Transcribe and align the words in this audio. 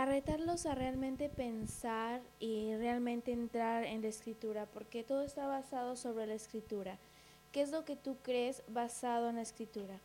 a 0.00 0.06
retarlos 0.06 0.64
a 0.64 0.74
realmente 0.74 1.28
pensar 1.28 2.22
y 2.38 2.74
realmente 2.76 3.32
entrar 3.32 3.84
en 3.84 4.00
la 4.00 4.08
escritura, 4.08 4.64
porque 4.64 5.04
todo 5.04 5.20
está 5.20 5.46
basado 5.46 5.94
sobre 5.94 6.26
la 6.26 6.32
escritura. 6.32 6.96
¿Qué 7.52 7.60
es 7.60 7.70
lo 7.70 7.84
que 7.84 7.96
tú 7.96 8.16
crees 8.22 8.62
basado 8.66 9.28
en 9.28 9.36
la 9.36 9.42
escritura? 9.42 10.00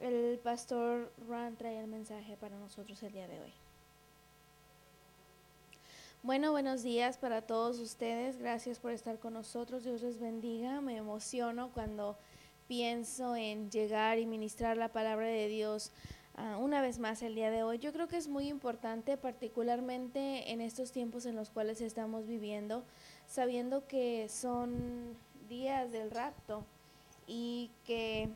El 0.00 0.38
pastor 0.38 1.10
Ron 1.26 1.56
trae 1.56 1.80
el 1.80 1.86
mensaje 1.86 2.36
para 2.36 2.58
nosotros 2.58 3.02
el 3.02 3.12
día 3.14 3.26
de 3.26 3.40
hoy. 3.40 3.52
Bueno, 6.22 6.50
buenos 6.50 6.82
días 6.82 7.16
para 7.16 7.40
todos 7.40 7.78
ustedes. 7.78 8.36
Gracias 8.36 8.78
por 8.78 8.92
estar 8.92 9.18
con 9.18 9.32
nosotros. 9.32 9.82
Dios 9.82 10.02
les 10.02 10.20
bendiga. 10.20 10.82
Me 10.82 10.98
emociono 10.98 11.70
cuando 11.72 12.18
pienso 12.66 13.34
en 13.34 13.70
llegar 13.70 14.18
y 14.18 14.26
ministrar 14.26 14.76
la 14.76 14.92
palabra 14.92 15.26
de 15.26 15.48
Dios 15.48 15.90
Ah, 16.40 16.56
una 16.56 16.80
vez 16.80 17.00
más 17.00 17.20
el 17.22 17.34
día 17.34 17.50
de 17.50 17.64
hoy. 17.64 17.78
Yo 17.78 17.92
creo 17.92 18.06
que 18.06 18.16
es 18.16 18.28
muy 18.28 18.46
importante, 18.46 19.16
particularmente 19.16 20.52
en 20.52 20.60
estos 20.60 20.92
tiempos 20.92 21.26
en 21.26 21.34
los 21.34 21.50
cuales 21.50 21.80
estamos 21.80 22.28
viviendo, 22.28 22.84
sabiendo 23.26 23.88
que 23.88 24.28
son 24.28 25.16
días 25.48 25.90
del 25.90 26.12
rapto 26.12 26.64
y 27.26 27.72
que 27.84 28.28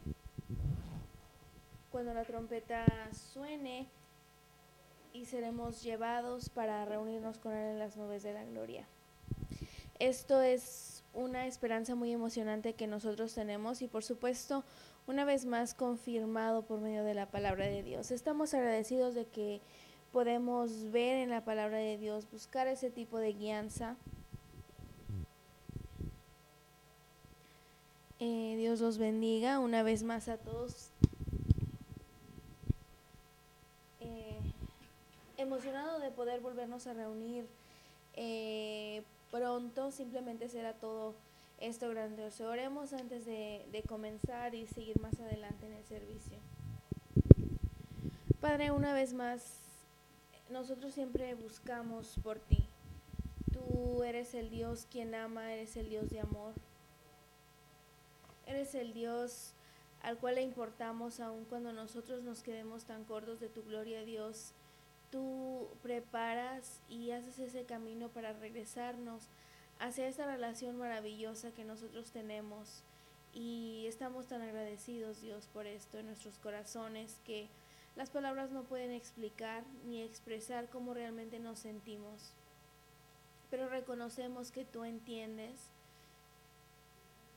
cuando 1.92 2.12
la 2.12 2.25
trompeta 2.25 2.84
suene 3.12 3.87
y 5.12 5.27
seremos 5.27 5.84
llevados 5.84 6.48
para 6.48 6.84
reunirnos 6.84 7.39
con 7.39 7.53
Él 7.53 7.70
en 7.75 7.78
las 7.78 7.97
nubes 7.97 8.25
de 8.25 8.33
la 8.33 8.45
gloria. 8.45 8.84
Esto 10.00 10.42
es 10.42 11.05
una 11.14 11.47
esperanza 11.47 11.95
muy 11.95 12.12
emocionante 12.12 12.75
que 12.75 12.89
nosotros 12.89 13.33
tenemos 13.33 13.81
y 13.81 13.87
por 13.87 14.03
supuesto 14.03 14.64
una 15.06 15.25
vez 15.25 15.45
más 15.45 15.75
confirmado 15.75 16.62
por 16.62 16.81
medio 16.81 17.05
de 17.05 17.14
la 17.14 17.27
palabra 17.27 17.67
de 17.67 17.83
Dios. 17.83 18.11
Estamos 18.11 18.55
agradecidos 18.55 19.14
de 19.14 19.27
que 19.27 19.61
podemos 20.12 20.91
ver 20.91 21.19
en 21.19 21.31
la 21.31 21.44
palabra 21.44 21.78
de 21.78 21.98
Dios, 21.98 22.31
buscar 22.31 22.69
ese 22.69 22.91
tipo 22.91 23.19
de 23.19 23.33
guianza. 23.33 23.97
Eh, 28.20 28.55
Dios 28.56 28.81
los 28.81 28.98
bendiga 28.98 29.59
una 29.59 29.83
vez 29.83 30.05
más 30.05 30.28
a 30.28 30.36
todos. 30.36 30.91
Eh, 34.00 34.39
emocionado 35.39 35.98
de 35.98 36.11
poder 36.11 36.41
volvernos 36.41 36.87
a 36.87 36.94
reunir 36.94 37.47
eh, 38.14 39.03
pronto, 39.31 39.91
simplemente 39.91 40.48
será 40.48 40.75
todo 40.75 41.14
esto 41.63 41.89
grandioso. 41.89 42.49
Oremos 42.49 42.93
antes 42.93 43.25
de, 43.25 43.65
de 43.71 43.83
comenzar 43.85 44.55
y 44.55 44.67
seguir 44.67 45.01
más 45.01 45.19
adelante 45.21 45.67
en 45.67 45.73
el 45.75 45.85
servicio. 45.85 46.39
Padre, 48.41 48.73
una 48.73 48.93
vez 48.93 49.15
más, 49.15 49.61
nosotros 50.51 50.93
siempre 50.93 51.35
buscamos 51.35 52.19
por 52.25 52.41
ti. 52.41 52.65
Tú 53.53 54.03
eres 54.03 54.35
el 54.35 54.51
Dios 54.51 54.89
quien 54.91 55.15
ama, 55.15 55.53
eres 55.53 55.77
el 55.77 55.89
Dios 55.89 56.11
de 56.11 56.19
amor. 56.19 56.53
Eres 58.47 58.75
el 58.75 58.93
Dios 58.93 59.55
al 60.03 60.19
cual 60.19 60.35
le 60.35 60.43
importamos 60.43 61.21
aun 61.21 61.45
cuando 61.45 61.73
nosotros 61.73 62.25
nos 62.25 62.43
quedemos 62.43 62.85
tan 62.87 63.05
cortos 63.05 63.39
de 63.39 63.49
tu 63.49 63.63
gloria, 63.63 64.05
Dios. 64.05 64.53
Tú 65.13 65.69
preparas 65.81 66.81
y 66.89 67.13
haces 67.13 67.39
ese 67.39 67.65
camino 67.65 68.09
para 68.09 68.33
regresarnos 68.33 69.29
hacia 69.78 70.09
esta 70.09 70.27
relación 70.27 70.78
maravillosa 70.78 71.53
que 71.53 71.65
nosotros 71.65 72.11
tenemos. 72.11 72.83
Y 73.33 73.87
estamos 73.87 74.27
tan 74.27 74.42
agradecidos, 74.42 75.23
Dios, 75.23 75.48
por 75.53 75.67
esto 75.67 75.98
en 75.98 76.06
nuestros 76.06 76.39
corazones 76.39 77.19
que 77.25 77.49
las 77.97 78.10
palabras 78.10 78.50
no 78.50 78.65
pueden 78.65 78.91
explicar 78.91 79.65
ni 79.87 80.03
expresar 80.03 80.69
cómo 80.69 80.94
realmente 80.94 81.38
nos 81.38 81.59
sentimos. 81.59 82.33
Pero 83.50 83.69
reconocemos 83.69 84.50
que 84.50 84.65
tú 84.65 84.84
entiendes. 84.84 85.69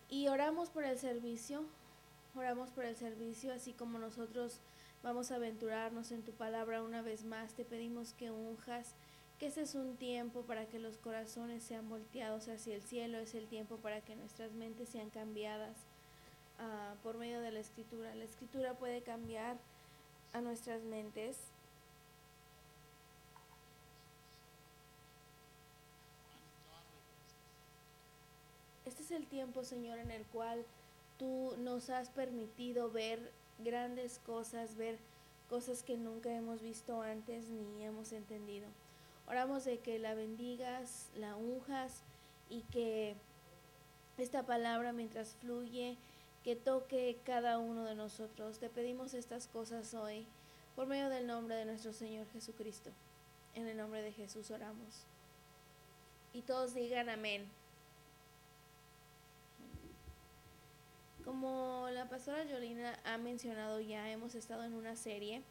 Y 0.10 0.28
oramos 0.28 0.70
por 0.70 0.86
el 0.86 0.98
servicio, 0.98 1.66
oramos 2.36 2.70
por 2.72 2.86
el 2.86 2.96
servicio, 2.96 3.54
así 3.54 3.74
como 3.74 4.00
nosotros 4.00 4.60
vamos 5.04 5.32
a 5.32 5.36
aventurarnos 5.36 6.12
en 6.12 6.24
tu 6.24 6.32
palabra 6.32 6.84
una 6.84 7.02
vez 7.02 7.26
más. 7.26 7.54
Te 7.54 7.66
pedimos 7.66 8.14
que 8.14 8.32
unjas 8.32 8.96
que 9.40 9.48
ese 9.48 9.64
es 9.64 9.76
un 9.76 9.98
tiempo 9.98 10.44
para 10.44 10.66
que 10.66 10.80
los 10.80 10.98
corazones 10.98 11.64
sean 11.64 11.90
volteados 11.90 12.48
hacia 12.48 12.76
el 12.76 12.82
cielo, 12.82 13.18
es 13.18 13.36
el 13.36 13.48
tiempo 13.48 13.78
para 13.78 14.02
que 14.02 14.16
nuestras 14.16 14.54
mentes 14.54 14.90
sean 14.90 15.10
cambiadas 15.10 15.76
uh, 16.60 16.96
por 17.04 17.18
medio 17.18 17.42
de 17.42 17.52
la 17.52 17.60
escritura. 17.60 18.16
La 18.16 18.24
escritura 18.24 18.76
puede 18.76 19.02
cambiar 19.02 19.58
a 20.32 20.42
nuestras 20.42 20.84
mentes. 20.84 21.38
Este 28.86 29.04
es 29.04 29.12
el 29.12 29.28
tiempo, 29.28 29.64
Señor, 29.66 30.00
en 30.00 30.12
el 30.12 30.24
cual 30.28 30.64
tú 31.18 31.56
nos 31.58 31.90
has 31.90 32.10
permitido 32.10 32.90
ver 32.90 33.32
grandes 33.60 34.20
cosas, 34.20 34.76
ver 34.78 34.98
cosas 35.50 35.84
que 35.84 35.98
nunca 35.98 36.34
hemos 36.34 36.62
visto 36.62 37.02
antes 37.02 37.50
ni 37.50 37.84
hemos 37.84 38.14
entendido. 38.14 38.68
Oramos 39.28 39.66
de 39.66 39.80
que 39.80 39.98
la 39.98 40.14
bendigas, 40.14 41.10
la 41.16 41.36
unjas 41.36 42.04
y 42.50 42.62
que 42.64 43.16
esta 44.18 44.46
palabra 44.46 44.94
mientras 44.94 45.36
fluye, 45.36 45.98
que 46.44 46.56
toque 46.56 47.18
cada 47.26 47.58
uno 47.58 47.86
de 47.86 47.96
nosotros. 47.96 48.60
Te 48.60 48.70
pedimos 48.70 49.14
estas 49.14 49.48
cosas 49.48 49.94
hoy 49.96 50.28
por 50.76 50.88
medio 50.88 51.10
del 51.10 51.26
nombre 51.26 51.56
de 51.56 51.66
nuestro 51.66 51.92
Señor 51.92 52.28
Jesucristo. 52.34 52.92
En 53.56 53.68
el 53.68 53.78
nombre 53.78 54.02
de 54.02 54.12
Jesús 54.12 54.52
oramos. 54.52 55.06
Y 56.34 56.42
todos 56.42 56.76
digan 56.76 57.10
amén. 57.10 57.50
Como 61.24 61.88
la 61.92 62.08
pastora 62.08 62.44
Yolina 62.44 63.00
ha 63.06 63.18
mencionado 63.18 63.80
ya, 63.80 64.12
hemos 64.12 64.36
estado 64.36 64.64
en 64.64 64.76
una 64.76 64.96
serie 64.96 65.42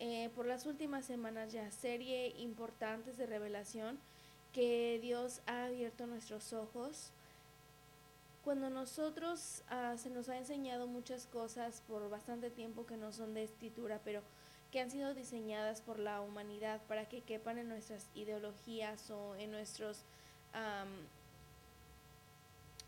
eh, 0.00 0.30
por 0.34 0.46
las 0.46 0.64
últimas 0.66 1.04
semanas 1.04 1.52
ya, 1.52 1.70
serie 1.70 2.28
importantes 2.38 3.18
de 3.18 3.26
revelación 3.26 3.98
que 4.52 4.98
Dios 5.00 5.42
ha 5.46 5.66
abierto 5.66 6.06
nuestros 6.06 6.52
ojos. 6.54 7.10
Cuando 8.42 8.70
nosotros 8.70 9.62
ah, 9.68 9.96
se 9.98 10.08
nos 10.08 10.30
ha 10.30 10.38
enseñado 10.38 10.86
muchas 10.86 11.26
cosas 11.26 11.82
por 11.86 12.08
bastante 12.08 12.50
tiempo 12.50 12.86
que 12.86 12.96
no 12.96 13.12
son 13.12 13.34
de 13.34 13.44
escritura, 13.44 14.00
pero 14.02 14.22
que 14.72 14.80
han 14.80 14.90
sido 14.90 15.12
diseñadas 15.14 15.82
por 15.82 15.98
la 15.98 16.22
humanidad 16.22 16.80
para 16.88 17.06
que 17.06 17.20
quepan 17.20 17.58
en 17.58 17.68
nuestras 17.68 18.06
ideologías 18.14 19.10
o 19.10 19.36
en 19.36 19.50
nuestros 19.50 20.04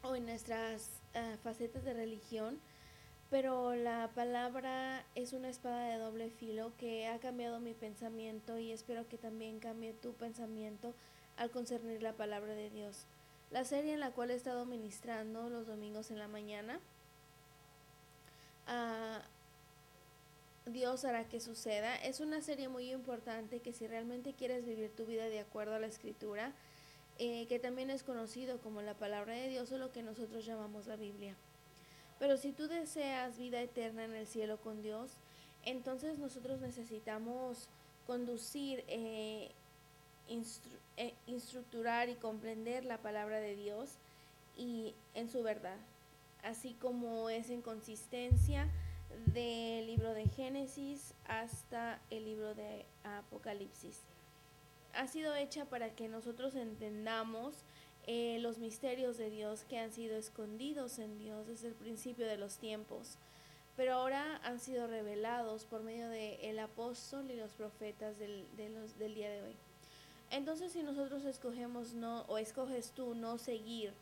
o 0.03 0.17
en 0.17 0.25
nuestras 0.25 0.89
ah, 1.15 1.37
facetas 1.45 1.85
de 1.85 1.93
religión, 1.93 2.59
pero 3.33 3.75
la 3.75 4.11
palabra 4.15 5.07
es 5.15 5.33
una 5.33 5.49
espada 5.49 5.89
de 5.89 5.97
doble 5.97 6.29
filo 6.29 6.71
que 6.77 7.07
ha 7.07 7.19
cambiado 7.19 7.61
mi 7.61 7.73
pensamiento 7.73 8.59
y 8.59 8.73
espero 8.73 9.09
que 9.09 9.17
también 9.17 9.59
cambie 9.59 9.95
tu 9.95 10.13
pensamiento 10.13 10.93
al 11.39 11.51
concernir 11.51 12.03
la 12.03 12.13
palabra 12.13 12.53
de 12.53 12.69
Dios. 12.69 13.07
La 13.51 13.65
serie 13.65 13.95
en 13.95 14.01
la 14.01 14.11
cual 14.11 14.31
he 14.31 14.35
estado 14.35 14.67
ministrando 14.67 15.49
los 15.49 15.67
domingos 15.67 16.11
en 16.11 16.19
la 16.19 16.29
mañana, 16.29 16.79
ah, 18.67 19.23
Dios 20.67 21.07
hará 21.07 21.27
que 21.27 21.41
suceda, 21.41 21.97
es 21.97 22.21
una 22.21 22.43
serie 22.43 22.69
muy 22.69 22.93
importante 22.93 23.61
que 23.61 23.73
si 23.73 23.87
realmente 23.87 24.35
quieres 24.35 24.67
vivir 24.67 24.95
tu 24.95 25.07
vida 25.07 25.25
de 25.31 25.41
acuerdo 25.41 25.75
a 25.75 25.79
la 25.79 25.87
escritura, 25.87 26.53
eh, 27.19 27.47
que 27.47 27.59
también 27.59 27.89
es 27.89 28.03
conocido 28.03 28.61
como 28.61 28.83
la 28.83 28.93
palabra 28.93 29.33
de 29.33 29.49
Dios 29.49 29.73
o 29.73 29.79
lo 29.79 29.91
que 29.91 30.03
nosotros 30.03 30.45
llamamos 30.45 30.87
la 30.87 30.97
Biblia. 30.97 31.35
Pero 32.23 32.37
si 32.37 32.53
tú 32.53 32.69
deseas 32.69 33.37
vida 33.37 33.61
eterna 33.61 34.05
en 34.05 34.15
el 34.15 34.29
cielo 34.29 34.57
con 34.59 34.81
Dios, 34.81 35.11
entonces 35.65 36.21
nosotros 36.21 36.61
necesitamos 36.61 37.67
conducir, 38.07 38.85
eh, 38.87 39.51
eh, 40.97 41.15
instructurar 41.27 42.09
y 42.11 42.15
comprender 42.15 42.85
la 42.85 42.99
palabra 42.99 43.41
de 43.41 43.57
Dios 43.57 43.97
y 44.57 44.95
en 45.15 45.29
su 45.29 45.43
verdad, 45.43 45.79
así 46.45 46.75
como 46.75 47.29
es 47.29 47.51
en 47.51 47.61
consistencia 47.61 48.69
del 49.27 49.89
libro 49.89 50.15
de 50.15 50.29
Génesis 50.29 51.15
hasta 51.27 52.01
el 52.11 52.25
libro 52.25 52.55
de 52.55 52.87
Apocalipsis. 53.03 53.99
Ha 54.95 55.09
sido 55.09 55.35
hecha 55.35 55.65
para 55.65 55.97
que 55.97 56.07
nosotros 56.07 56.55
entendamos 56.55 57.65
eh, 58.07 58.39
los 58.41 58.59
misterios 58.59 59.17
de 59.17 59.31
Dios 59.31 59.65
que 59.69 59.79
han 59.79 59.93
sido 59.93 60.17
escondidos 60.17 60.99
en 60.99 61.19
Dios 61.19 61.47
desde 61.47 61.69
el 61.69 61.75
principio 61.75 62.27
de 62.27 62.37
los 62.37 62.57
tiempos, 62.59 63.17
pero 63.77 63.95
ahora 63.95 64.41
han 64.45 64.59
sido 64.61 64.87
revelados 64.87 65.65
por 65.65 65.83
medio 65.83 66.09
del 66.09 66.39
el 66.41 66.59
apóstol 66.59 67.31
y 67.31 67.37
los 67.37 67.53
profetas 67.53 68.19
del, 68.19 68.47
del 68.57 69.15
día 69.15 69.31
de 69.31 69.43
hoy. 69.43 69.57
Entonces, 70.31 70.73
si 70.73 70.83
nosotros 70.83 71.25
escogemos 71.25 71.93
no, 71.93 72.23
o 72.23 72.39
escoges 72.39 72.93
tú 72.93 73.15
no 73.15 73.37
seguir 73.39 73.93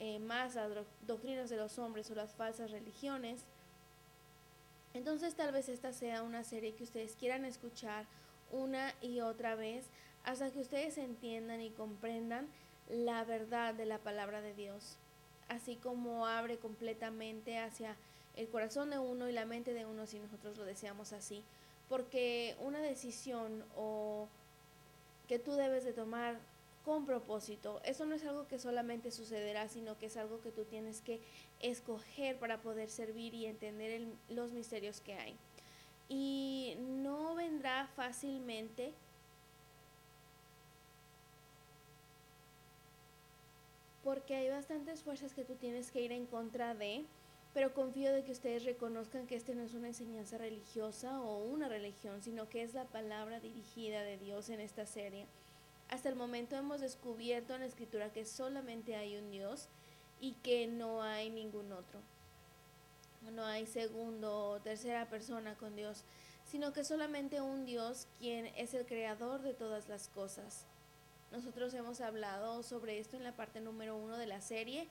eh, 0.00 0.20
más 0.20 0.54
las 0.54 0.70
doctrinas 1.06 1.50
de 1.50 1.56
los 1.56 1.78
hombres 1.78 2.10
o 2.10 2.14
las 2.14 2.32
falsas 2.32 2.70
religiones, 2.70 3.42
Entonces 4.94 5.34
tal 5.34 5.52
vez 5.52 5.68
esta 5.68 5.92
sea 5.92 6.22
una 6.22 6.44
serie 6.44 6.74
que 6.74 6.84
ustedes 6.84 7.14
quieran 7.14 7.44
escuchar 7.44 8.06
una 8.50 8.94
y 9.02 9.20
otra 9.20 9.54
vez 9.54 9.84
hasta 10.24 10.50
que 10.50 10.60
ustedes 10.60 10.98
entiendan 10.98 11.60
y 11.60 11.70
comprendan 11.70 12.48
la 12.88 13.24
verdad 13.24 13.74
de 13.74 13.86
la 13.86 13.98
palabra 13.98 14.40
de 14.40 14.54
Dios, 14.54 14.96
así 15.48 15.76
como 15.76 16.26
abre 16.26 16.58
completamente 16.58 17.58
hacia 17.58 17.96
el 18.36 18.48
corazón 18.48 18.90
de 18.90 18.98
uno 18.98 19.28
y 19.28 19.32
la 19.32 19.46
mente 19.46 19.72
de 19.74 19.84
uno 19.84 20.06
si 20.06 20.18
nosotros 20.18 20.56
lo 20.56 20.64
deseamos 20.64 21.12
así, 21.12 21.42
porque 21.88 22.56
una 22.60 22.80
decisión 22.80 23.64
o 23.76 24.28
que 25.26 25.38
tú 25.38 25.52
debes 25.52 25.84
de 25.84 25.92
tomar 25.92 26.38
con 26.84 27.04
propósito. 27.04 27.82
Eso 27.84 28.06
no 28.06 28.14
es 28.14 28.24
algo 28.24 28.46
que 28.48 28.58
solamente 28.58 29.10
sucederá, 29.10 29.68
sino 29.68 29.98
que 29.98 30.06
es 30.06 30.16
algo 30.16 30.40
que 30.40 30.50
tú 30.50 30.64
tienes 30.64 31.02
que 31.02 31.20
escoger 31.60 32.38
para 32.38 32.62
poder 32.62 32.88
servir 32.88 33.34
y 33.34 33.44
entender 33.44 34.06
los 34.30 34.52
misterios 34.52 35.02
que 35.02 35.12
hay. 35.12 35.36
Y 36.08 36.76
no 36.80 37.34
vendrá 37.34 37.88
fácilmente. 37.94 38.94
Porque 44.08 44.36
hay 44.36 44.48
bastantes 44.48 45.02
fuerzas 45.02 45.34
que 45.34 45.44
tú 45.44 45.56
tienes 45.56 45.90
que 45.90 46.00
ir 46.00 46.12
en 46.12 46.24
contra 46.24 46.74
de, 46.74 47.04
pero 47.52 47.74
confío 47.74 48.10
de 48.10 48.24
que 48.24 48.32
ustedes 48.32 48.64
reconozcan 48.64 49.26
que 49.26 49.36
este 49.36 49.54
no 49.54 49.60
es 49.62 49.74
una 49.74 49.88
enseñanza 49.88 50.38
religiosa 50.38 51.20
o 51.20 51.44
una 51.44 51.68
religión, 51.68 52.22
sino 52.22 52.48
que 52.48 52.62
es 52.62 52.72
la 52.72 52.86
palabra 52.86 53.38
dirigida 53.38 54.00
de 54.00 54.16
Dios 54.16 54.48
en 54.48 54.60
esta 54.60 54.86
serie. 54.86 55.26
Hasta 55.90 56.08
el 56.08 56.16
momento 56.16 56.56
hemos 56.56 56.80
descubierto 56.80 57.54
en 57.54 57.60
la 57.60 57.66
escritura 57.66 58.10
que 58.10 58.24
solamente 58.24 58.96
hay 58.96 59.18
un 59.18 59.30
Dios 59.30 59.68
y 60.22 60.32
que 60.42 60.66
no 60.66 61.02
hay 61.02 61.28
ningún 61.28 61.70
otro. 61.70 62.00
No 63.34 63.44
hay 63.44 63.66
segundo 63.66 64.52
o 64.52 64.60
tercera 64.60 65.04
persona 65.10 65.54
con 65.56 65.76
Dios, 65.76 66.02
sino 66.46 66.72
que 66.72 66.82
solamente 66.82 67.42
un 67.42 67.66
Dios 67.66 68.06
quien 68.18 68.46
es 68.56 68.72
el 68.72 68.86
creador 68.86 69.42
de 69.42 69.52
todas 69.52 69.86
las 69.86 70.08
cosas. 70.08 70.64
Nosotros 71.30 71.74
hemos 71.74 72.00
hablado 72.00 72.62
sobre 72.62 72.98
esto 72.98 73.16
en 73.16 73.24
la 73.24 73.32
parte 73.32 73.60
número 73.60 73.96
uno 73.96 74.16
de 74.16 74.26
la 74.26 74.40
serie 74.40 74.88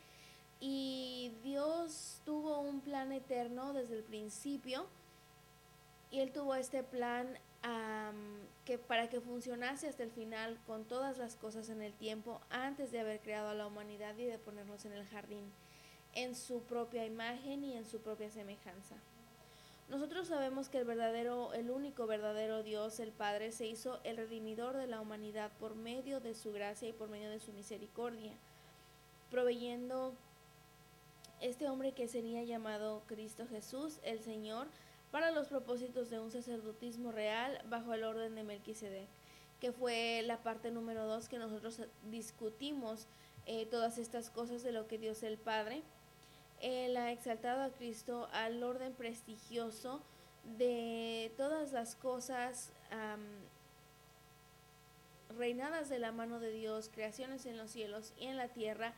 y 0.59 1.31
Dios 1.43 2.21
tuvo 2.25 2.59
un 2.59 2.81
plan 2.81 3.11
eterno 3.11 3.73
desde 3.73 3.95
el 3.95 4.03
principio 4.03 4.85
y 6.11 6.19
Él 6.19 6.31
tuvo 6.31 6.55
este 6.55 6.83
plan 6.83 7.37
que 8.65 8.77
para 8.77 9.09
que 9.09 9.19
funcionase 9.19 9.87
hasta 9.87 10.03
el 10.03 10.11
final 10.11 10.57
con 10.67 10.85
todas 10.85 11.17
las 11.17 11.35
cosas 11.35 11.69
en 11.69 11.81
el 11.81 11.93
tiempo 11.93 12.39
antes 12.49 12.91
de 12.91 12.99
haber 12.99 13.19
creado 13.19 13.49
a 13.49 13.53
la 13.55 13.67
humanidad 13.67 14.15
y 14.17 14.25
de 14.25 14.37
ponernos 14.37 14.85
en 14.85 14.93
el 14.93 15.05
jardín 15.05 15.51
en 16.13 16.35
su 16.35 16.61
propia 16.61 17.05
imagen 17.05 17.63
y 17.63 17.75
en 17.75 17.85
su 17.85 17.99
propia 17.99 18.29
semejanza. 18.31 18.95
Nosotros 19.89 20.27
sabemos 20.27 20.67
que 20.67 20.79
el 20.79 20.85
verdadero, 20.85 21.53
el 21.53 21.71
único 21.71 22.07
verdadero 22.07 22.61
Dios, 22.61 22.99
el 22.99 23.13
Padre, 23.13 23.53
se 23.53 23.67
hizo 23.67 24.01
el 24.03 24.17
redimidor 24.17 24.75
de 24.75 24.87
la 24.87 24.99
humanidad 24.99 25.49
por 25.59 25.75
medio 25.75 26.19
de 26.19 26.35
su 26.35 26.51
gracia 26.51 26.89
y 26.89 26.93
por 26.93 27.09
medio 27.09 27.29
de 27.29 27.39
su 27.39 27.53
misericordia, 27.53 28.33
proveyendo 29.31 30.13
este 31.39 31.69
hombre 31.69 31.93
que 31.93 32.09
sería 32.09 32.43
llamado 32.43 33.03
Cristo 33.07 33.47
Jesús, 33.47 33.99
el 34.03 34.19
Señor, 34.19 34.67
para 35.11 35.31
los 35.31 35.47
propósitos 35.47 36.09
de 36.09 36.19
un 36.19 36.31
sacerdotismo 36.31 37.13
real 37.13 37.61
bajo 37.69 37.93
el 37.93 38.03
orden 38.03 38.35
de 38.35 38.43
Melquisedec, 38.43 39.07
que 39.61 39.71
fue 39.71 40.21
la 40.25 40.43
parte 40.43 40.69
número 40.69 41.05
dos 41.05 41.29
que 41.29 41.37
nosotros 41.37 41.81
discutimos 42.09 43.07
eh, 43.45 43.65
todas 43.67 43.97
estas 43.97 44.29
cosas 44.29 44.63
de 44.63 44.73
lo 44.73 44.87
que 44.87 44.97
Dios 44.97 45.23
el 45.23 45.37
Padre. 45.37 45.81
Él 46.62 46.98
ha 46.98 47.12
exaltado 47.12 47.63
a 47.63 47.69
Cristo 47.69 48.27
al 48.31 48.63
orden 48.63 48.94
prestigioso 48.94 50.01
de 50.57 51.33
todas 51.38 51.71
las 51.71 51.95
cosas 51.95 52.71
reinadas 55.38 55.89
de 55.89 56.00
la 56.00 56.12
mano 56.12 56.39
de 56.39 56.51
Dios, 56.51 56.89
creaciones 56.94 57.45
en 57.45 57.57
los 57.57 57.71
cielos 57.71 58.13
y 58.18 58.25
en 58.25 58.38
la 58.38 58.48
tierra, 58.48 58.94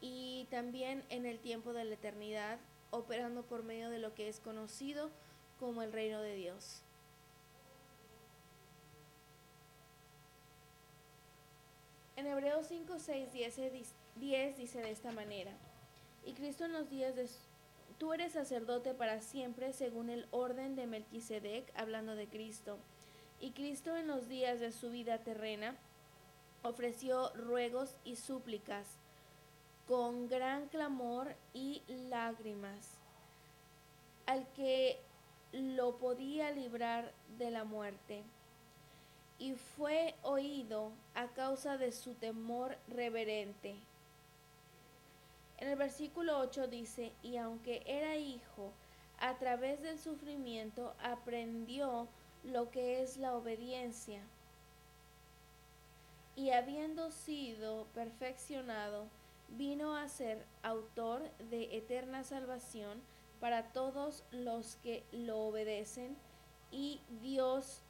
y 0.00 0.46
también 0.50 1.04
en 1.08 1.26
el 1.26 1.38
tiempo 1.38 1.72
de 1.72 1.84
la 1.84 1.94
eternidad, 1.94 2.58
operando 2.90 3.42
por 3.42 3.62
medio 3.62 3.88
de 3.90 3.98
lo 3.98 4.14
que 4.14 4.28
es 4.28 4.40
conocido 4.40 5.10
como 5.58 5.82
el 5.82 5.92
reino 5.92 6.20
de 6.20 6.34
Dios. 6.34 6.82
En 12.16 12.26
Hebreos 12.26 12.66
5, 12.68 12.98
6, 12.98 13.28
10, 14.16 14.56
dice 14.56 14.80
de 14.80 14.90
esta 14.90 15.12
manera, 15.12 15.52
y 16.26 16.32
Cristo 16.32 16.64
en 16.64 16.72
los 16.72 16.90
días 16.90 17.14
de... 17.14 17.28
Tú 17.98 18.12
eres 18.12 18.32
sacerdote 18.32 18.92
para 18.92 19.22
siempre 19.22 19.72
según 19.72 20.10
el 20.10 20.26
orden 20.30 20.76
de 20.76 20.86
Melquisedec, 20.86 21.72
hablando 21.74 22.14
de 22.14 22.26
Cristo. 22.26 22.78
Y 23.40 23.52
Cristo 23.52 23.96
en 23.96 24.06
los 24.06 24.28
días 24.28 24.60
de 24.60 24.72
su 24.72 24.90
vida 24.90 25.18
terrena 25.18 25.76
ofreció 26.62 27.30
ruegos 27.34 27.94
y 28.04 28.16
súplicas 28.16 28.86
con 29.86 30.28
gran 30.28 30.68
clamor 30.68 31.34
y 31.54 31.82
lágrimas 32.10 32.98
al 34.26 34.46
que 34.54 34.98
lo 35.52 35.96
podía 35.96 36.50
librar 36.50 37.12
de 37.38 37.50
la 37.50 37.64
muerte. 37.64 38.24
Y 39.38 39.54
fue 39.54 40.14
oído 40.22 40.90
a 41.14 41.28
causa 41.28 41.78
de 41.78 41.92
su 41.92 42.14
temor 42.14 42.76
reverente. 42.88 43.76
En 45.58 45.68
el 45.68 45.76
versículo 45.76 46.38
8 46.38 46.68
dice, 46.68 47.12
y 47.22 47.36
aunque 47.36 47.82
era 47.86 48.16
hijo, 48.16 48.72
a 49.18 49.36
través 49.38 49.80
del 49.82 49.98
sufrimiento 49.98 50.94
aprendió 51.02 52.08
lo 52.44 52.70
que 52.70 53.02
es 53.02 53.16
la 53.16 53.34
obediencia. 53.34 54.20
Y 56.34 56.50
habiendo 56.50 57.10
sido 57.10 57.86
perfeccionado, 57.94 59.06
vino 59.48 59.96
a 59.96 60.08
ser 60.08 60.44
autor 60.62 61.30
de 61.50 61.76
eterna 61.76 62.24
salvación 62.24 63.00
para 63.40 63.72
todos 63.72 64.24
los 64.30 64.76
que 64.76 65.04
lo 65.12 65.38
obedecen 65.38 66.16
y 66.70 67.00
Dios 67.22 67.82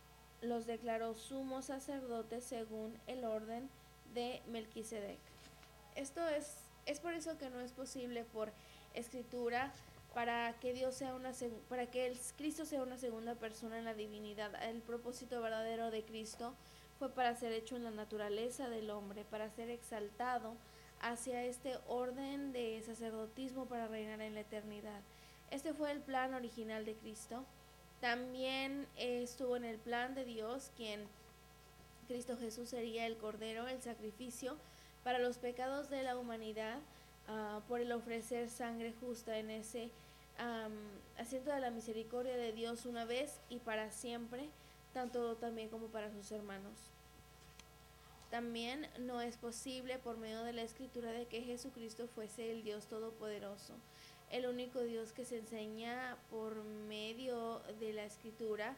los 0.42 0.66
declaró 0.66 1.14
sumos 1.14 1.66
sacerdotes 1.66 2.44
según 2.44 2.98
el 3.06 3.24
orden 3.24 3.68
de 4.14 4.42
Melquisedec. 4.48 5.18
Esto 5.94 6.26
es, 6.28 6.65
es 6.86 7.00
por 7.00 7.12
eso 7.12 7.36
que 7.36 7.50
no 7.50 7.60
es 7.60 7.72
posible 7.72 8.24
por 8.24 8.52
escritura 8.94 9.72
para 10.14 10.54
que 10.60 10.72
Dios 10.72 10.94
sea 10.94 11.14
una 11.14 11.32
para 11.68 11.90
que 11.90 12.16
Cristo 12.38 12.64
sea 12.64 12.82
una 12.82 12.96
segunda 12.96 13.34
persona 13.34 13.78
en 13.78 13.84
la 13.84 13.92
divinidad. 13.92 14.50
El 14.62 14.80
propósito 14.80 15.42
verdadero 15.42 15.90
de 15.90 16.04
Cristo 16.04 16.54
fue 16.98 17.10
para 17.10 17.34
ser 17.36 17.52
hecho 17.52 17.76
en 17.76 17.84
la 17.84 17.90
naturaleza 17.90 18.70
del 18.70 18.88
hombre, 18.90 19.24
para 19.24 19.50
ser 19.50 19.68
exaltado 19.68 20.54
hacia 21.00 21.44
este 21.44 21.76
orden 21.86 22.52
de 22.52 22.82
sacerdotismo 22.82 23.66
para 23.66 23.88
reinar 23.88 24.22
en 24.22 24.34
la 24.34 24.40
eternidad. 24.40 25.02
Este 25.50 25.74
fue 25.74 25.90
el 25.90 26.00
plan 26.00 26.32
original 26.32 26.86
de 26.86 26.94
Cristo. 26.94 27.44
También 28.00 28.86
estuvo 28.96 29.56
en 29.56 29.64
el 29.64 29.78
plan 29.78 30.14
de 30.14 30.24
Dios, 30.24 30.70
quien 30.76 31.06
Cristo 32.08 32.36
Jesús 32.38 32.70
sería 32.70 33.06
el 33.06 33.16
Cordero, 33.16 33.68
el 33.68 33.82
sacrificio 33.82 34.56
para 35.06 35.20
los 35.20 35.38
pecados 35.38 35.88
de 35.88 36.02
la 36.02 36.18
humanidad, 36.18 36.80
ah, 37.28 37.60
por 37.68 37.80
el 37.80 37.92
ofrecer 37.92 38.50
sangre 38.50 38.92
justa 39.00 39.38
en 39.38 39.50
ese 39.50 39.92
asiento 41.16 41.52
de 41.52 41.60
la 41.60 41.70
misericordia 41.70 42.36
de 42.36 42.52
Dios 42.52 42.86
una 42.86 43.04
vez 43.04 43.38
y 43.48 43.58
para 43.58 43.92
siempre, 43.92 44.48
tanto 44.92 45.36
también 45.36 45.68
como 45.68 45.86
para 45.86 46.10
sus 46.10 46.32
hermanos. 46.32 46.90
También 48.32 48.88
no 48.98 49.20
es 49.20 49.36
posible 49.36 50.00
por 50.00 50.16
medio 50.16 50.42
de 50.42 50.52
la 50.52 50.62
escritura 50.62 51.12
de 51.12 51.26
que 51.26 51.40
Jesucristo 51.40 52.08
fuese 52.08 52.50
el 52.50 52.64
Dios 52.64 52.86
Todopoderoso 52.86 53.74
el 54.32 54.46
único 54.46 54.80
Dios 54.80 55.12
que 55.12 55.24
se 55.24 55.38
enseña 55.38 56.16
por 56.30 56.56
medio 56.88 57.60
de 57.78 57.92
la 57.92 58.04
escritura 58.04 58.74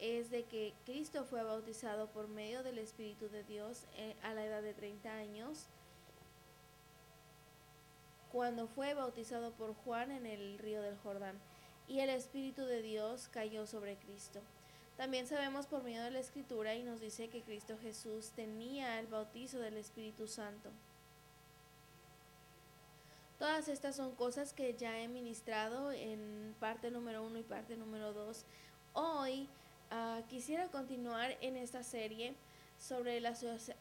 es 0.00 0.30
de 0.30 0.44
que 0.44 0.74
Cristo 0.86 1.24
fue 1.24 1.42
bautizado 1.42 2.08
por 2.08 2.28
medio 2.28 2.62
del 2.62 2.78
Espíritu 2.78 3.28
de 3.28 3.44
Dios 3.44 3.84
eh, 3.96 4.16
a 4.22 4.32
la 4.34 4.44
edad 4.44 4.62
de 4.62 4.74
30 4.74 5.12
años, 5.12 5.66
cuando 8.32 8.66
fue 8.66 8.94
bautizado 8.94 9.52
por 9.52 9.74
Juan 9.74 10.10
en 10.10 10.24
el 10.24 10.58
río 10.58 10.80
del 10.82 10.96
Jordán, 10.98 11.38
y 11.86 12.00
el 12.00 12.10
Espíritu 12.10 12.64
de 12.64 12.82
Dios 12.82 13.28
cayó 13.28 13.66
sobre 13.66 13.96
Cristo. 13.96 14.40
También 14.96 15.26
sabemos 15.26 15.66
por 15.66 15.82
medio 15.82 16.02
de 16.02 16.10
la 16.10 16.20
Escritura 16.20 16.74
y 16.74 16.82
nos 16.82 17.00
dice 17.00 17.28
que 17.28 17.42
Cristo 17.42 17.76
Jesús 17.80 18.30
tenía 18.30 18.98
el 19.00 19.06
bautizo 19.06 19.58
del 19.58 19.76
Espíritu 19.76 20.28
Santo. 20.28 20.70
Todas 23.38 23.68
estas 23.68 23.96
son 23.96 24.14
cosas 24.14 24.52
que 24.52 24.74
ya 24.74 25.00
he 25.00 25.08
ministrado 25.08 25.90
en 25.92 26.54
parte 26.60 26.90
número 26.90 27.24
uno 27.24 27.38
y 27.38 27.42
parte 27.42 27.76
número 27.76 28.12
dos. 28.12 28.44
Hoy 28.92 29.48
ah, 29.90 30.22
quisiera 30.28 30.68
continuar 30.68 31.36
en 31.40 31.56
esta 31.56 31.82
serie 31.82 32.34
sobre 32.78 33.20
la 33.20 33.34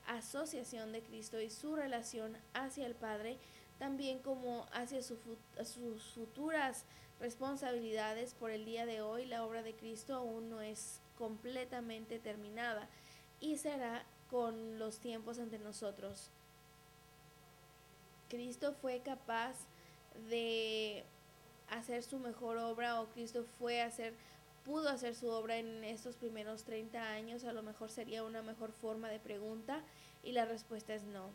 asociación 0.07 0.91
de 0.91 1.01
Cristo 1.01 1.39
y 1.39 1.49
su 1.49 1.75
relación 1.75 2.35
hacia 2.53 2.85
el 2.85 2.95
Padre, 2.95 3.37
también 3.77 4.19
como 4.19 4.65
hacia 4.73 5.01
sus 5.01 6.03
futuras 6.13 6.83
responsabilidades 7.19 8.33
por 8.33 8.51
el 8.51 8.65
día 8.65 8.85
de 8.85 9.01
hoy, 9.01 9.25
la 9.25 9.45
obra 9.45 9.63
de 9.63 9.73
Cristo 9.73 10.15
aún 10.15 10.49
no 10.49 10.61
es 10.61 10.99
completamente 11.17 12.19
terminada 12.19 12.87
y 13.39 13.57
será 13.57 14.03
con 14.29 14.79
los 14.79 14.99
tiempos 14.99 15.39
ante 15.39 15.59
nosotros. 15.59 16.29
Cristo 18.29 18.73
fue 18.73 18.99
capaz 18.99 19.55
de 20.29 21.03
hacer 21.69 22.03
su 22.03 22.19
mejor 22.19 22.57
obra 22.57 23.01
o 23.01 23.07
Cristo 23.07 23.45
fue 23.57 23.81
a 23.81 23.87
hacer 23.87 24.13
pudo 24.69 24.89
hacer 24.89 25.15
su 25.15 25.27
obra 25.29 25.57
en 25.57 25.83
estos 25.83 26.15
primeros 26.15 26.63
30 26.63 27.01
años, 27.01 27.43
a 27.43 27.53
lo 27.53 27.63
mejor 27.63 27.89
sería 27.89 28.23
una 28.23 28.43
mejor 28.43 28.71
forma 28.71 29.09
de 29.09 29.19
pregunta 29.19 29.81
y 30.23 30.31
la 30.31 30.45
respuesta 30.45 30.93
es 30.93 31.01
no. 31.05 31.31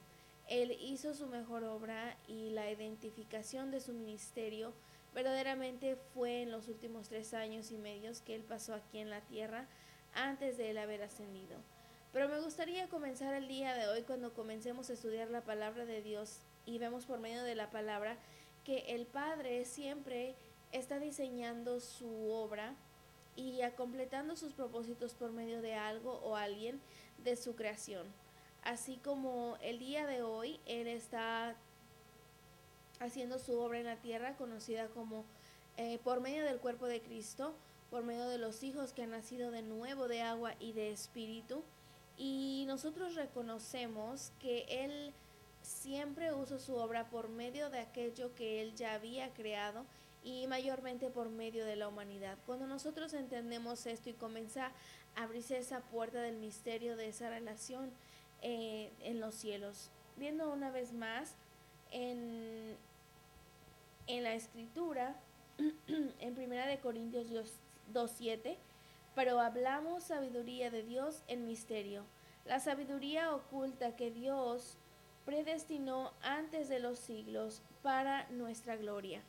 Él 0.46 0.70
hizo 0.80 1.14
su 1.14 1.26
mejor 1.26 1.64
obra 1.64 2.16
y 2.28 2.50
la 2.50 2.70
identificación 2.70 3.72
de 3.72 3.80
su 3.80 3.92
ministerio 3.92 4.72
verdaderamente 5.16 5.96
fue 6.14 6.42
en 6.42 6.52
los 6.52 6.68
últimos 6.68 7.08
tres 7.08 7.34
años 7.34 7.72
y 7.72 7.76
medios 7.76 8.20
que 8.20 8.36
él 8.36 8.42
pasó 8.42 8.72
aquí 8.72 8.98
en 8.98 9.10
la 9.10 9.20
tierra 9.22 9.66
antes 10.14 10.56
de 10.56 10.70
él 10.70 10.78
haber 10.78 11.02
ascendido. 11.02 11.56
Pero 12.12 12.28
me 12.28 12.40
gustaría 12.40 12.88
comenzar 12.88 13.34
el 13.34 13.48
día 13.48 13.74
de 13.74 13.88
hoy 13.88 14.02
cuando 14.02 14.32
comencemos 14.32 14.90
a 14.90 14.92
estudiar 14.92 15.28
la 15.28 15.40
palabra 15.40 15.86
de 15.86 16.02
Dios 16.02 16.38
y 16.66 16.78
vemos 16.78 17.04
por 17.04 17.18
medio 17.18 17.42
de 17.42 17.56
la 17.56 17.72
palabra 17.72 18.16
que 18.62 18.94
el 18.94 19.06
Padre 19.06 19.64
siempre 19.64 20.36
está 20.70 21.00
diseñando 21.00 21.80
su 21.80 22.30
obra 22.30 22.76
y 23.36 23.62
a 23.62 23.74
completando 23.74 24.36
sus 24.36 24.52
propósitos 24.52 25.14
por 25.14 25.32
medio 25.32 25.62
de 25.62 25.74
algo 25.74 26.20
o 26.24 26.36
alguien 26.36 26.80
de 27.22 27.36
su 27.36 27.54
creación. 27.54 28.06
Así 28.62 28.96
como 28.96 29.58
el 29.60 29.78
día 29.78 30.06
de 30.06 30.22
hoy 30.22 30.60
Él 30.66 30.86
está 30.86 31.56
haciendo 33.00 33.38
su 33.38 33.58
obra 33.58 33.78
en 33.78 33.86
la 33.86 33.96
tierra, 33.96 34.36
conocida 34.36 34.88
como 34.88 35.24
eh, 35.76 35.98
por 36.04 36.20
medio 36.20 36.44
del 36.44 36.58
cuerpo 36.58 36.86
de 36.86 37.02
Cristo, 37.02 37.54
por 37.90 38.04
medio 38.04 38.28
de 38.28 38.38
los 38.38 38.62
hijos 38.62 38.92
que 38.92 39.02
han 39.02 39.10
nacido 39.10 39.50
de 39.50 39.62
nuevo 39.62 40.08
de 40.08 40.22
agua 40.22 40.54
y 40.60 40.72
de 40.72 40.90
espíritu. 40.90 41.62
Y 42.16 42.64
nosotros 42.66 43.14
reconocemos 43.16 44.32
que 44.38 44.66
Él 44.68 45.12
siempre 45.62 46.32
usa 46.32 46.58
su 46.58 46.76
obra 46.76 47.10
por 47.10 47.28
medio 47.28 47.70
de 47.70 47.80
aquello 47.80 48.34
que 48.34 48.62
Él 48.62 48.74
ya 48.74 48.94
había 48.94 49.32
creado 49.34 49.84
y 50.24 50.46
mayormente 50.46 51.10
por 51.10 51.28
medio 51.28 51.66
de 51.66 51.76
la 51.76 51.86
humanidad. 51.86 52.38
Cuando 52.46 52.66
nosotros 52.66 53.12
entendemos 53.12 53.84
esto 53.86 54.08
y 54.08 54.14
comienza 54.14 54.72
a 55.14 55.22
abrirse 55.22 55.58
esa 55.58 55.80
puerta 55.80 56.22
del 56.22 56.38
misterio 56.38 56.96
de 56.96 57.08
esa 57.08 57.28
relación 57.28 57.90
eh, 58.40 58.90
en 59.00 59.20
los 59.20 59.34
cielos, 59.34 59.90
viendo 60.16 60.50
una 60.50 60.70
vez 60.70 60.92
más 60.94 61.34
en, 61.90 62.74
en 64.06 64.22
la 64.22 64.34
escritura, 64.34 65.14
en 65.86 66.34
Primera 66.34 66.66
de 66.66 66.78
Corintios 66.78 67.26
2.7, 67.92 68.56
pero 69.14 69.38
hablamos 69.40 70.04
sabiduría 70.04 70.70
de 70.70 70.82
Dios 70.82 71.22
en 71.28 71.46
misterio, 71.46 72.02
la 72.46 72.60
sabiduría 72.60 73.34
oculta 73.34 73.94
que 73.94 74.10
Dios 74.10 74.78
predestinó 75.26 76.12
antes 76.22 76.68
de 76.68 76.80
los 76.80 76.98
siglos 76.98 77.62
para 77.82 78.28
nuestra 78.30 78.76
gloria 78.76 79.22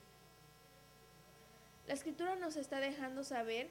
la 1.87 1.93
escritura 1.93 2.35
nos 2.35 2.55
está 2.55 2.79
dejando 2.79 3.23
saber 3.23 3.69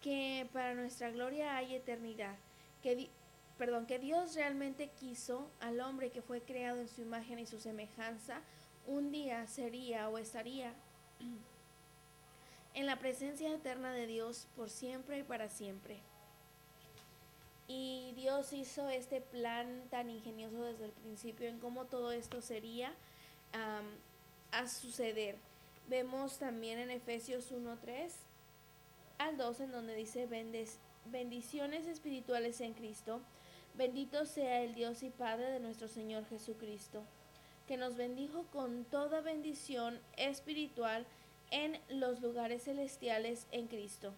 que 0.00 0.48
para 0.52 0.74
nuestra 0.74 1.10
gloria 1.10 1.56
hay 1.56 1.74
eternidad, 1.74 2.34
que, 2.82 3.08
perdón, 3.56 3.86
que 3.86 3.98
Dios 3.98 4.34
realmente 4.34 4.90
quiso 4.98 5.48
al 5.60 5.80
hombre 5.80 6.10
que 6.10 6.22
fue 6.22 6.40
creado 6.40 6.80
en 6.80 6.88
su 6.88 7.02
imagen 7.02 7.38
y 7.38 7.46
su 7.46 7.60
semejanza, 7.60 8.40
un 8.86 9.12
día 9.12 9.46
sería 9.46 10.08
o 10.08 10.18
estaría 10.18 10.74
en 12.74 12.86
la 12.86 12.98
presencia 12.98 13.54
eterna 13.54 13.92
de 13.92 14.06
Dios 14.06 14.48
por 14.56 14.68
siempre 14.68 15.20
y 15.20 15.22
para 15.22 15.48
siempre. 15.48 16.00
Y 17.68 18.12
Dios 18.16 18.52
hizo 18.52 18.88
este 18.88 19.20
plan 19.20 19.84
tan 19.88 20.10
ingenioso 20.10 20.64
desde 20.64 20.86
el 20.86 20.90
principio 20.90 21.48
en 21.48 21.60
cómo 21.60 21.84
todo 21.84 22.10
esto 22.10 22.42
sería 22.42 22.92
a 24.50 24.66
suceder. 24.66 25.36
Vemos 25.88 26.38
también 26.38 26.78
en 26.78 26.90
Efesios 26.90 27.52
1.3 27.52 28.12
al 29.18 29.36
2 29.36 29.60
en 29.60 29.72
donde 29.72 29.94
dice 29.94 30.26
bendiciones 31.06 31.86
espirituales 31.86 32.60
en 32.60 32.74
Cristo. 32.74 33.20
Bendito 33.74 34.26
sea 34.26 34.62
el 34.62 34.74
Dios 34.74 35.02
y 35.02 35.10
Padre 35.10 35.50
de 35.50 35.60
nuestro 35.60 35.88
Señor 35.88 36.26
Jesucristo, 36.26 37.02
que 37.66 37.76
nos 37.76 37.96
bendijo 37.96 38.44
con 38.52 38.84
toda 38.84 39.20
bendición 39.20 39.98
espiritual 40.16 41.06
en 41.50 41.78
los 41.88 42.20
lugares 42.20 42.64
celestiales 42.64 43.46
en 43.50 43.68
Cristo. 43.68 44.12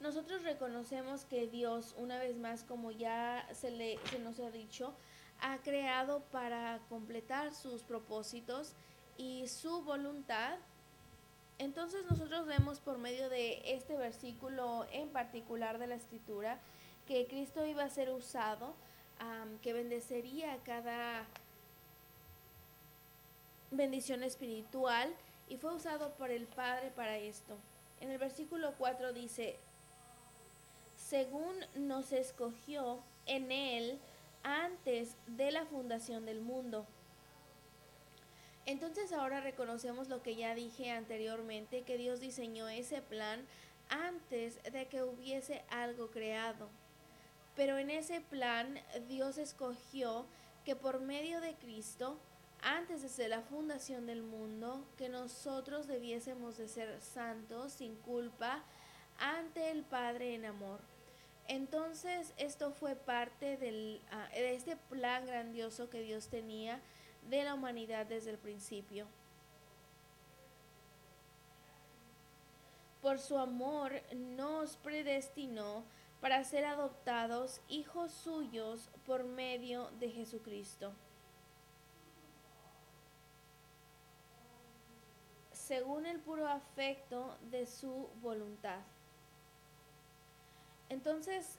Nosotros 0.00 0.42
reconocemos 0.42 1.24
que 1.24 1.46
Dios, 1.46 1.94
una 1.98 2.18
vez 2.18 2.36
más, 2.36 2.64
como 2.64 2.90
ya 2.90 3.48
se, 3.52 3.70
le, 3.70 3.98
se 4.10 4.18
nos 4.18 4.38
ha 4.40 4.50
dicho, 4.50 4.94
ha 5.40 5.58
creado 5.58 6.20
para 6.30 6.80
completar 6.88 7.54
sus 7.54 7.82
propósitos 7.82 8.74
y 9.16 9.48
su 9.48 9.82
voluntad. 9.82 10.56
Entonces 11.58 12.04
nosotros 12.10 12.46
vemos 12.46 12.80
por 12.80 12.98
medio 12.98 13.28
de 13.28 13.62
este 13.64 13.96
versículo 13.96 14.86
en 14.92 15.08
particular 15.08 15.78
de 15.78 15.86
la 15.86 15.94
escritura 15.94 16.58
que 17.06 17.26
Cristo 17.26 17.64
iba 17.64 17.84
a 17.84 17.88
ser 17.88 18.10
usado, 18.10 18.74
que 19.62 19.72
bendecería 19.72 20.58
cada 20.64 21.26
bendición 23.70 24.22
espiritual 24.22 25.14
y 25.48 25.56
fue 25.56 25.74
usado 25.74 26.12
por 26.14 26.30
el 26.30 26.46
Padre 26.46 26.90
para 26.90 27.16
esto. 27.16 27.56
En 28.00 28.10
el 28.10 28.18
versículo 28.18 28.74
4 28.76 29.12
dice, 29.12 29.58
según 30.96 31.54
nos 31.74 32.12
escogió 32.12 33.00
en 33.24 33.50
Él 33.50 33.98
antes 34.42 35.16
de 35.26 35.52
la 35.52 35.64
fundación 35.64 36.26
del 36.26 36.40
mundo 36.40 36.86
entonces 38.66 39.12
ahora 39.12 39.40
reconocemos 39.40 40.08
lo 40.08 40.22
que 40.22 40.34
ya 40.34 40.54
dije 40.54 40.90
anteriormente, 40.90 41.82
que 41.82 41.96
Dios 41.96 42.20
diseñó 42.20 42.68
ese 42.68 43.00
plan 43.00 43.46
antes 43.88 44.60
de 44.64 44.86
que 44.86 45.04
hubiese 45.04 45.62
algo 45.70 46.10
creado. 46.10 46.68
Pero 47.54 47.78
en 47.78 47.90
ese 47.90 48.20
plan 48.20 48.78
Dios 49.08 49.38
escogió 49.38 50.26
que 50.64 50.74
por 50.74 51.00
medio 51.00 51.40
de 51.40 51.54
Cristo, 51.54 52.18
antes 52.60 53.16
de 53.16 53.28
la 53.28 53.40
fundación 53.42 54.06
del 54.06 54.22
mundo, 54.22 54.84
que 54.98 55.08
nosotros 55.08 55.86
debiésemos 55.86 56.56
de 56.56 56.66
ser 56.66 57.00
santos, 57.00 57.72
sin 57.72 57.94
culpa, 57.96 58.64
ante 59.18 59.70
el 59.70 59.84
Padre 59.84 60.34
en 60.34 60.44
amor. 60.44 60.80
Entonces 61.48 62.32
esto 62.36 62.72
fue 62.72 62.96
parte 62.96 63.56
del, 63.56 64.00
ah, 64.10 64.28
de 64.34 64.54
este 64.54 64.76
plan 64.76 65.24
grandioso 65.24 65.88
que 65.88 66.02
Dios 66.02 66.28
tenía 66.28 66.80
de 67.28 67.44
la 67.44 67.54
humanidad 67.54 68.06
desde 68.06 68.30
el 68.30 68.38
principio. 68.38 69.06
Por 73.02 73.18
su 73.18 73.38
amor 73.38 73.92
nos 74.14 74.76
predestinó 74.76 75.84
para 76.20 76.42
ser 76.44 76.64
adoptados 76.64 77.60
hijos 77.68 78.10
suyos 78.10 78.90
por 79.04 79.24
medio 79.24 79.90
de 80.00 80.10
Jesucristo. 80.10 80.92
según 85.66 86.06
el 86.06 86.20
puro 86.20 86.46
afecto 86.46 87.36
de 87.50 87.66
su 87.66 88.08
voluntad. 88.22 88.78
Entonces, 90.88 91.58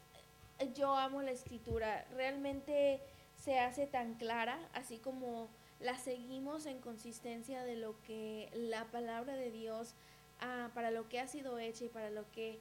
yo 0.73 0.95
amo 0.95 1.21
la 1.21 1.31
escritura, 1.31 2.05
realmente 2.15 3.01
se 3.47 3.61
hace 3.61 3.87
tan 3.87 4.15
clara, 4.15 4.59
así 4.73 4.97
como 4.97 5.47
la 5.79 5.97
seguimos 5.97 6.65
en 6.65 6.81
consistencia 6.81 7.63
de 7.63 7.77
lo 7.77 7.95
que 8.01 8.49
la 8.53 8.83
palabra 8.91 9.37
de 9.37 9.51
Dios, 9.51 9.93
ah, 10.41 10.69
para 10.73 10.91
lo 10.91 11.07
que 11.07 11.21
ha 11.21 11.27
sido 11.27 11.57
hecha 11.57 11.85
y 11.85 11.87
para 11.87 12.09
lo 12.09 12.29
que, 12.33 12.59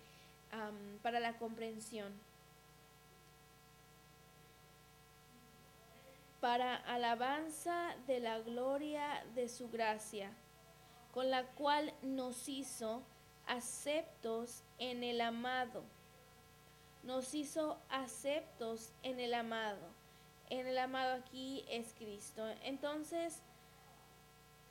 para 1.03 1.19
la 1.19 1.39
comprensión. 1.39 2.13
Para 6.41 6.77
alabanza 6.77 7.97
de 8.07 8.21
la 8.21 8.39
gloria 8.39 9.25
de 9.35 9.49
su 9.49 9.69
gracia, 9.69 10.31
con 11.13 11.33
la 11.33 11.47
cual 11.47 11.93
nos 12.03 12.49
hizo 12.49 13.03
aceptos 13.49 14.63
en 14.79 15.03
el 15.03 15.21
amado. 15.21 15.83
Nos 17.03 17.35
hizo 17.35 17.77
aceptos 17.91 18.93
en 19.03 19.19
el 19.19 19.35
amado 19.35 20.06
en 20.51 20.67
el 20.67 20.79
amado 20.79 21.15
aquí 21.15 21.65
es 21.69 21.93
Cristo. 21.95 22.47
Entonces, 22.63 23.41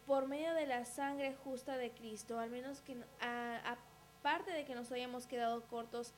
por 0.05 0.27
medio 0.27 0.53
de 0.53 0.67
la 0.67 0.85
sangre 0.85 1.35
justa 1.43 1.77
de 1.77 1.91
Cristo, 1.91 2.39
al 2.39 2.49
menos 2.49 2.81
que 2.81 2.97
aparte 3.19 4.51
de 4.51 4.65
que 4.65 4.75
nos 4.75 4.91
hayamos 4.91 5.25
quedado 5.25 5.63
cortos 5.67 6.13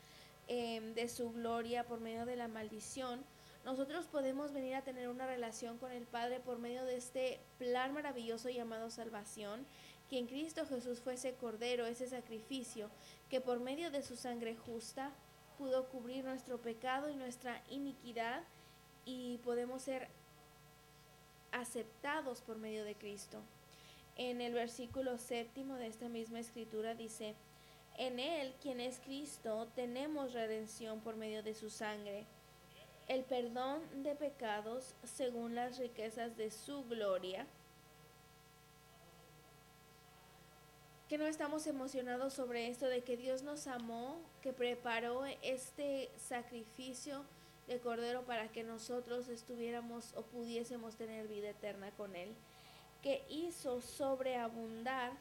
em, 0.48 0.94
de 0.94 1.10
su 1.10 1.32
gloria 1.32 1.86
por 1.86 2.00
medio 2.00 2.26
de 2.26 2.36
la 2.36 2.48
maldición, 2.48 3.24
nosotros 3.66 4.06
podemos 4.06 4.54
venir 4.54 4.76
a 4.76 4.82
tener 4.82 5.10
una 5.10 5.26
relación 5.26 5.78
con 5.78 5.92
el 5.92 6.06
Padre 6.06 6.40
por 6.40 6.58
medio 6.58 6.86
de 6.86 6.96
este 6.96 7.40
plan 7.58 7.94
maravilloso 7.94 8.50
llamado 8.50 8.90
salvación, 8.90 9.66
que 10.10 10.20
en 10.20 10.28
Cristo 10.28 10.66
Jesús 10.66 11.02
fuese 11.02 11.34
cordero, 11.34 11.86
ese 11.86 12.08
sacrificio, 12.08 12.90
que 13.30 13.42
por 13.42 13.60
medio 13.60 13.92
de 13.92 14.04
su 14.04 14.16
sangre 14.16 14.56
justa 14.56 15.12
pudo 15.58 15.90
cubrir 15.90 16.24
nuestro 16.24 16.62
pecado 16.62 17.10
y 17.10 17.16
nuestra 17.16 17.62
iniquidad 17.70 18.44
y 19.08 19.38
podemos 19.38 19.84
ser 19.84 20.10
aceptados 21.54 22.42
por 22.42 22.58
medio 22.58 22.84
de 22.84 22.94
Cristo. 22.94 23.40
En 24.18 24.42
el 24.42 24.54
versículo 24.54 25.18
séptimo 25.18 25.76
de 25.76 25.88
esta 25.88 26.10
misma 26.10 26.40
escritura 26.40 26.94
dice, 26.94 27.34
en 27.98 28.20
Él, 28.20 28.54
quien 28.62 28.82
es 28.82 29.00
Cristo, 29.00 29.70
tenemos 29.76 30.34
redención 30.34 31.00
por 31.00 31.16
medio 31.16 31.42
de 31.42 31.56
su 31.56 31.70
sangre, 31.70 32.26
el 33.08 33.24
perdón 33.24 33.82
de 34.04 34.14
pecados 34.14 34.94
según 35.06 35.56
las 35.56 35.78
riquezas 35.78 36.36
de 36.36 36.52
su 36.52 36.84
gloria. 36.84 37.48
Que 41.08 41.18
no 41.18 41.26
estamos 41.26 41.66
emocionados 41.66 42.34
sobre 42.34 42.68
esto 42.68 42.88
de 42.88 43.04
que 43.04 43.16
Dios 43.16 43.42
nos 43.42 43.68
amó, 43.68 44.20
que 44.42 44.52
preparó 44.52 45.24
este 45.42 46.12
sacrificio 46.18 47.24
de 47.68 47.80
Cordero 47.80 48.24
para 48.24 48.48
que 48.48 48.64
nosotros 48.64 49.28
estuviéramos 49.28 50.14
o 50.16 50.24
pudiésemos 50.24 50.96
tener 50.96 51.28
vida 51.28 51.50
eterna 51.50 51.92
con 51.92 52.16
Él, 52.16 52.34
que 53.02 53.26
hizo 53.30 53.82
sobreabundar 53.82 55.12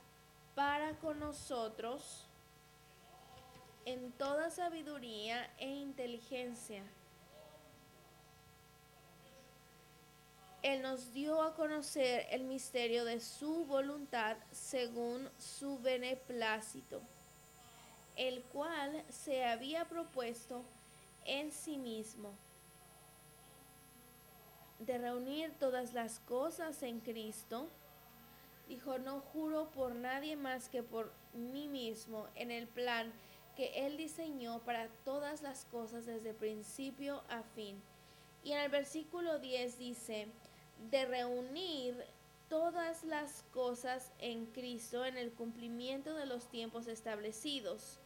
para 0.54 0.94
con 0.98 1.18
nosotros 1.18 2.26
en 3.84 4.12
toda 4.12 4.50
sabiduría 4.50 5.50
e 5.58 5.68
inteligencia. 5.68 6.82
Él 10.62 10.82
nos 10.82 11.12
dio 11.12 11.42
a 11.42 11.54
conocer 11.54 12.26
el 12.30 12.44
misterio 12.44 13.04
de 13.04 13.20
su 13.20 13.64
voluntad 13.66 14.36
según 14.50 15.30
su 15.38 15.78
beneplácito, 15.78 17.00
el 18.16 18.42
cual 18.44 19.04
se 19.08 19.44
había 19.44 19.84
propuesto 19.84 20.64
en 21.26 21.52
sí 21.52 21.78
mismo, 21.78 22.30
de 24.78 24.98
reunir 24.98 25.52
todas 25.58 25.94
las 25.94 26.20
cosas 26.20 26.82
en 26.82 27.00
Cristo, 27.00 27.68
dijo, 28.68 28.98
no 28.98 29.20
juro 29.20 29.70
por 29.70 29.94
nadie 29.94 30.36
más 30.36 30.68
que 30.68 30.82
por 30.82 31.12
mí 31.32 31.68
mismo 31.68 32.26
en 32.34 32.50
el 32.50 32.66
plan 32.66 33.12
que 33.56 33.86
Él 33.86 33.96
diseñó 33.96 34.60
para 34.60 34.88
todas 35.04 35.40
las 35.42 35.64
cosas 35.66 36.04
desde 36.04 36.34
principio 36.34 37.22
a 37.28 37.42
fin. 37.42 37.80
Y 38.44 38.52
en 38.52 38.60
el 38.60 38.70
versículo 38.70 39.38
10 39.38 39.78
dice, 39.78 40.28
de 40.90 41.06
reunir 41.06 42.04
todas 42.48 43.02
las 43.04 43.44
cosas 43.52 44.12
en 44.18 44.46
Cristo 44.46 45.04
en 45.04 45.16
el 45.16 45.32
cumplimiento 45.32 46.14
de 46.14 46.26
los 46.26 46.48
tiempos 46.48 46.86
establecidos 46.86 47.98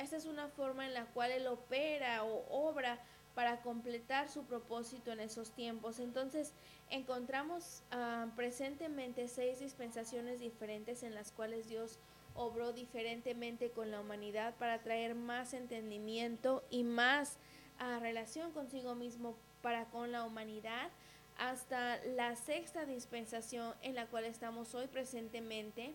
esta 0.00 0.16
es 0.16 0.26
una 0.26 0.48
forma 0.48 0.86
en 0.86 0.94
la 0.94 1.06
cual 1.06 1.30
Él 1.30 1.46
opera 1.46 2.24
o 2.24 2.44
obra 2.50 2.98
para 3.34 3.60
completar 3.62 4.28
su 4.28 4.44
propósito 4.44 5.12
en 5.12 5.20
esos 5.20 5.52
tiempos. 5.52 6.00
Entonces 6.00 6.52
encontramos 6.88 7.82
ah, 7.90 8.26
presentemente 8.36 9.28
seis 9.28 9.60
dispensaciones 9.60 10.40
diferentes 10.40 11.02
en 11.02 11.14
las 11.14 11.32
cuales 11.32 11.68
Dios 11.68 11.98
obró 12.34 12.72
diferentemente 12.72 13.70
con 13.70 13.90
la 13.90 14.00
humanidad 14.00 14.54
para 14.56 14.82
traer 14.82 15.14
más 15.14 15.54
entendimiento 15.54 16.64
y 16.70 16.82
más 16.82 17.36
ah, 17.78 17.98
relación 18.00 18.52
consigo 18.52 18.94
mismo 18.94 19.36
para 19.62 19.84
con 19.86 20.12
la 20.12 20.24
humanidad 20.24 20.90
hasta 21.38 22.02
la 22.04 22.36
sexta 22.36 22.84
dispensación 22.84 23.74
en 23.82 23.94
la 23.94 24.06
cual 24.06 24.24
estamos 24.24 24.74
hoy 24.74 24.86
presentemente 24.88 25.94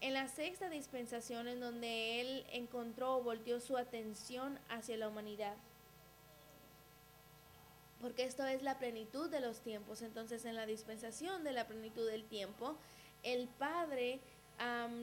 en 0.00 0.14
la 0.14 0.28
sexta 0.28 0.70
dispensación 0.70 1.46
en 1.48 1.60
donde 1.60 2.20
él 2.20 2.46
encontró 2.52 3.16
o 3.16 3.22
volteó 3.22 3.60
su 3.60 3.76
atención 3.76 4.58
hacia 4.68 4.96
la 4.96 5.08
humanidad. 5.08 5.56
Porque 8.00 8.24
esto 8.24 8.46
es 8.46 8.62
la 8.62 8.78
plenitud 8.78 9.28
de 9.28 9.40
los 9.40 9.60
tiempos. 9.60 10.00
Entonces 10.00 10.46
en 10.46 10.56
la 10.56 10.64
dispensación 10.64 11.44
de 11.44 11.52
la 11.52 11.66
plenitud 11.66 12.08
del 12.08 12.24
tiempo, 12.24 12.76
el 13.22 13.46
Padre 13.48 14.20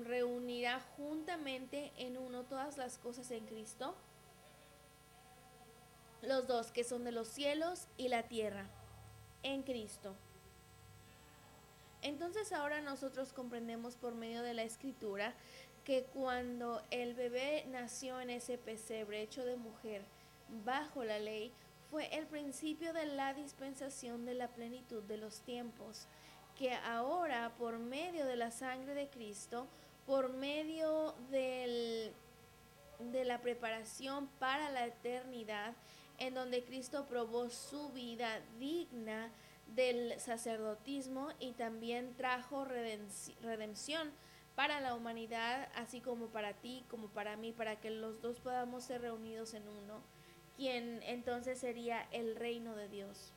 reunirá 0.04 0.80
juntamente 0.98 1.92
en 1.98 2.18
uno 2.18 2.44
todas 2.44 2.78
las 2.78 2.98
cosas 2.98 3.30
en 3.32 3.46
Cristo. 3.46 3.96
Los 6.24 6.48
dos 6.48 6.72
que 6.72 6.84
son 6.84 7.04
de 7.04 7.12
los 7.12 7.28
cielos 7.28 7.88
y 7.98 8.08
la 8.08 8.24
tierra 8.24 8.66
en 9.44 9.62
Cristo. 9.62 10.16
Entonces 12.02 12.52
ahora 12.52 12.82
nosotros 12.82 13.34
comprendemos 13.34 13.96
por 13.96 14.14
medio 14.14 14.44
de 14.44 14.54
la 14.54 14.64
escritura 14.64 15.34
que 15.84 16.04
cuando 16.14 16.82
el 16.92 17.14
bebé 17.14 17.66
nació 17.70 18.20
en 18.20 18.30
ese 18.30 18.58
pesebre 18.58 19.22
hecho 19.22 19.46
de 19.46 19.56
mujer 19.56 20.04
bajo 20.66 21.04
la 21.04 21.20
ley, 21.20 21.52
fue 21.90 22.14
el 22.18 22.28
principio 22.28 22.92
de 22.94 23.06
la 23.06 23.34
dispensación 23.34 24.26
de 24.26 24.34
la 24.34 24.50
plenitud 24.50 25.02
de 25.04 25.18
los 25.18 25.40
tiempos, 25.42 26.08
que 26.58 26.74
ahora 26.74 27.54
por 27.58 27.80
medio 27.80 28.26
de 28.26 28.36
la 28.36 28.52
sangre 28.52 28.94
de 28.94 29.08
Cristo, 29.08 29.68
por 30.06 30.34
medio 30.34 31.14
del, 31.32 32.12
de 33.00 33.26
la 33.26 33.42
preparación 33.42 34.28
para 34.40 34.70
la 34.72 34.86
eternidad, 34.86 35.74
en 36.18 36.34
donde 36.34 36.64
Cristo 36.64 37.06
probó 37.08 37.50
su 37.50 37.90
vida 37.90 38.42
digna, 38.60 39.32
del 39.76 40.20
sacerdotismo 40.20 41.30
y 41.40 41.52
también 41.54 42.16
trajo 42.16 42.66
redención 42.66 44.12
para 44.56 44.82
la 44.82 44.96
humanidad, 44.96 45.70
así 45.76 46.02
como 46.02 46.28
para 46.28 46.54
ti, 46.54 46.84
como 46.90 47.10
para 47.10 47.38
mí, 47.38 47.52
para 47.52 47.80
que 47.80 47.92
los 47.92 48.22
dos 48.22 48.40
podamos 48.40 48.84
ser 48.84 49.02
reunidos 49.02 49.54
en 49.54 49.68
uno, 49.68 50.02
quien 50.56 51.04
entonces 51.04 51.60
sería 51.60 52.08
el 52.12 52.36
reino 52.36 52.76
de 52.76 52.90
Dios. 52.90 53.34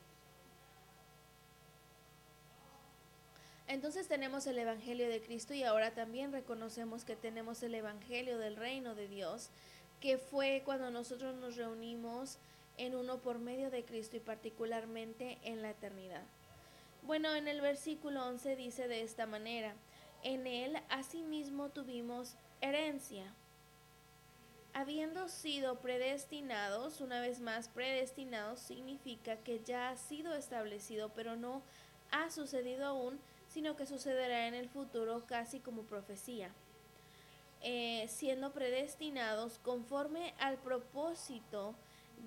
Entonces 3.67 4.07
tenemos 4.07 4.47
el 4.47 4.57
Evangelio 4.57 5.07
de 5.07 5.21
Cristo 5.21 5.53
y 5.53 5.63
ahora 5.63 5.91
también 5.91 6.31
reconocemos 6.31 7.05
que 7.05 7.15
tenemos 7.15 7.61
el 7.63 7.75
Evangelio 7.75 8.37
del 8.37 8.55
reino 8.55 8.95
de 8.95 9.07
Dios, 9.07 9.49
que 10.01 10.17
fue 10.17 10.63
cuando 10.65 10.91
nosotros 10.91 11.35
nos 11.35 11.55
reunimos 11.55 12.39
en 12.81 12.95
uno 12.95 13.19
por 13.19 13.37
medio 13.37 13.69
de 13.69 13.85
Cristo 13.85 14.17
y 14.17 14.19
particularmente 14.19 15.37
en 15.43 15.61
la 15.61 15.69
eternidad. 15.69 16.23
Bueno, 17.03 17.35
en 17.35 17.47
el 17.47 17.61
versículo 17.61 18.25
11 18.25 18.55
dice 18.55 18.87
de 18.87 19.01
esta 19.03 19.27
manera, 19.27 19.75
en 20.23 20.47
él 20.47 20.75
asimismo 20.89 21.69
tuvimos 21.69 22.37
herencia. 22.59 23.35
Habiendo 24.73 25.27
sido 25.27 25.79
predestinados, 25.79 27.01
una 27.01 27.21
vez 27.21 27.39
más 27.39 27.67
predestinados 27.67 28.59
significa 28.59 29.35
que 29.37 29.61
ya 29.63 29.89
ha 29.89 29.97
sido 29.97 30.33
establecido, 30.33 31.09
pero 31.13 31.35
no 31.35 31.61
ha 32.09 32.31
sucedido 32.31 32.87
aún, 32.87 33.19
sino 33.47 33.75
que 33.75 33.85
sucederá 33.85 34.47
en 34.47 34.55
el 34.55 34.69
futuro 34.69 35.23
casi 35.27 35.59
como 35.59 35.83
profecía. 35.83 36.49
Eh, 37.61 38.07
siendo 38.09 38.53
predestinados 38.53 39.59
conforme 39.59 40.33
al 40.39 40.57
propósito 40.57 41.75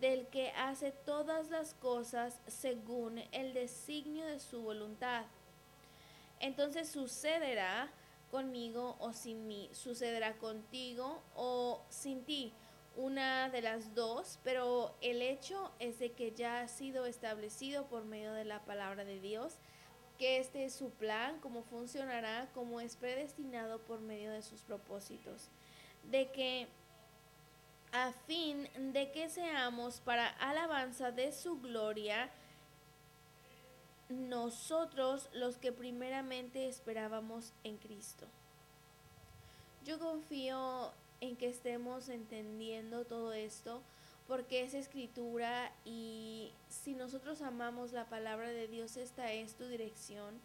del 0.00 0.26
que 0.28 0.50
hace 0.50 0.92
todas 0.92 1.50
las 1.50 1.74
cosas 1.74 2.40
según 2.46 3.22
el 3.32 3.54
designio 3.54 4.26
de 4.26 4.40
su 4.40 4.62
voluntad. 4.62 5.24
Entonces 6.40 6.88
sucederá 6.88 7.90
conmigo 8.30 8.96
o 8.98 9.12
sin 9.12 9.46
mí, 9.46 9.70
sucederá 9.72 10.36
contigo 10.38 11.22
o 11.34 11.80
sin 11.88 12.24
ti, 12.24 12.52
una 12.96 13.48
de 13.48 13.62
las 13.62 13.94
dos, 13.94 14.38
pero 14.44 14.94
el 15.00 15.22
hecho 15.22 15.72
es 15.78 15.98
de 15.98 16.12
que 16.12 16.32
ya 16.32 16.60
ha 16.60 16.68
sido 16.68 17.06
establecido 17.06 17.86
por 17.86 18.04
medio 18.04 18.32
de 18.32 18.44
la 18.44 18.64
palabra 18.64 19.04
de 19.04 19.20
Dios, 19.20 19.54
que 20.18 20.38
este 20.38 20.64
es 20.64 20.74
su 20.74 20.90
plan, 20.90 21.40
cómo 21.40 21.62
funcionará, 21.62 22.48
cómo 22.54 22.80
es 22.80 22.96
predestinado 22.96 23.80
por 23.80 24.00
medio 24.00 24.30
de 24.30 24.42
sus 24.42 24.62
propósitos, 24.62 25.48
de 26.04 26.30
que 26.30 26.68
a 27.94 28.12
fin 28.26 28.68
de 28.92 29.12
que 29.12 29.30
seamos 29.30 30.00
para 30.00 30.26
alabanza 30.26 31.12
de 31.12 31.32
su 31.32 31.60
gloria, 31.60 32.28
nosotros 34.08 35.28
los 35.32 35.58
que 35.58 35.70
primeramente 35.70 36.68
esperábamos 36.68 37.52
en 37.62 37.76
Cristo. 37.76 38.26
Yo 39.84 40.00
confío 40.00 40.92
en 41.20 41.36
que 41.36 41.48
estemos 41.48 42.08
entendiendo 42.08 43.04
todo 43.04 43.32
esto 43.32 43.80
porque 44.26 44.64
es 44.64 44.74
escritura 44.74 45.70
y 45.84 46.50
si 46.68 46.94
nosotros 46.94 47.42
amamos 47.42 47.92
la 47.92 48.06
palabra 48.06 48.48
de 48.48 48.66
Dios, 48.66 48.96
esta 48.96 49.32
es 49.32 49.54
tu 49.54 49.68
dirección 49.68 50.40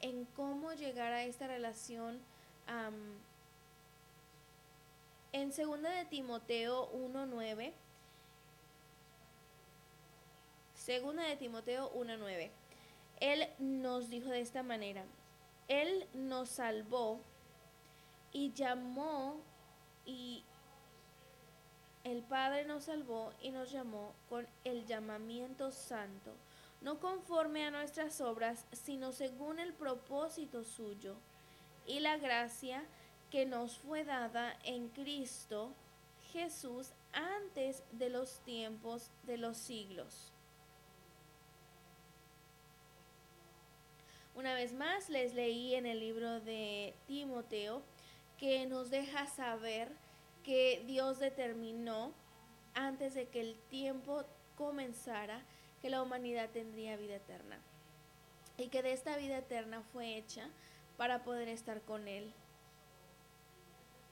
en 0.00 0.24
cómo 0.36 0.72
llegar 0.72 1.12
a 1.12 1.24
esta 1.24 1.48
relación 1.48 2.18
en 5.34 5.50
2 5.50 5.82
de 5.82 6.04
Timoteo 6.04 6.92
1.9, 6.92 7.72
segunda 10.76 11.24
de 11.24 11.34
Timoteo 11.34 11.92
1.9, 11.92 12.50
Él 13.18 13.48
nos 13.58 14.08
dijo 14.10 14.28
de 14.28 14.40
esta 14.40 14.62
manera, 14.62 15.04
Él 15.66 16.06
nos 16.14 16.50
salvó 16.50 17.18
y 18.30 18.52
llamó 18.52 19.40
y 20.06 20.44
el 22.04 22.22
Padre 22.22 22.64
nos 22.64 22.84
salvó 22.84 23.32
y 23.42 23.50
nos 23.50 23.72
llamó 23.72 24.12
con 24.28 24.46
el 24.62 24.86
llamamiento 24.86 25.72
santo, 25.72 26.30
no 26.80 27.00
conforme 27.00 27.66
a 27.66 27.72
nuestras 27.72 28.20
obras, 28.20 28.66
sino 28.70 29.10
según 29.10 29.58
el 29.58 29.72
propósito 29.72 30.62
suyo. 30.62 31.16
Y 31.86 32.00
la 32.00 32.18
gracia 32.18 32.84
que 33.34 33.46
nos 33.46 33.78
fue 33.78 34.04
dada 34.04 34.56
en 34.62 34.90
Cristo 34.90 35.74
Jesús 36.32 36.92
antes 37.12 37.82
de 37.90 38.08
los 38.08 38.38
tiempos 38.44 39.10
de 39.24 39.38
los 39.38 39.56
siglos. 39.56 40.32
Una 44.36 44.54
vez 44.54 44.72
más 44.72 45.10
les 45.10 45.34
leí 45.34 45.74
en 45.74 45.84
el 45.84 45.98
libro 45.98 46.40
de 46.42 46.94
Timoteo 47.08 47.82
que 48.38 48.66
nos 48.66 48.90
deja 48.90 49.26
saber 49.26 49.90
que 50.44 50.84
Dios 50.86 51.18
determinó 51.18 52.12
antes 52.72 53.14
de 53.14 53.26
que 53.26 53.40
el 53.40 53.58
tiempo 53.68 54.22
comenzara 54.54 55.42
que 55.82 55.90
la 55.90 56.02
humanidad 56.02 56.50
tendría 56.50 56.96
vida 56.96 57.16
eterna 57.16 57.58
y 58.56 58.68
que 58.68 58.84
de 58.84 58.92
esta 58.92 59.16
vida 59.16 59.38
eterna 59.38 59.82
fue 59.92 60.16
hecha 60.16 60.50
para 60.96 61.24
poder 61.24 61.48
estar 61.48 61.80
con 61.80 62.06
Él. 62.06 62.32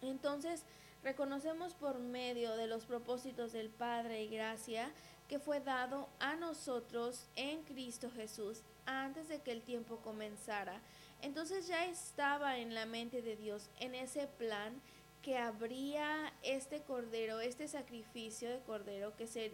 Entonces, 0.03 0.65
reconocemos 1.03 1.75
por 1.75 1.99
medio 1.99 2.57
de 2.57 2.67
los 2.67 2.85
propósitos 2.85 3.53
del 3.53 3.71
Padre 3.71 4.23
y 4.23 4.29
gracia 4.29 4.91
que 5.29 5.39
fue 5.39 5.61
dado 5.61 6.09
a 6.19 6.37
nosotros 6.37 7.27
en 7.37 7.63
Cristo 7.63 8.11
Jesús 8.11 8.61
antes 8.85 9.29
de 9.29 9.41
que 9.41 9.53
el 9.53 9.63
tiempo 9.63 9.97
comenzara. 9.99 10.81
Entonces 11.23 11.69
ya 11.69 11.87
estaba 11.87 12.59
en 12.59 12.75
la 12.75 12.85
mente 12.85 13.23
de 13.23 13.37
Dios, 13.37 13.71
en 13.79 13.95
ese 13.95 14.27
plan, 14.27 14.81
que 15.23 15.39
habría 15.39 16.33
este 16.43 16.83
cordero, 16.83 17.41
este 17.41 17.69
sacrificio 17.69 18.51
de 18.51 18.59
cordero 18.61 19.17
que 19.17 19.29
se 19.29 19.53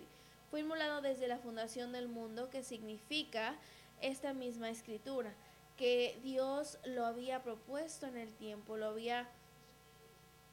fue 0.50 0.60
inmolado 0.60 1.02
desde 1.02 1.28
la 1.28 1.38
fundación 1.38 1.92
del 1.92 2.08
mundo, 2.08 2.48
que 2.48 2.64
significa 2.64 3.54
esta 4.00 4.32
misma 4.32 4.70
escritura, 4.70 5.34
que 5.76 6.18
Dios 6.22 6.78
lo 6.84 7.04
había 7.04 7.42
propuesto 7.42 8.06
en 8.06 8.16
el 8.16 8.32
tiempo, 8.32 8.78
lo 8.78 8.86
había 8.86 9.28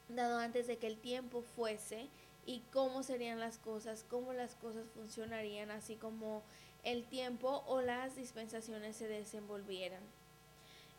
dado 0.08 0.38
antes 0.38 0.66
de 0.66 0.78
que 0.78 0.86
el 0.86 0.98
tiempo 0.98 1.42
fuese 1.42 2.08
y 2.46 2.60
cómo 2.72 3.02
serían 3.02 3.40
las 3.40 3.58
cosas, 3.58 4.04
cómo 4.08 4.32
las 4.32 4.54
cosas 4.54 4.88
funcionarían, 4.94 5.70
así 5.70 5.96
como 5.96 6.42
el 6.84 7.04
tiempo 7.04 7.64
o 7.66 7.80
las 7.80 8.14
dispensaciones 8.14 8.96
se 8.96 9.08
desenvolvieran. 9.08 10.02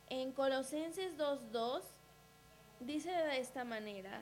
En 0.09 0.31
Colosenses 0.33 1.17
2.2 1.17 1.81
dice 2.81 3.09
de 3.11 3.39
esta 3.39 3.63
manera, 3.63 4.21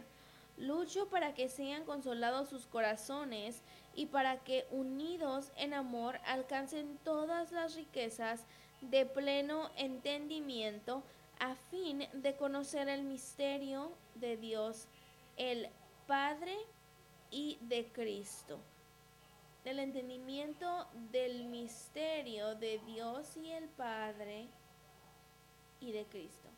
lucho 0.57 1.09
para 1.09 1.33
que 1.33 1.49
sean 1.49 1.83
consolados 1.83 2.49
sus 2.49 2.65
corazones 2.65 3.61
y 3.95 4.05
para 4.05 4.43
que 4.43 4.67
unidos 4.71 5.51
en 5.57 5.73
amor 5.73 6.19
alcancen 6.25 6.99
todas 7.03 7.51
las 7.51 7.75
riquezas 7.75 8.45
de 8.81 9.05
pleno 9.05 9.71
entendimiento 9.75 11.03
a 11.39 11.55
fin 11.55 12.07
de 12.13 12.35
conocer 12.35 12.87
el 12.89 13.03
misterio 13.03 13.91
de 14.15 14.37
Dios, 14.37 14.87
el 15.37 15.69
Padre 16.07 16.55
y 17.31 17.57
de 17.61 17.85
Cristo. 17.87 18.59
Del 19.63 19.79
entendimiento 19.79 20.87
del 21.11 21.45
misterio 21.45 22.55
de 22.55 22.79
Dios 22.85 23.35
y 23.37 23.51
el 23.51 23.67
Padre 23.69 24.47
y 25.79 25.91
de 25.91 26.05
Cristo. 26.05 26.49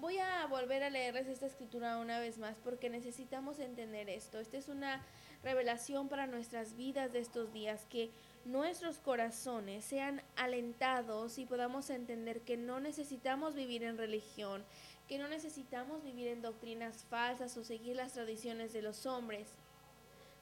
Voy 0.00 0.18
a 0.18 0.46
volver 0.46 0.82
a 0.82 0.88
leerles 0.88 1.26
esta 1.26 1.46
escritura 1.46 1.98
una 1.98 2.20
vez 2.20 2.38
más 2.38 2.56
porque 2.64 2.88
necesitamos 2.88 3.58
entender 3.58 4.08
esto. 4.08 4.38
Esta 4.38 4.56
es 4.56 4.68
una 4.68 5.04
revelación 5.42 6.08
para 6.08 6.26
nuestras 6.26 6.74
vidas 6.76 7.12
de 7.12 7.18
estos 7.18 7.52
días, 7.52 7.84
que 7.90 8.10
nuestros 8.44 8.98
corazones 8.98 9.84
sean 9.84 10.22
alentados 10.36 11.38
y 11.38 11.46
podamos 11.46 11.90
entender 11.90 12.40
que 12.40 12.56
no 12.56 12.80
necesitamos 12.80 13.54
vivir 13.54 13.82
en 13.82 13.98
religión, 13.98 14.64
que 15.08 15.18
no 15.18 15.28
necesitamos 15.28 16.02
vivir 16.02 16.28
en 16.28 16.42
doctrinas 16.42 17.04
falsas 17.04 17.56
o 17.56 17.64
seguir 17.64 17.96
las 17.96 18.12
tradiciones 18.12 18.72
de 18.72 18.82
los 18.82 19.06
hombres, 19.06 19.48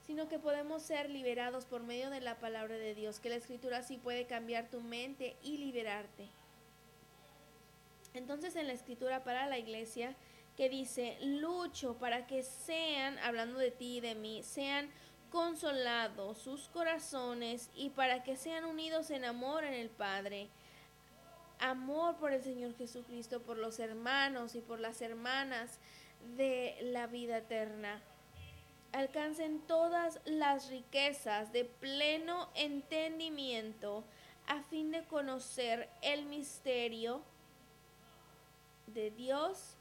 sino 0.07 0.29
que 0.29 0.39
podemos 0.39 0.83
ser 0.83 1.11
liberados 1.11 1.67
por 1.67 1.83
medio 1.83 2.11
de 2.11 2.21
la 2.21 2.39
palabra 2.39 2.77
de 2.77 2.95
Dios, 2.95 3.21
que 3.21 3.29
la 3.29 3.37
escritura 3.37 3.83
sí 3.83 3.99
puede 3.99 4.27
cambiar 4.27 4.71
tu 4.71 4.81
mente 4.81 5.37
y 5.43 5.59
liberarte. 5.59 6.29
Entonces 8.15 8.57
en 8.57 8.67
la 8.67 8.73
escritura 8.73 9.23
para 9.23 9.47
la 9.47 9.59
iglesia 9.59 10.17
que 10.57 10.69
dice, 10.69 11.17
lucho 11.21 11.99
para 11.99 12.27
que 12.27 12.43
sean, 12.43 13.17
hablando 13.19 13.59
de 13.59 13.71
ti 13.71 13.99
y 13.99 14.01
de 14.01 14.15
mí, 14.15 14.43
sean 14.43 14.91
consolados 15.31 16.39
sus 16.39 16.69
corazones 16.69 17.71
y 17.75 17.91
para 17.91 18.23
que 18.23 18.37
sean 18.37 18.65
unidos 18.65 19.11
en 19.11 19.25
amor 19.25 19.65
en 19.65 19.75
el 19.75 19.91
Padre 19.91 20.49
amor 21.61 22.17
por 22.17 22.33
el 22.33 22.43
Señor 22.43 22.77
Jesucristo, 22.77 23.41
por 23.41 23.57
los 23.57 23.79
hermanos 23.79 24.55
y 24.55 24.61
por 24.61 24.81
las 24.81 25.03
hermanas 25.03 25.79
de 26.37 26.77
la 26.83 27.07
vida 27.07 27.39
eterna. 27.39 28.01
Alcancen 28.93 29.61
todas 29.61 30.21
las 30.25 30.69
riquezas 30.71 31.53
de 31.53 31.65
pleno 31.65 32.49
entendimiento 32.55 34.05
a 34.47 34.63
fin 34.63 34.91
de 34.91 35.05
conocer 35.05 35.89
el 36.01 36.25
misterio 36.25 37.21
de 38.87 39.11
Dios, 39.11 39.75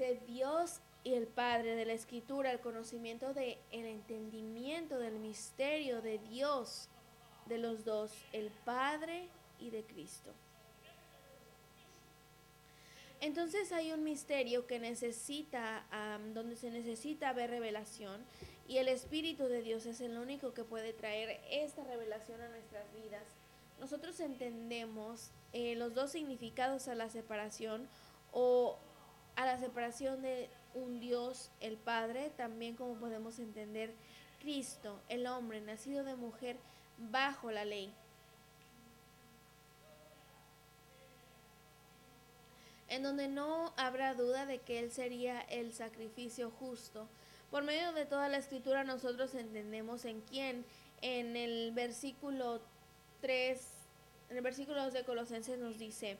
de 0.00 0.16
Dios 0.26 0.80
y 1.04 1.14
el 1.14 1.26
Padre, 1.26 1.76
de 1.76 1.84
la 1.84 1.92
Escritura, 1.92 2.50
el 2.50 2.60
conocimiento 2.60 3.32
de 3.34 3.58
el 3.70 3.86
entendimiento 3.86 4.98
del 4.98 5.18
misterio 5.18 6.00
de 6.02 6.18
Dios 6.18 6.88
de 7.46 7.58
los 7.58 7.84
dos, 7.84 8.12
el 8.32 8.50
Padre 8.64 9.28
y 9.58 9.70
de 9.70 9.84
Cristo. 9.84 10.32
Entonces 13.20 13.70
hay 13.72 13.92
un 13.92 14.02
misterio 14.02 14.66
que 14.66 14.78
necesita, 14.78 15.84
donde 16.32 16.56
se 16.56 16.70
necesita 16.70 17.34
ver 17.34 17.50
revelación 17.50 18.24
y 18.66 18.78
el 18.78 18.88
Espíritu 18.88 19.44
de 19.44 19.60
Dios 19.60 19.84
es 19.84 20.00
el 20.00 20.16
único 20.16 20.54
que 20.54 20.64
puede 20.64 20.94
traer 20.94 21.40
esta 21.50 21.84
revelación 21.84 22.40
a 22.40 22.48
nuestras 22.48 22.84
vidas. 22.94 23.24
Nosotros 23.78 24.18
entendemos 24.20 25.30
eh, 25.52 25.74
los 25.74 25.94
dos 25.94 26.12
significados 26.12 26.88
a 26.88 26.94
la 26.94 27.10
separación 27.10 27.88
o 28.32 28.78
a 29.40 29.46
la 29.46 29.58
separación 29.58 30.20
de 30.20 30.50
un 30.74 31.00
Dios, 31.00 31.50
el 31.60 31.78
Padre, 31.78 32.30
también 32.36 32.76
como 32.76 32.96
podemos 32.96 33.38
entender 33.38 33.94
Cristo, 34.38 35.00
el 35.08 35.26
hombre 35.26 35.62
nacido 35.62 36.04
de 36.04 36.14
mujer, 36.14 36.58
bajo 37.10 37.50
la 37.50 37.64
ley. 37.64 37.90
En 42.88 43.02
donde 43.02 43.28
no 43.28 43.72
habrá 43.78 44.12
duda 44.12 44.44
de 44.44 44.58
que 44.58 44.78
Él 44.78 44.92
sería 44.92 45.40
el 45.40 45.72
sacrificio 45.72 46.50
justo. 46.50 47.08
Por 47.50 47.62
medio 47.62 47.94
de 47.94 48.04
toda 48.04 48.28
la 48.28 48.36
escritura 48.36 48.84
nosotros 48.84 49.34
entendemos 49.34 50.04
en 50.04 50.20
quién. 50.20 50.66
En 51.00 51.34
el 51.34 51.72
versículo 51.72 52.60
3, 53.22 53.58
en 54.28 54.36
el 54.36 54.42
versículo 54.42 54.84
2 54.84 54.92
de 54.92 55.04
Colosenses 55.04 55.58
nos 55.58 55.78
dice, 55.78 56.18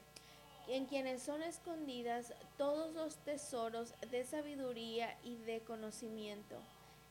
en 0.75 0.85
quienes 0.85 1.21
son 1.21 1.43
escondidas 1.43 2.33
todos 2.57 2.93
los 2.93 3.17
tesoros 3.17 3.93
de 4.09 4.23
sabiduría 4.23 5.17
y 5.23 5.35
de 5.37 5.61
conocimiento, 5.61 6.55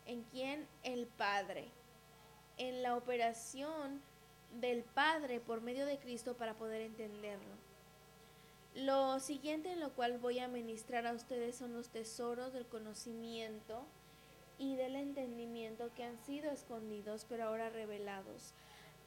en 0.06 0.22
quien 0.24 0.66
el 0.82 1.06
Padre 1.06 1.68
en 2.60 2.82
la 2.82 2.94
operación 2.94 4.02
del 4.60 4.82
Padre 4.82 5.40
por 5.40 5.62
medio 5.62 5.86
de 5.86 5.98
Cristo 5.98 6.34
para 6.34 6.52
poder 6.54 6.82
entenderlo. 6.82 7.54
Lo 8.74 9.18
siguiente 9.18 9.72
en 9.72 9.80
lo 9.80 9.94
cual 9.94 10.18
voy 10.18 10.40
a 10.40 10.48
ministrar 10.48 11.06
a 11.06 11.14
ustedes 11.14 11.56
son 11.56 11.72
los 11.72 11.88
tesoros 11.88 12.52
del 12.52 12.66
conocimiento 12.66 13.82
y 14.58 14.76
del 14.76 14.96
entendimiento 14.96 15.90
que 15.94 16.04
han 16.04 16.18
sido 16.18 16.50
escondidos 16.50 17.24
pero 17.30 17.44
ahora 17.44 17.70
revelados. 17.70 18.52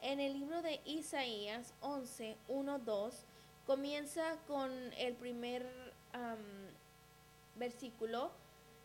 En 0.02 0.20
el 0.20 0.34
libro 0.34 0.64
de 0.64 0.82
Isaías 0.84 1.76
11, 1.82 2.36
1, 2.48 2.80
2 2.80 3.26
comienza 3.66 4.38
con 4.48 4.72
el 4.94 5.14
primer 5.16 5.66
versículo. 7.56 8.32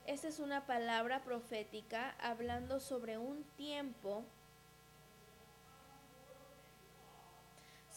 Esta 0.06 0.28
es 0.28 0.38
una 0.38 0.66
palabra 0.66 1.22
profética 1.22 2.14
hablando 2.18 2.80
sobre 2.80 3.18
un 3.18 3.44
tiempo 3.56 4.24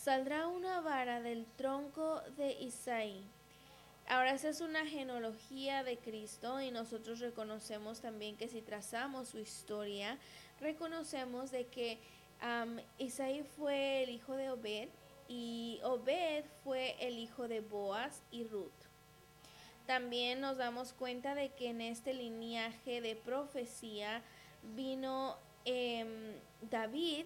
saldrá 0.01 0.47
una 0.47 0.81
vara 0.81 1.21
del 1.21 1.45
tronco 1.57 2.21
de 2.35 2.53
Isaí. 2.53 3.23
Ahora 4.07 4.33
esa 4.33 4.49
es 4.49 4.59
una 4.59 4.85
genealogía 4.85 5.83
de 5.83 5.97
Cristo 5.97 6.59
y 6.59 6.71
nosotros 6.71 7.19
reconocemos 7.19 8.01
también 8.01 8.35
que 8.35 8.47
si 8.47 8.61
trazamos 8.61 9.29
su 9.29 9.37
historia, 9.37 10.17
reconocemos 10.59 11.51
de 11.51 11.67
que 11.67 11.99
Isaí 12.97 13.43
fue 13.43 14.03
el 14.03 14.09
hijo 14.09 14.35
de 14.35 14.49
Obed 14.49 14.89
y 15.31 15.79
Obed 15.83 16.43
fue 16.61 16.97
el 16.99 17.17
hijo 17.17 17.47
de 17.47 17.61
Boaz 17.61 18.21
y 18.31 18.43
Ruth. 18.43 18.69
También 19.87 20.41
nos 20.41 20.57
damos 20.57 20.91
cuenta 20.91 21.35
de 21.35 21.53
que 21.53 21.69
en 21.69 21.79
este 21.79 22.13
linaje 22.13 22.99
de 22.99 23.15
profecía 23.15 24.23
vino 24.75 25.37
em, 25.63 26.35
David, 26.69 27.25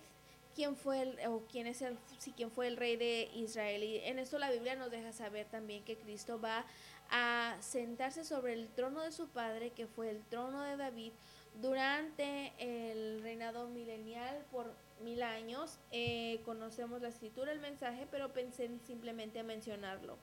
quien 0.54 0.76
fue 0.76 1.02
el, 1.02 1.28
o 1.28 1.42
quién 1.52 1.66
es 1.66 1.82
el, 1.82 1.98
sí, 2.20 2.32
quien 2.32 2.52
fue 2.52 2.68
el 2.68 2.78
rey 2.78 2.96
de 2.96 3.28
Israel. 3.34 3.84
Y 3.84 3.98
en 3.98 4.20
esto 4.20 4.38
la 4.38 4.52
Biblia 4.52 4.76
nos 4.76 4.92
deja 4.92 5.12
saber 5.12 5.48
también 5.48 5.84
que 5.84 5.98
Cristo 5.98 6.40
va 6.40 6.64
a 7.10 7.58
sentarse 7.60 8.24
sobre 8.24 8.54
el 8.54 8.68
trono 8.70 9.02
de 9.02 9.12
su 9.12 9.30
padre, 9.30 9.72
que 9.72 9.88
fue 9.88 10.12
el 10.12 10.24
trono 10.26 10.62
de 10.62 10.78
David, 10.78 11.12
durante 11.60 12.54
el 12.60 13.24
reinado 13.24 13.68
milenial 13.68 14.46
por 14.52 14.85
mil 15.02 15.24
años. 15.24 15.80
Eh, 15.92 16.42
conocemos 16.46 17.02
la 17.02 17.10
escritura, 17.10 17.52
el 17.52 17.60
mensaje, 17.60 18.08
pero 18.10 18.34
pensé 18.34 18.66
en 18.66 18.80
simplemente 18.82 19.44
mencionarlo. 19.44 20.18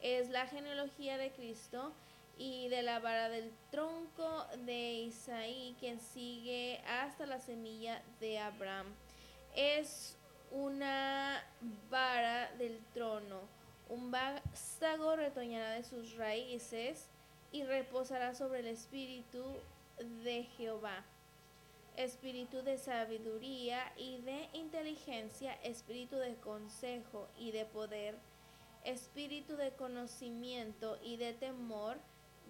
Es 0.00 0.30
la 0.30 0.46
genealogía 0.46 1.16
de 1.18 1.30
Cristo 1.32 1.92
y 2.36 2.68
de 2.68 2.82
la 2.82 2.98
vara 2.98 3.28
del 3.28 3.52
tronco 3.70 4.46
de 4.64 4.92
Isaí, 5.06 5.76
quien 5.78 6.00
sigue 6.00 6.80
hasta 6.86 7.26
la 7.26 7.40
semilla 7.40 8.02
de 8.20 8.38
Abraham. 8.38 8.86
Es 9.54 10.16
una 10.50 11.42
vara 11.90 12.50
del 12.58 12.80
trono, 12.92 13.40
un 13.88 14.10
vástago 14.10 15.16
retoñará 15.16 15.70
de 15.70 15.84
sus 15.84 16.16
raíces 16.16 17.08
y 17.52 17.64
reposará 17.64 18.34
sobre 18.34 18.60
el 18.60 18.66
espíritu 18.66 19.42
de 20.24 20.44
Jehová. 20.56 21.04
Espíritu 21.96 22.62
de 22.62 22.76
sabiduría 22.76 23.92
y 23.96 24.18
de 24.22 24.48
inteligencia, 24.52 25.54
espíritu 25.62 26.16
de 26.16 26.34
consejo 26.36 27.28
y 27.38 27.52
de 27.52 27.64
poder, 27.64 28.16
espíritu 28.84 29.56
de 29.56 29.72
conocimiento 29.72 30.98
y 31.02 31.16
de 31.16 31.34
temor, 31.34 31.98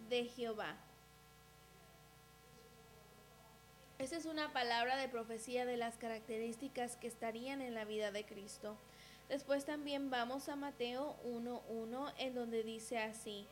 de 0.09 0.25
Jehová. 0.25 0.77
Esa 3.99 4.17
es 4.17 4.27
una 4.27 4.53
palabra 4.53 4.97
de 4.97 5.09
profecía 5.09 5.65
de 5.65 5.77
las 5.77 5.97
características 5.97 6.97
que 6.97 7.07
estarían 7.07 7.63
en 7.63 7.75
la 7.75 7.85
vida 7.85 8.11
de 8.11 8.25
Cristo. 8.27 8.77
Después 9.29 9.65
también 9.65 10.11
vamos 10.11 10.49
a 10.49 10.57
Mateo 10.57 11.17
1.1 11.25 12.13
en 12.19 12.35
donde 12.35 12.63
dice 12.63 12.99
así, 12.99 13.47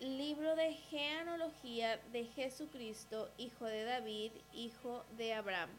libro 0.00 0.56
de 0.56 0.74
genealogía 0.74 1.98
de 2.12 2.24
Jesucristo, 2.24 3.30
hijo 3.38 3.64
de 3.64 3.84
David, 3.84 4.32
hijo 4.52 5.04
de 5.16 5.34
Abraham. 5.34 5.70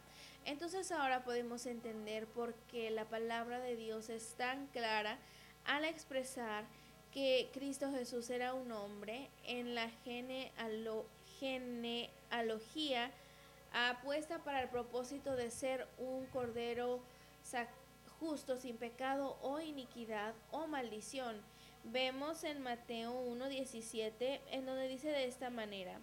Entonces 0.46 0.92
ahora 0.92 1.24
podemos 1.24 1.66
entender 1.66 2.26
por 2.28 2.54
qué 2.72 2.90
la 2.90 3.06
palabra 3.06 3.60
de 3.60 3.76
Dios 3.76 4.10
es 4.10 4.34
tan 4.36 4.68
clara 4.68 5.18
al 5.66 5.84
expresar 5.86 6.66
que 7.12 7.50
Cristo 7.54 7.92
Jesús 7.92 8.30
era 8.30 8.54
un 8.54 8.72
hombre 8.72 9.30
en 9.46 9.76
la 9.76 9.90
genealogía 11.40 13.12
apuesta 13.74 14.40
para 14.44 14.62
el 14.62 14.70
propósito 14.70 15.36
de 15.36 15.52
ser 15.52 15.88
un 15.98 16.26
cordero 16.28 17.02
justo, 18.20 18.58
sin 18.58 18.78
pecado 18.78 19.38
o 19.42 19.60
iniquidad 19.60 20.34
o 20.52 20.68
maldición. 20.68 21.42
Vemos 21.92 22.44
en 22.44 22.62
Mateo 22.62 23.14
1.17 23.14 24.42
en 24.52 24.66
donde 24.66 24.88
dice 24.88 25.10
de 25.10 25.26
esta 25.26 25.50
manera, 25.50 26.00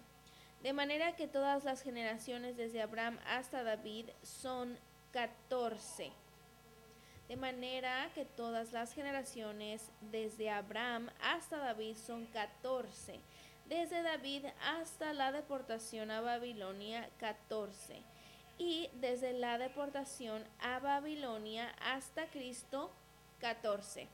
de 0.63 0.73
manera 0.73 1.15
que 1.15 1.27
todas 1.27 1.63
las 1.63 1.81
generaciones 1.81 2.57
desde 2.57 2.81
Abraham 2.81 3.19
hasta 3.27 3.63
David 3.63 4.09
son 4.23 4.77
14 5.11 6.11
de 7.27 7.37
manera 7.37 8.09
que 8.13 8.25
todas 8.25 8.71
las 8.71 8.93
generaciones 8.93 9.89
desde 10.11 10.51
Abraham 10.51 11.09
hasta 11.21 11.57
David 11.57 11.95
son 11.97 12.25
14. 12.27 13.19
Desde 13.67 14.03
David 14.03 14.45
hasta 14.61 15.11
la 15.13 15.31
deportación 15.31 16.11
a 16.11 16.21
Babilonia 16.21 17.09
14. 17.19 18.01
Y 18.59 18.89
desde 19.01 19.33
la 19.33 19.57
deportación 19.57 20.43
a 20.61 20.79
Babilonia 20.79 21.73
hasta 21.81 22.27
Cristo 22.27 22.91
14. 23.39 24.07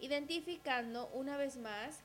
Identificando 0.00 1.08
una 1.08 1.36
vez 1.36 1.56
más 1.56 2.00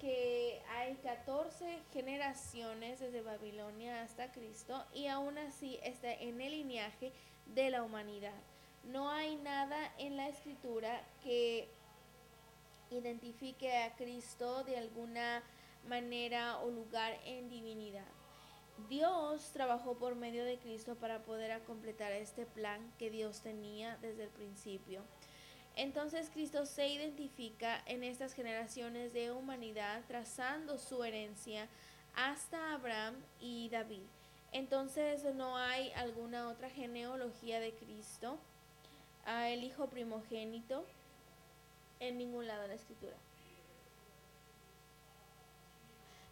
que 0.00 0.60
hay 0.76 0.94
14 0.96 1.78
generaciones 1.92 3.00
desde 3.00 3.22
Babilonia 3.22 4.02
hasta 4.02 4.32
Cristo 4.32 4.84
y 4.92 5.06
aún 5.06 5.38
así 5.38 5.78
está 5.82 6.12
en 6.12 6.40
el 6.40 6.52
linaje 6.52 7.12
de 7.46 7.70
la 7.70 7.82
humanidad. 7.82 8.34
No 8.84 9.10
hay 9.10 9.36
nada 9.36 9.92
en 9.98 10.16
la 10.16 10.28
escritura 10.28 11.02
que 11.22 11.68
identifique 12.90 13.76
a 13.76 13.96
Cristo 13.96 14.64
de 14.64 14.76
alguna 14.76 15.42
manera 15.88 16.58
o 16.58 16.70
lugar 16.70 17.18
en 17.24 17.48
divinidad. 17.48 18.06
Dios 18.88 19.50
trabajó 19.52 19.94
por 19.94 20.14
medio 20.14 20.44
de 20.44 20.58
Cristo 20.58 20.96
para 20.96 21.24
poder 21.24 21.62
completar 21.64 22.12
este 22.12 22.44
plan 22.44 22.92
que 22.98 23.10
Dios 23.10 23.40
tenía 23.40 23.96
desde 23.98 24.24
el 24.24 24.30
principio. 24.30 25.02
Entonces 25.76 26.30
Cristo 26.32 26.66
se 26.66 26.88
identifica 26.88 27.82
en 27.86 28.02
estas 28.02 28.32
generaciones 28.32 29.12
de 29.12 29.30
humanidad 29.30 30.02
trazando 30.08 30.78
su 30.78 31.04
herencia 31.04 31.68
hasta 32.14 32.72
Abraham 32.72 33.14
y 33.40 33.68
David. 33.68 34.02
Entonces 34.52 35.22
no 35.34 35.56
hay 35.56 35.92
alguna 35.92 36.48
otra 36.48 36.70
genealogía 36.70 37.60
de 37.60 37.72
Cristo 37.74 38.38
el 39.26 39.64
hijo 39.64 39.88
primogénito 39.88 40.84
en 42.00 42.16
ningún 42.18 42.46
lado 42.46 42.62
de 42.62 42.68
la 42.68 42.74
escritura. 42.74 43.16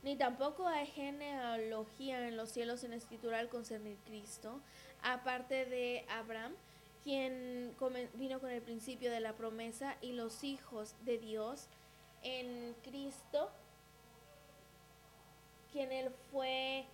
Ni 0.02 0.16
tampoco 0.16 0.68
hay 0.68 0.86
genealogía 0.86 2.28
en 2.28 2.36
los 2.36 2.50
cielos 2.50 2.84
en 2.84 2.90
la 2.90 2.96
escritura 2.96 3.38
al 3.38 3.48
concernir 3.48 3.96
Cristo, 4.04 4.60
aparte 5.02 5.64
de 5.64 6.04
Abraham, 6.08 6.52
quien 7.04 7.76
vino 8.14 8.40
con 8.40 8.50
el 8.50 8.62
principio 8.62 9.12
de 9.12 9.20
la 9.20 9.34
promesa 9.34 9.96
y 10.00 10.12
los 10.12 10.42
hijos 10.42 10.96
de 11.04 11.18
Dios 11.18 11.68
en 12.22 12.74
Cristo, 12.82 13.50
quien 15.70 15.92
él 15.92 16.10
fue 16.32 16.86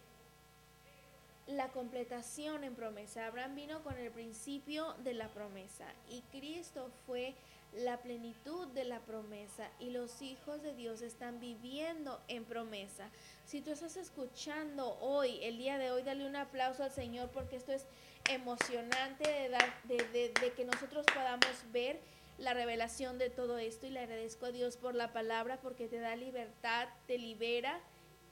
la 1.46 1.68
completación 1.68 2.64
en 2.64 2.74
promesa. 2.74 3.26
Abraham 3.26 3.54
vino 3.54 3.82
con 3.84 3.96
el 3.96 4.10
principio 4.10 4.94
de 5.04 5.14
la 5.14 5.28
promesa 5.28 5.86
y 6.08 6.22
Cristo 6.32 6.90
fue 7.06 7.34
la 7.72 7.98
plenitud 7.98 8.66
de 8.68 8.84
la 8.84 9.00
promesa 9.00 9.68
y 9.78 9.90
los 9.90 10.22
hijos 10.22 10.62
de 10.62 10.74
Dios 10.74 11.02
están 11.02 11.38
viviendo 11.40 12.20
en 12.28 12.44
promesa. 12.44 13.10
Si 13.44 13.60
tú 13.60 13.70
estás 13.70 13.96
escuchando 13.96 14.98
hoy, 15.00 15.38
el 15.42 15.58
día 15.58 15.78
de 15.78 15.90
hoy, 15.90 16.02
dale 16.02 16.26
un 16.26 16.36
aplauso 16.36 16.82
al 16.82 16.90
Señor 16.90 17.30
porque 17.30 17.56
esto 17.56 17.72
es 17.72 17.86
emocionante 18.28 19.30
de, 19.30 19.48
dar, 19.48 19.82
de, 19.84 20.52
que 20.56 20.64
nosotros 20.64 21.06
podamos 21.14 21.46
ver 21.72 22.00
la 22.38 22.54
revelación 22.54 23.18
de 23.18 23.30
todo 23.30 23.58
esto 23.58 23.86
y 23.86 23.90
le 23.90 24.00
agradezco 24.00 24.46
a 24.46 24.52
Dios 24.52 24.76
por 24.76 24.94
la 24.94 25.12
palabra 25.12 25.60
porque 25.60 25.88
te 25.88 26.00
da 26.00 26.16
libertad, 26.16 26.88
te 27.06 27.18
libera 27.18 27.80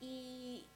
y, 0.00 0.66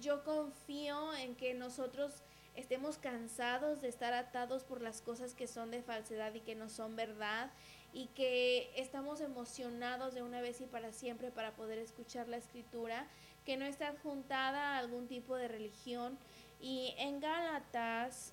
yo 0.00 0.24
confío 0.24 1.14
en 1.14 1.34
que 1.34 1.54
nosotros 1.54 2.22
estemos 2.54 2.98
cansados 2.98 3.80
de 3.80 3.88
estar 3.88 4.12
atados 4.12 4.64
por 4.64 4.80
las 4.80 5.00
cosas 5.00 5.34
que 5.34 5.46
son 5.46 5.70
de 5.70 5.82
falsedad 5.82 6.34
y 6.34 6.40
que 6.40 6.54
no 6.54 6.68
son 6.68 6.96
verdad 6.96 7.50
y 7.92 8.06
que 8.08 8.70
estamos 8.76 9.20
emocionados 9.20 10.14
de 10.14 10.22
una 10.22 10.40
vez 10.40 10.60
y 10.60 10.66
para 10.66 10.92
siempre 10.92 11.30
para 11.30 11.52
poder 11.52 11.78
escuchar 11.78 12.28
la 12.28 12.36
escritura, 12.36 13.06
que 13.46 13.56
no 13.56 13.64
está 13.64 13.88
adjuntada 13.88 14.74
a 14.74 14.78
algún 14.78 15.06
tipo 15.06 15.36
de 15.36 15.46
religión. 15.46 16.18
Y 16.60 16.94
en 16.98 17.20
Gálatas 17.20 18.32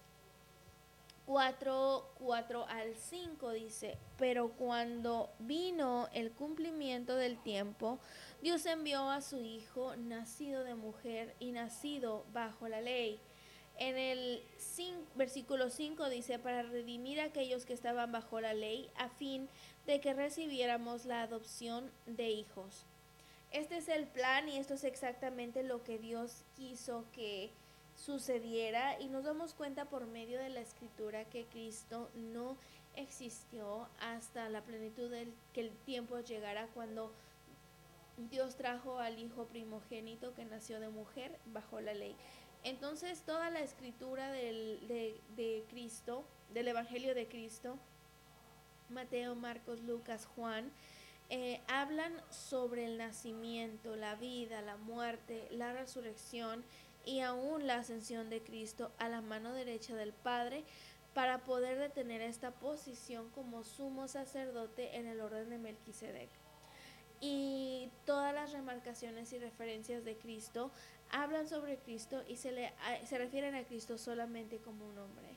4, 1.27 2.13
4 2.19 2.65
al 2.67 2.95
5 2.95 3.51
dice, 3.51 3.97
pero 4.17 4.49
cuando 4.53 5.29
vino 5.39 6.09
el 6.13 6.31
cumplimiento 6.31 7.15
del 7.15 7.37
tiempo, 7.37 7.99
Dios 8.41 8.65
envió 8.65 9.09
a 9.09 9.21
su 9.21 9.43
Hijo, 9.43 9.95
nacido 9.95 10.63
de 10.63 10.73
mujer 10.73 11.35
y 11.39 11.51
nacido 11.51 12.25
bajo 12.33 12.67
la 12.67 12.81
ley. 12.81 13.19
En 13.77 13.97
el 13.97 14.43
versículo 15.15 15.69
5 15.69 16.09
dice, 16.09 16.39
para 16.39 16.63
redimir 16.63 17.19
a 17.19 17.25
aquellos 17.25 17.65
que 17.65 17.73
estaban 17.73 18.11
bajo 18.11 18.39
la 18.39 18.53
ley, 18.53 18.89
a 18.95 19.09
fin 19.09 19.49
de 19.85 19.99
que 19.99 20.13
recibiéramos 20.13 21.05
la 21.05 21.23
adopción 21.23 21.91
de 22.05 22.29
hijos. 22.29 22.85
Este 23.51 23.77
es 23.77 23.89
el 23.89 24.07
plan 24.07 24.47
y 24.47 24.57
esto 24.57 24.75
es 24.75 24.83
exactamente 24.83 25.63
lo 25.63 25.83
que 25.83 25.99
Dios 25.99 26.43
quiso 26.55 27.05
que 27.11 27.51
sucediera 27.95 28.99
y 28.99 29.07
nos 29.09 29.25
damos 29.25 29.53
cuenta 29.53 29.85
por 29.85 30.05
medio 30.07 30.39
de 30.39 30.49
la 30.49 30.61
escritura 30.61 31.25
que 31.25 31.45
Cristo 31.45 32.09
no 32.15 32.57
existió 32.95 33.87
hasta 33.99 34.49
la 34.49 34.61
plenitud 34.61 35.09
del 35.09 35.33
que 35.53 35.61
el 35.61 35.71
tiempo 35.85 36.19
llegara 36.19 36.67
cuando 36.73 37.11
Dios 38.29 38.55
trajo 38.55 38.99
al 38.99 39.19
hijo 39.19 39.45
primogénito 39.45 40.33
que 40.33 40.45
nació 40.45 40.79
de 40.79 40.89
mujer 40.89 41.37
bajo 41.47 41.81
la 41.81 41.93
ley. 41.93 42.15
Entonces 42.63 43.23
toda 43.23 43.49
la 43.49 43.61
escritura 43.61 44.31
de, 44.31 45.19
de 45.35 45.63
Cristo, 45.69 46.23
del 46.53 46.67
Evangelio 46.67 47.15
de 47.15 47.27
Cristo, 47.27 47.77
Mateo, 48.89 49.35
Marcos, 49.35 49.81
Lucas, 49.81 50.27
Juan, 50.35 50.71
eh, 51.33 51.61
hablan 51.69 52.13
sobre 52.29 52.85
el 52.85 52.97
nacimiento, 52.97 53.95
la 53.95 54.15
vida, 54.15 54.61
la 54.61 54.75
muerte, 54.75 55.47
la 55.51 55.71
resurrección 55.71 56.65
y 57.05 57.21
aún 57.21 57.67
la 57.67 57.77
ascensión 57.77 58.29
de 58.29 58.43
Cristo 58.43 58.91
a 58.97 59.07
la 59.07 59.21
mano 59.21 59.53
derecha 59.53 59.95
del 59.95 60.11
Padre 60.11 60.65
para 61.13 61.39
poder 61.39 61.79
detener 61.79 62.21
esta 62.21 62.51
posición 62.51 63.29
como 63.29 63.63
sumo 63.63 64.09
sacerdote 64.09 64.97
en 64.97 65.07
el 65.07 65.21
orden 65.21 65.49
de 65.49 65.57
Melquisedec. 65.57 66.29
Y 67.21 67.89
todas 68.05 68.33
las 68.33 68.51
remarcaciones 68.51 69.31
y 69.31 69.39
referencias 69.39 70.03
de 70.03 70.17
Cristo 70.17 70.69
hablan 71.11 71.47
sobre 71.47 71.77
Cristo 71.77 72.23
y 72.27 72.37
se, 72.37 72.51
le, 72.51 72.73
se 73.05 73.17
refieren 73.17 73.55
a 73.55 73.63
Cristo 73.63 73.97
solamente 73.97 74.57
como 74.57 74.87
un 74.87 74.97
hombre. 74.97 75.27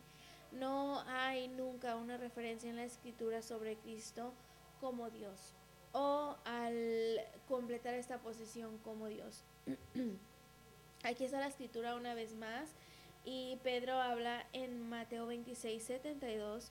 No 0.53 1.01
hay 1.07 1.49
nunca 1.49 1.97
una 1.97 2.17
referencia 2.17 2.71
en 2.71 2.77
la 2.77 2.85
escritura 2.85 3.43
sobre 3.43 3.77
Cristo 3.77 4.33
como 4.81 5.11
Dios 5.11 5.55
o 5.93 6.37
al 6.45 7.21
completar 7.49 7.95
esta 7.95 8.19
posición 8.19 8.79
como 8.79 9.07
Dios. 9.07 9.43
Aquí 11.05 11.25
está 11.25 11.39
la 11.39 11.47
escritura 11.47 11.95
una 11.95 12.15
vez 12.15 12.35
más 12.35 12.69
y 13.25 13.59
Pedro 13.63 13.95
habla 13.95 14.45
en 14.53 14.89
Mateo 14.89 15.27
26, 15.27 15.83
72. 15.83 16.71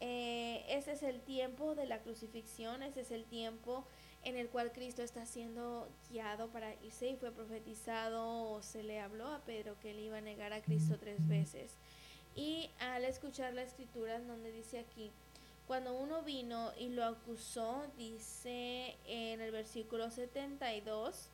Eh, 0.00 0.64
ese 0.68 0.92
es 0.92 1.02
el 1.04 1.20
tiempo 1.20 1.76
de 1.76 1.86
la 1.86 2.00
crucifixión, 2.00 2.82
ese 2.82 3.02
es 3.02 3.12
el 3.12 3.24
tiempo 3.24 3.84
en 4.24 4.36
el 4.36 4.48
cual 4.48 4.72
Cristo 4.72 5.02
está 5.02 5.26
siendo 5.26 5.88
guiado 6.10 6.48
para 6.48 6.74
irse 6.82 7.08
y 7.08 7.16
fue 7.16 7.32
profetizado 7.32 8.50
o 8.50 8.62
se 8.62 8.82
le 8.82 9.00
habló 9.00 9.26
a 9.28 9.40
Pedro 9.40 9.76
que 9.80 9.90
él 9.90 10.00
iba 10.00 10.18
a 10.18 10.20
negar 10.20 10.52
a 10.52 10.62
Cristo 10.62 10.96
tres 10.98 11.26
veces. 11.26 11.76
Y 12.34 12.70
al 12.78 13.04
escuchar 13.04 13.52
la 13.52 13.62
escritura 13.62 14.20
donde 14.20 14.52
dice 14.52 14.78
aquí, 14.78 15.10
cuando 15.66 15.94
uno 15.94 16.22
vino 16.22 16.72
y 16.78 16.88
lo 16.88 17.04
acusó, 17.04 17.86
dice 17.96 18.96
en 19.06 19.40
el 19.40 19.50
versículo 19.50 20.10
72, 20.10 21.28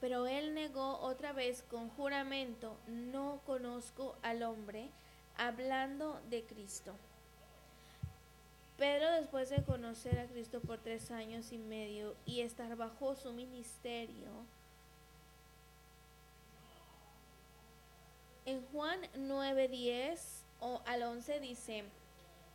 pero 0.00 0.26
él 0.26 0.54
negó 0.54 0.98
otra 0.98 1.32
vez 1.32 1.62
con 1.62 1.88
juramento, 1.90 2.76
no 2.86 3.40
conozco 3.46 4.16
al 4.22 4.42
hombre, 4.42 4.90
hablando 5.36 6.20
de 6.28 6.44
Cristo. 6.44 6.94
Pedro, 8.78 9.10
después 9.12 9.48
de 9.48 9.62
conocer 9.62 10.18
a 10.18 10.26
Cristo 10.26 10.60
por 10.60 10.78
tres 10.78 11.10
años 11.10 11.50
y 11.52 11.58
medio 11.58 12.14
y 12.26 12.42
estar 12.42 12.76
bajo 12.76 13.16
su 13.16 13.32
ministerio, 13.32 14.28
en 18.44 18.64
Juan 18.72 19.00
9:10 19.16 20.20
o 20.60 20.82
al 20.86 21.02
11 21.02 21.40
dice, 21.40 21.84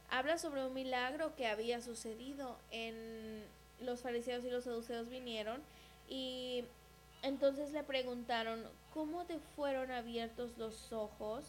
habla 0.09 0.37
sobre 0.37 0.65
un 0.65 0.73
milagro 0.73 1.35
que 1.35 1.47
había 1.47 1.81
sucedido 1.81 2.57
en 2.69 3.43
los 3.79 4.01
fariseos 4.01 4.45
y 4.45 4.49
los 4.51 4.65
saduceos 4.65 5.09
vinieron 5.09 5.61
y 6.07 6.63
entonces 7.23 7.71
le 7.71 7.83
preguntaron, 7.83 8.63
¿cómo 8.93 9.25
te 9.25 9.39
fueron 9.55 9.91
abiertos 9.91 10.57
los 10.57 10.91
ojos? 10.93 11.45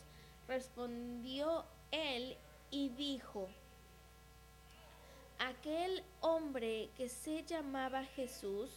Respondió 0.49 1.65
él 1.91 2.37
y 2.71 2.89
dijo, 2.91 3.49
aquel 5.49 6.05
hombre 6.21 6.91
que 6.97 7.09
se 7.09 7.45
llamaba 7.45 8.05
Jesús 8.05 8.71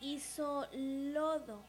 hizo 0.00 0.66
lodo 0.72 1.62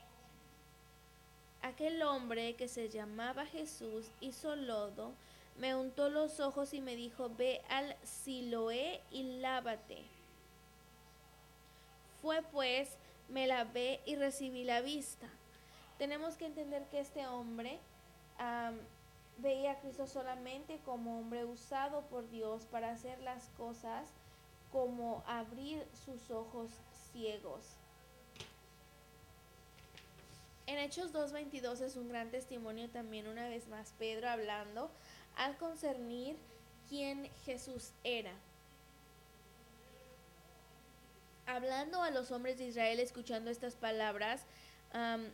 Aquel 1.62 2.02
hombre 2.02 2.56
que 2.56 2.68
se 2.68 2.90
llamaba 2.90 3.46
Jesús 3.46 4.08
hizo 4.20 4.56
lodo, 4.56 5.14
me 5.60 5.76
untó 5.76 6.10
los 6.10 6.40
ojos 6.40 6.74
y 6.74 6.82
me 6.82 6.96
dijo, 6.96 7.30
ve 7.30 7.62
al 7.70 7.96
Siloé 8.04 9.00
y 9.12 9.40
lávate. 9.40 10.04
Fue 12.22 12.42
pues, 12.52 12.98
me 13.30 13.46
lavé 13.46 14.02
y 14.08 14.16
recibí 14.16 14.64
la 14.64 14.82
vista. 14.82 15.28
Tenemos 16.00 16.36
que 16.36 16.48
entender 16.48 16.84
que 16.86 17.00
este 17.00 17.28
hombre 17.28 17.80
veía 19.42 19.72
a 19.72 19.80
Cristo 19.80 20.08
solamente 20.08 20.80
como 20.86 21.20
hombre 21.20 21.46
usado 21.46 22.02
por 22.04 22.30
Dios 22.30 22.66
para 22.66 22.92
hacer 22.92 23.20
las 23.22 23.50
cosas 23.58 24.08
como 24.72 25.24
abrir 25.28 25.86
sus 26.06 26.32
ojos 26.32 26.70
ciegos. 27.12 27.76
En 30.68 30.78
Hechos 30.78 31.12
2.22 31.12 31.82
es 31.82 31.96
un 31.98 32.08
gran 32.08 32.32
testimonio 32.32 32.90
también 32.90 33.28
una 33.28 33.50
vez 33.50 33.68
más 33.68 33.94
Pedro 34.00 34.30
hablando 34.30 34.90
al 35.36 35.58
concernir 35.58 36.38
quién 36.88 37.30
Jesús 37.46 37.92
era. 38.04 38.32
Hablando 41.46 42.02
a 42.02 42.12
los 42.12 42.32
hombres 42.32 42.58
de 42.58 42.68
Israel, 42.68 43.02
escuchando 43.02 43.52
estas 43.52 43.76
palabras, 43.76 44.46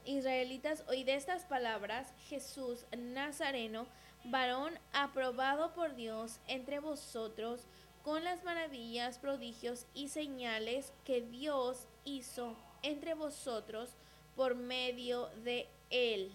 israelitas, 0.05 0.83
oí 0.87 1.03
estas 1.07 1.43
palabras, 1.45 2.13
Jesús 2.29 2.85
Nazareno, 2.95 3.87
varón 4.23 4.77
aprobado 4.93 5.73
por 5.73 5.95
Dios 5.95 6.39
entre 6.47 6.79
vosotros, 6.79 7.65
con 8.03 8.23
las 8.23 8.43
maravillas, 8.43 9.19
prodigios 9.19 9.85
y 9.93 10.09
señales 10.09 10.93
que 11.03 11.21
Dios 11.21 11.87
hizo 12.05 12.55
entre 12.83 13.13
vosotros, 13.15 13.89
por 14.35 14.55
medio 14.55 15.27
de 15.43 15.67
Él, 15.89 16.31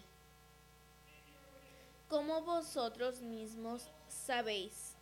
como 2.09 2.43
vosotros 2.43 3.21
mismos 3.21 3.89
sabéis. 4.09 4.97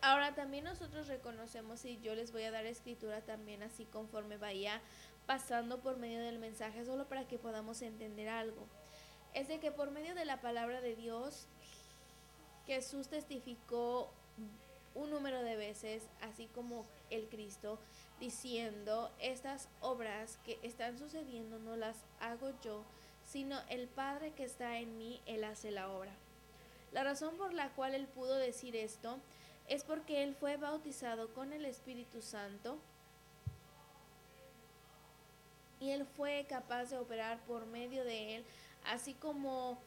Ahora 0.00 0.34
también 0.34 0.64
nosotros 0.64 1.08
reconocemos 1.08 1.84
y 1.84 2.00
yo 2.00 2.14
les 2.14 2.32
voy 2.32 2.44
a 2.44 2.50
dar 2.50 2.64
escritura 2.64 3.20
también 3.20 3.62
así 3.62 3.84
conforme 3.84 4.38
vaya 4.38 4.80
pasando 5.28 5.80
por 5.80 5.98
medio 5.98 6.22
del 6.22 6.38
mensaje, 6.38 6.86
solo 6.86 7.06
para 7.06 7.28
que 7.28 7.36
podamos 7.36 7.82
entender 7.82 8.30
algo. 8.30 8.66
Es 9.34 9.46
de 9.46 9.60
que 9.60 9.70
por 9.70 9.90
medio 9.90 10.14
de 10.14 10.24
la 10.24 10.40
palabra 10.40 10.80
de 10.80 10.96
Dios, 10.96 11.46
Jesús 12.66 13.08
testificó 13.08 14.10
un 14.94 15.10
número 15.10 15.42
de 15.42 15.54
veces, 15.54 16.02
así 16.22 16.46
como 16.46 16.86
el 17.10 17.28
Cristo, 17.28 17.78
diciendo, 18.18 19.12
estas 19.20 19.68
obras 19.82 20.38
que 20.46 20.58
están 20.62 20.96
sucediendo 20.96 21.58
no 21.58 21.76
las 21.76 21.98
hago 22.20 22.52
yo, 22.64 22.82
sino 23.22 23.60
el 23.68 23.86
Padre 23.86 24.32
que 24.32 24.44
está 24.44 24.78
en 24.78 24.96
mí, 24.96 25.20
Él 25.26 25.44
hace 25.44 25.70
la 25.70 25.90
obra. 25.90 26.12
La 26.90 27.04
razón 27.04 27.36
por 27.36 27.52
la 27.52 27.68
cual 27.74 27.94
Él 27.94 28.06
pudo 28.06 28.34
decir 28.36 28.76
esto 28.76 29.18
es 29.66 29.84
porque 29.84 30.22
Él 30.22 30.34
fue 30.34 30.56
bautizado 30.56 31.34
con 31.34 31.52
el 31.52 31.66
Espíritu 31.66 32.22
Santo 32.22 32.78
y 35.80 35.90
Él 35.90 36.04
fue 36.16 36.46
capaz 36.48 36.86
de 36.86 36.98
operar 36.98 37.38
por 37.46 37.66
medio 37.66 38.04
de 38.04 38.36
Él, 38.36 38.44
así 38.86 39.14
como 39.14 39.78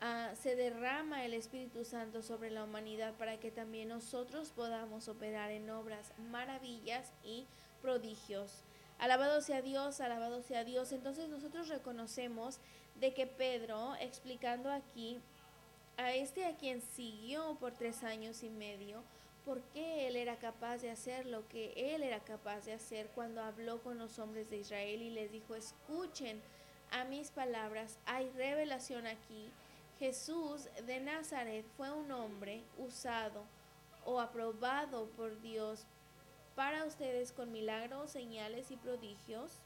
ah, 0.00 0.30
se 0.40 0.56
derrama 0.56 1.24
el 1.24 1.34
Espíritu 1.34 1.84
Santo 1.84 2.22
sobre 2.22 2.50
la 2.50 2.64
humanidad 2.64 3.14
para 3.14 3.38
que 3.38 3.50
también 3.50 3.88
nosotros 3.88 4.52
podamos 4.54 5.08
operar 5.08 5.50
en 5.50 5.70
obras, 5.70 6.12
maravillas 6.30 7.12
y 7.24 7.46
prodigios. 7.82 8.62
Alabado 8.98 9.40
sea 9.40 9.62
Dios, 9.62 10.00
alabado 10.00 10.42
sea 10.42 10.64
Dios. 10.64 10.92
Entonces 10.92 11.28
nosotros 11.28 11.68
reconocemos 11.68 12.58
de 13.00 13.14
que 13.14 13.26
Pedro, 13.26 13.94
explicando 14.00 14.70
aquí 14.70 15.20
a 15.96 16.12
este 16.12 16.46
a 16.46 16.56
quien 16.56 16.82
siguió 16.82 17.56
por 17.60 17.72
tres 17.72 18.02
años 18.02 18.42
y 18.42 18.50
medio, 18.50 19.02
por 19.48 19.62
qué 19.72 20.06
él 20.06 20.16
era 20.16 20.36
capaz 20.36 20.82
de 20.82 20.90
hacer 20.90 21.24
lo 21.24 21.48
que 21.48 21.72
él 21.94 22.02
era 22.02 22.20
capaz 22.20 22.66
de 22.66 22.74
hacer 22.74 23.08
cuando 23.14 23.40
habló 23.40 23.82
con 23.82 23.96
los 23.96 24.18
hombres 24.18 24.50
de 24.50 24.58
Israel 24.58 25.00
y 25.00 25.08
les 25.08 25.32
dijo, 25.32 25.54
escuchen 25.54 26.42
a 26.90 27.04
mis 27.04 27.30
palabras, 27.30 27.98
hay 28.04 28.28
revelación 28.32 29.06
aquí. 29.06 29.50
Jesús 29.98 30.68
de 30.84 31.00
Nazaret 31.00 31.64
fue 31.78 31.90
un 31.90 32.12
hombre 32.12 32.62
usado 32.76 33.42
o 34.04 34.20
aprobado 34.20 35.06
por 35.16 35.40
Dios 35.40 35.86
para 36.54 36.84
ustedes 36.84 37.32
con 37.32 37.50
milagros, 37.50 38.10
señales 38.10 38.70
y 38.70 38.76
prodigios, 38.76 39.60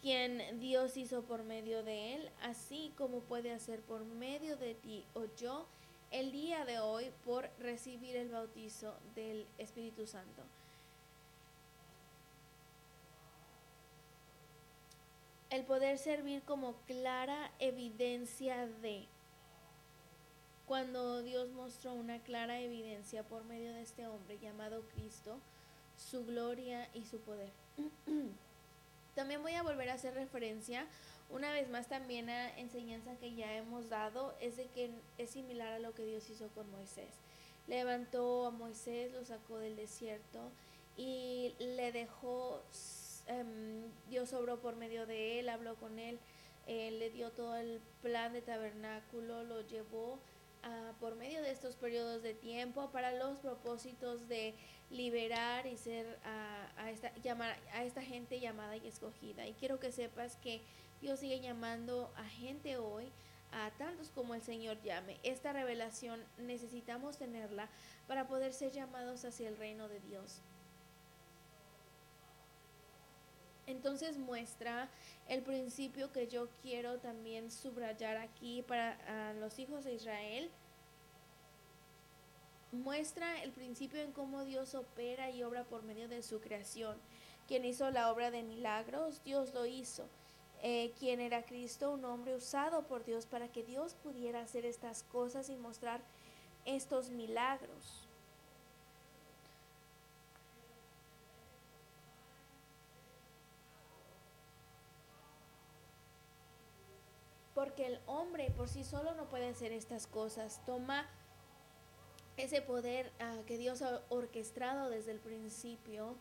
quien 0.00 0.60
Dios 0.60 0.96
hizo 0.96 1.24
por 1.24 1.42
medio 1.42 1.82
de 1.82 2.14
él, 2.14 2.30
así 2.40 2.92
como 2.96 3.18
puede 3.22 3.50
hacer 3.50 3.80
por 3.80 4.04
medio 4.04 4.56
de 4.56 4.76
ti 4.76 5.04
o 5.14 5.24
yo 5.36 5.66
el 6.10 6.32
día 6.32 6.64
de 6.64 6.78
hoy 6.78 7.10
por 7.24 7.48
recibir 7.58 8.16
el 8.16 8.30
bautizo 8.30 8.94
del 9.14 9.46
Espíritu 9.58 10.06
Santo. 10.06 10.42
El 15.50 15.64
poder 15.64 15.98
servir 15.98 16.42
como 16.42 16.74
clara 16.86 17.50
evidencia 17.58 18.66
de 18.66 19.06
cuando 20.66 21.22
Dios 21.22 21.50
mostró 21.50 21.94
una 21.94 22.18
clara 22.18 22.58
evidencia 22.60 23.22
por 23.22 23.44
medio 23.44 23.72
de 23.72 23.82
este 23.82 24.06
hombre 24.08 24.38
llamado 24.38 24.82
Cristo, 24.94 25.38
su 25.96 26.26
gloria 26.26 26.88
y 26.92 27.04
su 27.04 27.20
poder. 27.20 27.50
También 29.14 29.42
voy 29.42 29.54
a 29.54 29.62
volver 29.62 29.90
a 29.90 29.94
hacer 29.94 30.14
referencia 30.14 30.86
una 31.30 31.52
vez 31.52 31.68
más 31.68 31.88
también 31.88 32.30
a 32.30 32.56
enseñanza 32.58 33.16
que 33.16 33.34
ya 33.34 33.56
hemos 33.56 33.88
dado, 33.88 34.34
es 34.40 34.56
de 34.56 34.66
que 34.68 34.90
es 35.18 35.30
similar 35.30 35.72
a 35.72 35.78
lo 35.78 35.94
que 35.94 36.04
Dios 36.04 36.28
hizo 36.30 36.48
con 36.48 36.70
Moisés. 36.70 37.14
Levantó 37.66 38.46
a 38.46 38.50
Moisés, 38.50 39.12
lo 39.12 39.24
sacó 39.24 39.58
del 39.58 39.76
desierto 39.76 40.50
y 40.96 41.54
le 41.58 41.92
dejó, 41.92 42.62
em, 43.26 43.90
Dios 44.08 44.32
obró 44.32 44.60
por 44.60 44.76
medio 44.76 45.06
de 45.06 45.40
él, 45.40 45.48
habló 45.48 45.74
con 45.76 45.98
él, 45.98 46.18
eh, 46.66 46.90
le 46.92 47.10
dio 47.10 47.32
todo 47.32 47.56
el 47.56 47.80
plan 48.02 48.32
de 48.32 48.42
tabernáculo, 48.42 49.42
lo 49.42 49.60
llevó 49.62 50.18
por 51.00 51.14
medio 51.14 51.42
de 51.42 51.50
estos 51.50 51.76
periodos 51.76 52.22
de 52.22 52.34
tiempo 52.34 52.90
para 52.90 53.12
los 53.12 53.38
propósitos 53.38 54.28
de 54.28 54.54
liberar 54.90 55.66
y 55.66 55.76
ser 55.76 56.18
a, 56.24 56.90
esta, 56.90 57.14
llamar, 57.16 57.56
a 57.72 57.84
esta 57.84 58.02
gente 58.02 58.40
llamada 58.40 58.76
y 58.76 58.86
escogida. 58.86 59.46
Y 59.46 59.54
quiero 59.54 59.78
que 59.78 59.92
sepas 59.92 60.36
que 60.36 60.62
Dios 61.06 61.20
sigue 61.20 61.38
llamando 61.38 62.12
a 62.16 62.24
gente 62.24 62.78
hoy, 62.78 63.12
a 63.52 63.70
tantos 63.78 64.10
como 64.10 64.34
el 64.34 64.42
Señor 64.42 64.82
llame. 64.82 65.20
Esta 65.22 65.52
revelación 65.52 66.20
necesitamos 66.36 67.16
tenerla 67.16 67.68
para 68.08 68.26
poder 68.26 68.52
ser 68.52 68.72
llamados 68.72 69.24
hacia 69.24 69.48
el 69.48 69.56
reino 69.56 69.88
de 69.88 70.00
Dios. 70.00 70.40
Entonces 73.68 74.18
muestra 74.18 74.88
el 75.28 75.42
principio 75.42 76.10
que 76.10 76.26
yo 76.26 76.48
quiero 76.60 76.98
también 76.98 77.52
subrayar 77.52 78.16
aquí 78.16 78.62
para 78.62 79.32
los 79.34 79.60
hijos 79.60 79.84
de 79.84 79.94
Israel. 79.94 80.50
Muestra 82.72 83.44
el 83.44 83.52
principio 83.52 84.00
en 84.00 84.10
cómo 84.10 84.42
Dios 84.42 84.74
opera 84.74 85.30
y 85.30 85.44
obra 85.44 85.62
por 85.62 85.84
medio 85.84 86.08
de 86.08 86.24
su 86.24 86.40
creación. 86.40 86.98
Quien 87.46 87.64
hizo 87.64 87.88
la 87.92 88.10
obra 88.10 88.32
de 88.32 88.42
milagros, 88.42 89.22
Dios 89.22 89.54
lo 89.54 89.66
hizo. 89.66 90.08
Eh, 90.62 90.92
quien 90.98 91.20
era 91.20 91.44
Cristo, 91.44 91.92
un 91.92 92.04
hombre 92.04 92.34
usado 92.34 92.86
por 92.86 93.04
Dios 93.04 93.26
para 93.26 93.48
que 93.48 93.62
Dios 93.62 93.94
pudiera 93.94 94.40
hacer 94.40 94.64
estas 94.64 95.02
cosas 95.04 95.48
y 95.50 95.56
mostrar 95.56 96.00
estos 96.64 97.10
milagros. 97.10 98.06
porque 107.56 107.86
el 107.86 107.98
hombre 108.04 108.50
por 108.50 108.68
sí 108.68 108.84
solo 108.84 109.14
no 109.14 109.30
puede 109.30 109.48
hacer 109.48 109.72
estas 109.72 110.06
cosas. 110.06 110.60
Toma 110.66 111.06
ese 112.36 112.60
poder 112.60 113.10
ah, 113.18 113.38
que 113.46 113.56
Dios 113.56 113.80
ha 113.80 114.02
orquestado 114.10 114.90
desde 114.90 115.12
el 115.12 115.20
principio 115.20 116.16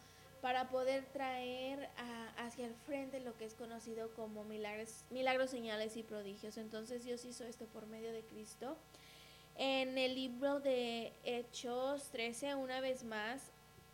para 0.45 0.69
poder 0.69 1.03
traer 1.05 1.89
hacia 2.37 2.67
el 2.67 2.75
frente 2.75 3.19
lo 3.19 3.35
que 3.35 3.45
es 3.45 3.55
conocido 3.55 4.13
como 4.13 4.43
milagros, 4.43 5.03
milagros, 5.09 5.49
señales 5.49 5.97
y 5.97 6.03
prodigios. 6.03 6.57
Entonces 6.57 7.03
Dios 7.03 7.25
hizo 7.25 7.45
esto 7.45 7.65
por 7.65 7.87
medio 7.87 8.13
de 8.13 8.21
Cristo. 8.21 8.77
En 9.57 9.97
el 9.97 10.13
libro 10.13 10.59
de 10.59 11.13
Hechos 11.23 12.11
13, 12.11 12.53
una 12.53 12.79
vez 12.79 13.03
más, 13.03 13.41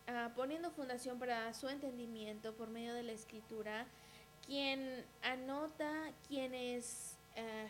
ah, 0.07 0.33
poniendo 0.35 0.71
fundación 0.71 1.19
para 1.19 1.53
su 1.53 1.69
entendimiento 1.69 2.53
por 2.53 2.67
medio 2.67 2.95
de 2.95 3.03
la 3.03 3.13
escritura, 3.13 3.87
quien 4.45 5.05
anota 5.21 6.11
quién 6.27 6.53
es 6.53 7.15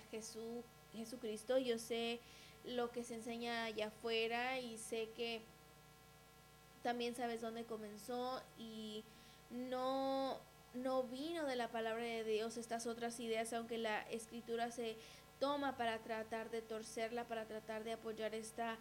Jesús, 0.10 0.66
Jesucristo. 0.94 1.60
Yo 1.60 1.78
sé 1.78 2.20
lo 2.66 2.90
que 2.90 3.04
se 3.04 3.14
enseña 3.14 3.66
allá 3.66 3.90
afuera 3.90 4.60
y 4.60 4.80
sé 4.80 5.10
que 5.16 5.44
también 6.84 7.16
sabes 7.16 7.42
dónde 7.42 7.66
comenzó 7.66 8.42
y 8.58 9.04
no, 9.50 10.38
no 10.74 11.04
vino 11.04 11.46
de 11.46 11.56
la 11.56 11.70
palabra 11.70 12.04
de 12.04 12.24
Dios 12.24 12.58
estas 12.58 12.88
otras 12.88 13.20
ideas, 13.20 13.54
aunque 13.54 13.78
la 13.78 14.02
escritura 14.04 14.72
se 14.72 14.96
toma 15.40 15.78
para 15.78 16.00
tratar 16.00 16.50
de 16.52 16.62
torcerla, 16.62 17.26
para 17.26 17.46
tratar 17.46 17.84
de 17.84 17.94
apoyar 17.94 18.34
esta 18.36 18.78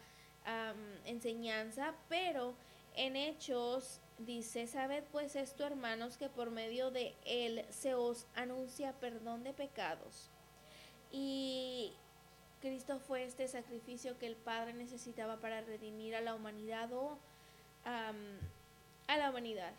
enseñanza, 1.05 1.95
pero 2.09 2.55
en 2.97 3.15
Hechos 3.15 4.01
dice, 4.19 4.67
sabed 4.67 5.05
pues 5.13 5.37
esto 5.37 5.65
hermanos, 5.67 6.17
que 6.17 6.29
por 6.29 6.51
medio 6.51 6.91
de 6.91 7.15
él 7.27 7.65
se 7.71 7.95
os 7.95 8.27
anuncia 8.35 8.93
perdón 8.93 9.45
de 9.45 9.53
pecados 9.53 10.31
y 11.13 11.93
Cristo 12.61 12.99
fue 12.99 13.25
este 13.25 13.49
sacrificio 13.49 14.19
que 14.19 14.27
el 14.27 14.37
Padre 14.37 14.75
necesitaba 14.75 15.37
para 15.39 15.61
redimir 15.61 16.15
a 16.15 16.21
la 16.21 16.35
humanidad 16.35 16.93
o 16.93 17.19
a 17.85 19.17
la 19.17 19.31
humanidad. 19.31 19.73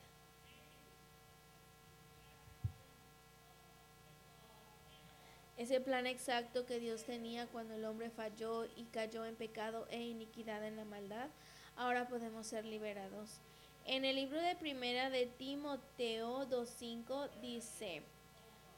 Ese 5.58 5.80
plan 5.80 6.08
exacto 6.08 6.66
que 6.66 6.80
Dios 6.80 7.04
tenía 7.04 7.46
cuando 7.46 7.76
el 7.76 7.86
hombre 7.86 8.10
falló 8.10 8.66
y 8.76 8.86
cayó 8.92 9.26
en 9.26 9.36
pecado 9.36 9.86
e 9.92 10.02
iniquidad 10.02 10.66
en 10.66 10.76
la 10.76 10.86
maldad, 10.86 11.28
ahora 11.76 12.08
podemos 12.08 12.48
ser 12.48 12.66
liberados. 12.66 13.40
En 13.86 14.04
el 14.04 14.16
libro 14.16 14.42
de 14.42 14.56
primera 14.56 15.12
de 15.12 15.28
Timoteo 15.28 16.48
2.5 16.50 17.30
dice, 17.42 18.02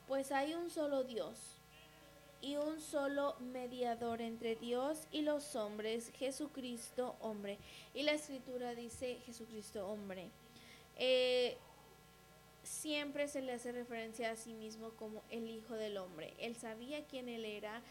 pues 0.07 0.33
hay 0.33 0.55
un 0.55 0.69
solo 0.69 1.05
Dios 1.05 1.62
y 2.43 2.57
un 2.57 2.81
solo 2.81 3.35
mediador 3.39 4.21
entre 4.21 4.57
Dios 4.57 5.07
y 5.11 5.21
los 5.21 5.55
hombres, 5.55 6.11
Jesucristo 6.17 7.15
hombre. 7.21 7.57
Y 7.93 8.03
la 8.03 8.11
escritura 8.11 8.75
dice 8.75 9.15
Jesucristo 9.25 9.87
hombre. 9.87 10.29
Eh, 10.97 11.55
siempre 12.63 13.29
se 13.29 13.41
le 13.41 13.53
hace 13.53 13.71
referencia 13.71 14.29
a 14.29 14.35
sí 14.35 14.53
mismo 14.53 14.89
como 14.91 15.23
el 15.29 15.49
Hijo 15.49 15.75
del 15.75 15.97
Hombre. 15.97 16.33
Él 16.37 16.57
sabía 16.57 17.05
quién 17.05 17.29
él 17.29 17.45
era. 17.45 17.81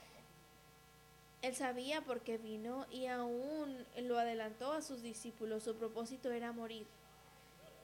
Él 1.40 1.55
sabía 1.55 2.03
por 2.03 2.20
qué 2.20 2.36
vino 2.36 2.86
y 2.90 3.07
aún 3.07 3.86
lo 4.03 4.18
adelantó 4.18 4.72
a 4.72 4.82
sus 4.82 5.03
discípulos. 5.03 5.62
Su 5.62 5.76
propósito 5.76 6.30
era 6.30 6.53
morir. 6.53 6.86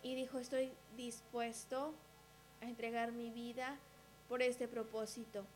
Y 0.03 0.15
dijo, 0.15 0.39
estoy 0.39 0.71
dispuesto 0.99 1.95
a 2.61 2.67
entregar 2.67 3.13
mi 3.13 3.31
vida 3.31 3.79
por 4.29 4.43
este 4.43 4.69
propósito. 4.69 5.47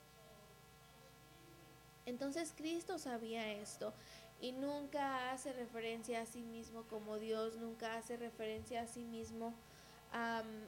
Entonces 2.07 2.53
Cristo 2.57 2.99
sabía 2.99 3.53
esto 3.53 3.93
y 4.41 4.53
nunca 4.53 5.33
hace 5.33 5.53
referencia 5.53 6.23
a 6.23 6.27
sí 6.27 6.43
mismo 6.43 6.83
como 6.91 7.19
Dios, 7.19 7.57
nunca 7.57 7.97
hace 7.97 8.17
referencia 8.17 8.83
a 8.83 8.87
sí 8.87 9.05
mismo 9.05 9.55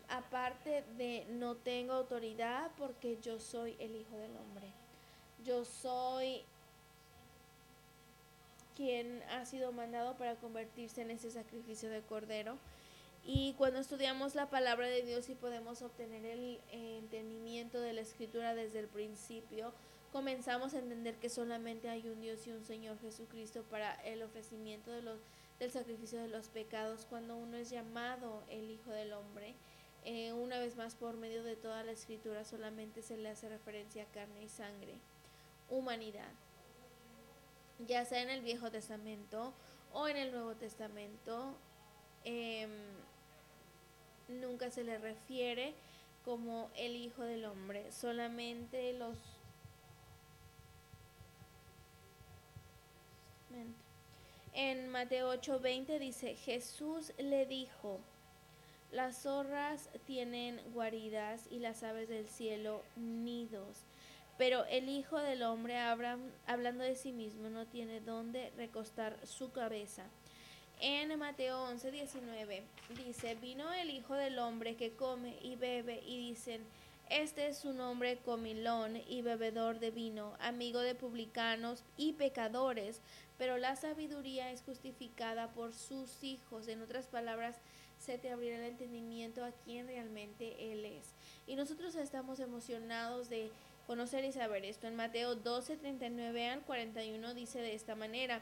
aparte 0.09 0.85
de 0.97 1.27
no 1.29 1.57
tengo 1.57 1.93
autoridad 1.93 2.71
porque 2.79 3.19
yo 3.21 3.39
soy 3.39 3.77
el 3.79 3.95
Hijo 3.95 4.17
del 4.17 4.37
Hombre. 4.37 4.73
Yo 5.45 5.65
soy 5.65 6.43
quien 8.75 9.23
ha 9.31 9.45
sido 9.45 9.73
mandado 9.73 10.17
para 10.17 10.37
convertirse 10.37 11.03
en 11.03 11.11
ese 11.11 11.31
sacrificio 11.31 11.91
de 11.91 12.01
cordero. 12.03 12.57
Y 13.27 13.55
cuando 13.55 13.79
estudiamos 13.79 14.35
la 14.35 14.51
palabra 14.51 14.87
de 14.87 15.03
Dios 15.03 15.29
y 15.29 15.35
podemos 15.35 15.83
obtener 15.83 16.25
el 16.25 16.61
entendimiento 16.71 17.81
de 17.81 17.93
la 17.93 18.01
escritura 18.01 18.55
desde 18.55 18.81
el 18.81 18.89
principio, 18.89 19.73
comenzamos 20.15 20.75
a 20.75 20.79
entender 20.79 21.17
que 21.17 21.29
solamente 21.29 21.89
hay 21.89 22.09
un 22.09 22.21
Dios 22.21 22.47
y 22.47 22.53
un 22.53 22.65
Señor 22.65 23.01
Jesucristo 23.01 23.65
para 23.65 23.97
el 24.05 24.23
ofrecimiento 24.23 24.93
de 24.93 25.03
del 25.59 25.71
sacrificio 25.73 26.23
de 26.23 26.29
los 26.29 26.51
pecados, 26.51 27.05
cuando 27.11 27.37
uno 27.37 27.57
es 27.57 27.69
llamado 27.69 28.45
el 28.49 28.71
Hijo 28.71 28.93
del 28.93 29.13
Hombre. 29.13 29.57
Eh, 30.05 30.33
una 30.33 30.61
vez 30.61 30.77
más, 30.77 30.95
por 30.95 31.17
medio 31.17 31.43
de 31.43 31.57
toda 31.57 31.83
la 31.83 31.91
escritura, 31.91 32.45
solamente 32.45 33.03
se 33.03 33.17
le 33.17 33.29
hace 33.29 33.49
referencia 33.49 34.05
a 34.05 34.07
carne 34.07 34.45
y 34.45 34.49
sangre, 34.49 34.95
humanidad, 35.69 36.31
ya 37.85 38.05
sea 38.05 38.23
en 38.23 38.31
el 38.31 38.43
Viejo 38.43 38.71
Testamento 38.71 39.53
o 39.93 40.07
en 40.07 40.17
el 40.17 40.31
Nuevo 40.31 40.55
Testamento. 40.55 41.57
Em, 42.23 42.71
nunca 44.29 44.71
se 44.71 44.85
le 44.85 44.97
refiere 44.97 45.75
como 46.25 46.71
el 46.77 46.95
Hijo 46.95 47.23
del 47.23 47.45
Hombre, 47.47 47.91
solamente 47.91 48.93
los 48.93 49.19
En 54.57 54.89
Mateo 54.89 55.35
8:20 55.35 55.99
dice, 55.99 56.37
Jesús 56.37 57.13
le 57.19 57.45
dijo, 57.45 57.99
las 58.93 59.23
zorras 59.23 59.91
tienen 60.07 60.61
guaridas 60.73 61.49
y 61.51 61.59
las 61.59 61.83
aves 61.83 62.09
del 62.09 62.29
cielo 62.29 62.83
nidos, 62.95 63.83
pero 64.39 64.65
el 64.67 64.89
Hijo 64.89 65.19
del 65.19 65.43
Hombre, 65.43 65.77
hablando 65.79 66.85
de 66.85 66.95
sí 66.95 67.11
mismo, 67.11 67.51
no 67.51 67.67
tiene 67.67 68.01
dónde 68.01 68.53
recostar 68.57 69.19
su 69.27 69.51
cabeza. 69.51 70.05
En 70.81 71.19
Mateo 71.19 71.69
11:19 71.73 72.63
dice, 73.05 73.35
vino 73.35 73.73
el 73.73 73.91
Hijo 73.91 74.15
del 74.15 74.39
Hombre 74.39 74.77
que 74.77 74.93
come 74.93 75.37
y 75.43 75.57
bebe 75.57 76.01
y 76.07 76.29
dicen, 76.29 76.65
este 77.11 77.49
es 77.49 77.59
su 77.59 77.73
nombre 77.75 78.19
comilón 78.19 78.97
y 79.09 79.21
bebedor 79.21 79.79
de 79.79 79.91
vino, 79.91 80.35
amigo 80.41 80.81
de 80.81 80.95
publicanos 80.95 81.85
y 81.97 82.15
pecadores, 82.15 83.03
pero 83.39 83.59
la 83.59 83.77
sabiduría 83.77 84.51
es 84.51 84.63
justificada 84.63 85.53
por 85.53 85.73
sus 85.73 86.23
hijos. 86.23 86.69
En 86.69 86.83
otras 86.83 87.07
palabras, 87.07 87.57
se 87.99 88.19
te 88.19 88.31
abrirá 88.31 88.59
el 88.59 88.65
entendimiento 88.65 89.45
a 89.45 89.53
quién 89.53 89.87
realmente 89.87 90.73
Él 90.73 90.85
es. 90.85 91.15
Y 91.47 91.57
nosotros 91.57 91.95
estamos 91.95 92.41
emocionados 92.41 93.29
de 93.29 93.51
conocer 93.87 94.25
y 94.25 94.33
saber 94.33 94.65
esto. 94.65 94.87
En 94.87 94.97
Mateo 94.97 95.35
12, 95.35 95.77
39 95.77 96.49
al 96.49 96.63
41 96.63 97.35
dice 97.35 97.61
de 97.61 97.75
esta 97.75 97.95
manera. 97.95 98.41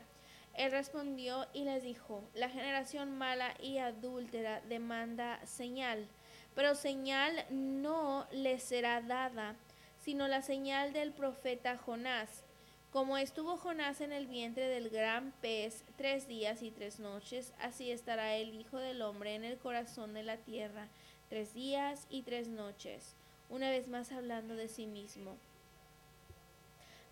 Él 0.54 0.70
respondió 0.70 1.46
y 1.54 1.64
les 1.64 1.82
dijo, 1.82 2.22
la 2.34 2.50
generación 2.50 3.16
mala 3.16 3.54
y 3.60 3.78
adúltera 3.78 4.60
demanda 4.68 5.44
señal, 5.46 6.06
pero 6.54 6.74
señal 6.74 7.46
no 7.50 8.26
les 8.32 8.62
será 8.62 9.00
dada, 9.00 9.56
sino 10.00 10.28
la 10.28 10.42
señal 10.42 10.92
del 10.92 11.12
profeta 11.12 11.78
Jonás. 11.78 12.44
Como 12.92 13.16
estuvo 13.16 13.56
Jonás 13.56 14.02
en 14.02 14.12
el 14.12 14.26
vientre 14.26 14.68
del 14.68 14.90
gran 14.90 15.32
pez 15.40 15.82
tres 15.96 16.28
días 16.28 16.60
y 16.60 16.70
tres 16.70 17.00
noches, 17.00 17.54
así 17.58 17.90
estará 17.90 18.36
el 18.36 18.54
Hijo 18.54 18.76
del 18.76 19.00
Hombre 19.00 19.34
en 19.34 19.44
el 19.44 19.56
corazón 19.56 20.12
de 20.12 20.22
la 20.22 20.36
tierra 20.36 20.88
tres 21.30 21.54
días 21.54 22.06
y 22.10 22.20
tres 22.20 22.48
noches, 22.48 23.14
una 23.48 23.70
vez 23.70 23.88
más 23.88 24.12
hablando 24.12 24.56
de 24.56 24.68
sí 24.68 24.86
mismo. 24.86 25.38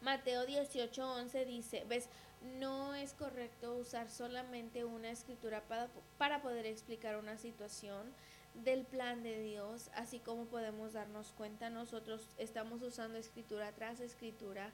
Mateo 0.03 0.47
18:11 0.47 1.47
dice, 1.47 1.87
ves, 1.89 2.11
no 2.59 2.95
es 2.95 3.15
correcto 3.15 3.75
usar 3.75 4.11
solamente 4.11 4.85
una 4.85 5.11
escritura 5.11 5.63
para, 5.63 5.89
para 6.19 6.43
poder 6.43 6.67
explicar 6.67 7.17
una 7.17 7.39
situación 7.39 8.13
del 8.53 8.85
plan 8.85 9.23
de 9.23 9.41
Dios, 9.41 9.91
así 9.95 10.19
como 10.19 10.45
podemos 10.45 10.93
darnos 10.93 11.33
cuenta, 11.33 11.71
nosotros 11.71 12.29
estamos 12.37 12.83
usando 12.83 13.17
escritura 13.17 13.73
tras 13.73 14.01
escritura 14.01 14.73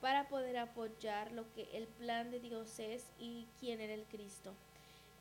para 0.00 0.28
poder 0.28 0.58
apoyar 0.58 1.32
lo 1.32 1.50
que 1.52 1.68
el 1.72 1.86
plan 1.86 2.30
de 2.30 2.40
Dios 2.40 2.78
es 2.78 3.04
y 3.18 3.46
quién 3.58 3.80
era 3.80 3.94
el 3.94 4.04
Cristo. 4.04 4.54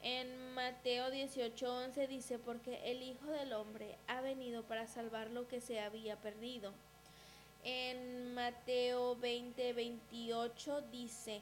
En 0.02 0.54
Mateo 0.54 1.10
18:11 1.10 2.08
dice, 2.08 2.38
porque 2.38 2.92
el 2.92 3.02
Hijo 3.02 3.26
del 3.28 3.54
Hombre 3.54 3.98
ha 4.08 4.22
venido 4.22 4.64
para 4.64 4.88
salvar 4.88 5.32
lo 5.32 5.48
que 5.48 5.62
se 5.62 5.80
había 5.80 6.16
perdido. 6.18 6.74
En 7.64 8.36
Mateo 8.36 9.18
20:28 9.18 10.82
dice, 10.92 11.42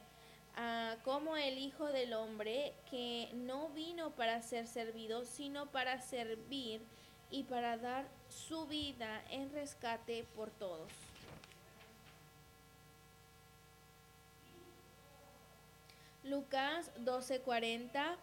ah, 0.55 0.95
como 1.03 1.36
el 1.36 1.57
Hijo 1.57 1.88
del 1.88 2.13
Hombre 2.13 2.73
que 2.89 3.29
no 3.34 3.67
vino 3.69 4.11
para 4.11 4.41
ser 4.41 4.67
servido, 4.67 5.25
sino 5.25 5.69
para 5.71 5.99
servir 5.99 6.81
y 7.29 7.43
para 7.43 7.77
dar 7.77 8.07
su 8.29 8.65
vida 8.67 9.23
en 9.29 9.51
rescate 9.51 10.23
por 10.36 10.51
todos. 10.51 10.89
Lucas 16.24 16.91
12:40 16.99 18.17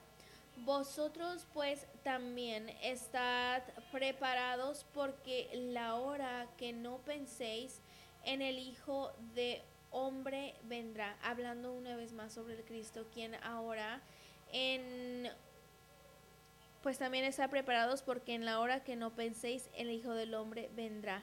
Vosotros 0.65 1.47
pues 1.55 1.87
también 2.03 2.69
estad 2.83 3.63
preparados 3.93 4.85
porque 4.93 5.49
la 5.55 5.95
hora 5.95 6.49
que 6.59 6.73
no 6.73 6.99
penséis 6.99 7.81
en 8.25 8.43
el 8.43 8.59
Hijo 8.59 9.13
de 9.35 9.63
Hombre 9.91 10.55
vendrá. 10.65 11.17
Hablando 11.23 11.73
una 11.73 11.97
vez 11.97 12.13
más 12.13 12.35
sobre 12.35 12.55
el 12.55 12.65
Cristo, 12.65 13.07
quien 13.13 13.37
ahora 13.37 14.03
en 14.53 15.31
pues 16.83 16.99
también 16.99 17.25
está 17.25 17.49
preparados 17.49 18.03
porque 18.03 18.35
en 18.35 18.45
la 18.45 18.61
hora 18.61 18.85
que 18.85 18.97
no 18.97 19.15
penséis 19.15 19.69
el 19.75 19.91
Hijo 19.91 20.13
del 20.13 20.35
Hombre 20.35 20.69
vendrá. 20.75 21.23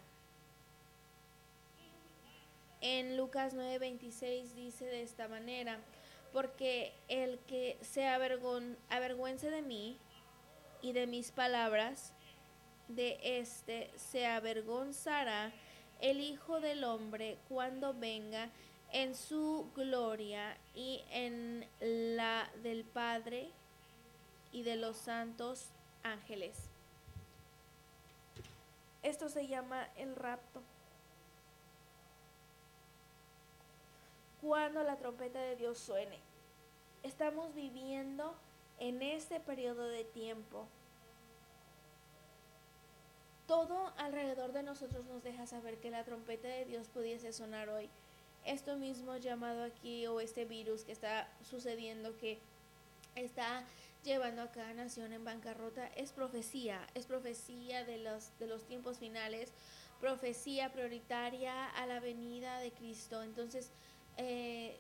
En 2.81 3.17
Lucas 3.17 3.53
9:26 3.53 4.55
dice 4.55 4.85
de 4.85 5.03
esta 5.03 5.27
manera, 5.27 5.79
porque 6.33 6.93
el 7.07 7.39
que 7.39 7.77
se 7.81 8.07
avergüence 8.07 9.49
de 9.49 9.61
mí 9.61 9.97
y 10.81 10.93
de 10.93 11.07
mis 11.07 11.31
palabras, 11.31 12.13
de 12.87 13.19
éste 13.21 13.91
se 13.95 14.25
avergonzará 14.25 15.51
el 15.99 16.19
Hijo 16.19 16.59
del 16.61 16.83
Hombre 16.83 17.37
cuando 17.49 17.93
venga 17.93 18.49
en 18.91 19.15
su 19.15 19.69
gloria 19.75 20.57
y 20.73 21.03
en 21.11 21.67
la 21.79 22.49
del 22.63 22.85
Padre 22.85 23.49
y 24.51 24.63
de 24.63 24.75
los 24.75 24.97
santos 24.97 25.69
ángeles. 26.03 26.69
Esto 29.03 29.29
se 29.29 29.47
llama 29.47 29.87
el 29.97 30.15
rapto. 30.15 30.61
Cuando 34.41 34.83
la 34.83 34.97
trompeta 34.97 35.39
de 35.39 35.55
Dios 35.55 35.77
suene. 35.77 36.19
Estamos 37.03 37.53
viviendo 37.53 38.35
en 38.79 39.01
este 39.01 39.39
periodo 39.39 39.87
de 39.87 40.03
tiempo. 40.03 40.67
Todo 43.47 43.93
alrededor 43.97 44.51
de 44.51 44.63
nosotros 44.63 45.05
nos 45.05 45.23
deja 45.23 45.47
saber 45.47 45.77
que 45.77 45.89
la 45.89 46.03
trompeta 46.03 46.47
de 46.47 46.65
Dios 46.65 46.87
pudiese 46.89 47.31
sonar 47.31 47.69
hoy. 47.69 47.89
Esto 48.45 48.75
mismo 48.77 49.17
llamado 49.17 49.63
aquí 49.63 50.05
o 50.07 50.19
este 50.19 50.45
virus 50.45 50.83
que 50.83 50.91
está 50.91 51.29
sucediendo 51.49 52.17
que 52.17 52.39
está 53.15 53.63
llevando 54.03 54.41
a 54.41 54.51
cada 54.51 54.73
nación 54.73 55.11
en 55.11 55.25
bancarrota 55.25 55.87
es 55.95 56.11
profecía, 56.11 56.85
es 56.93 57.05
profecía 57.05 57.83
de 57.83 57.97
los, 57.97 58.37
de 58.39 58.47
los 58.47 58.63
tiempos 58.63 58.99
finales, 58.99 59.51
profecía 59.99 60.71
prioritaria 60.71 61.69
a 61.69 61.85
la 61.87 61.99
venida 61.99 62.59
de 62.59 62.71
Cristo. 62.71 63.23
Entonces, 63.23 63.71
eh, 64.17 64.77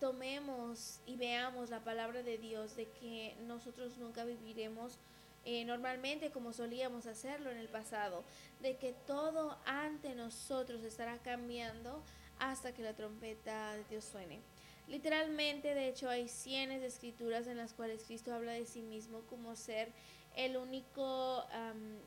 tomemos 0.00 1.00
y 1.06 1.16
veamos 1.16 1.70
la 1.70 1.84
palabra 1.84 2.22
de 2.22 2.38
Dios 2.38 2.76
de 2.76 2.88
que 2.88 3.36
nosotros 3.46 3.96
nunca 3.98 4.24
viviremos 4.24 4.98
eh, 5.44 5.64
normalmente 5.64 6.30
como 6.30 6.52
solíamos 6.52 7.06
hacerlo 7.06 7.50
en 7.50 7.56
el 7.56 7.68
pasado, 7.68 8.24
de 8.60 8.76
que 8.76 8.92
todo 8.92 9.58
ante 9.64 10.14
nosotros 10.14 10.84
estará 10.84 11.18
cambiando 11.18 12.02
hasta 12.38 12.72
que 12.72 12.82
la 12.82 12.94
trompeta 12.94 13.74
de 13.74 13.84
Dios 13.84 14.04
suene. 14.04 14.40
Literalmente, 14.88 15.74
de 15.74 15.88
hecho, 15.88 16.08
hay 16.08 16.28
cientos 16.28 16.80
de 16.80 16.86
escrituras 16.86 17.46
en 17.46 17.56
las 17.56 17.72
cuales 17.72 18.04
Cristo 18.04 18.34
habla 18.34 18.52
de 18.52 18.66
sí 18.66 18.82
mismo 18.82 19.22
como 19.30 19.56
ser 19.56 19.92
el 20.36 20.56
único 20.56 21.44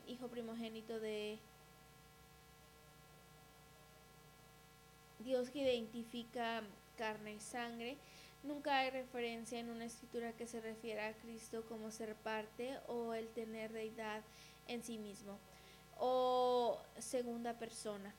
hijo 0.06 0.28
primogénito 0.28 0.98
de, 1.00 1.38
Dios 5.26 5.50
que 5.50 5.58
identifica 5.58 6.62
carne 6.96 7.34
y 7.34 7.40
sangre. 7.40 7.98
Nunca 8.44 8.78
hay 8.78 8.90
referencia 8.90 9.58
en 9.58 9.70
una 9.70 9.84
escritura 9.84 10.32
que 10.32 10.46
se 10.46 10.60
refiera 10.60 11.08
a 11.08 11.14
Cristo 11.14 11.64
como 11.68 11.90
ser 11.90 12.14
parte 12.14 12.78
o 12.86 13.12
el 13.12 13.28
tener 13.28 13.72
deidad 13.72 14.22
en 14.68 14.84
sí 14.84 14.98
mismo 14.98 15.38
o 15.98 16.78
segunda 16.98 17.58
persona. 17.58 18.14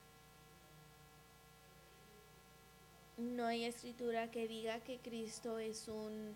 No 3.16 3.46
hay 3.46 3.64
escritura 3.64 4.30
que 4.30 4.48
diga 4.48 4.82
que 4.82 5.00
Cristo 5.00 5.60
es 5.60 5.88
un 5.88 6.36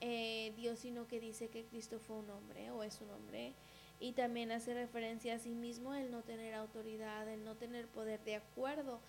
eh, 0.00 0.52
Dios, 0.56 0.78
sino 0.78 1.08
que 1.08 1.20
dice 1.20 1.48
que 1.48 1.64
Cristo 1.64 1.98
fue 1.98 2.16
un 2.16 2.30
hombre 2.30 2.70
o 2.70 2.84
es 2.84 3.00
un 3.00 3.10
hombre. 3.10 3.54
Y 4.00 4.12
también 4.12 4.50
hace 4.50 4.74
referencia 4.74 5.34
a 5.34 5.38
sí 5.38 5.50
mismo 5.50 5.94
el 5.94 6.10
no 6.10 6.22
tener 6.22 6.54
autoridad, 6.54 7.28
el 7.28 7.44
no 7.44 7.56
tener 7.56 7.86
poder 7.88 8.20
de 8.24 8.36
acuerdo 8.36 9.00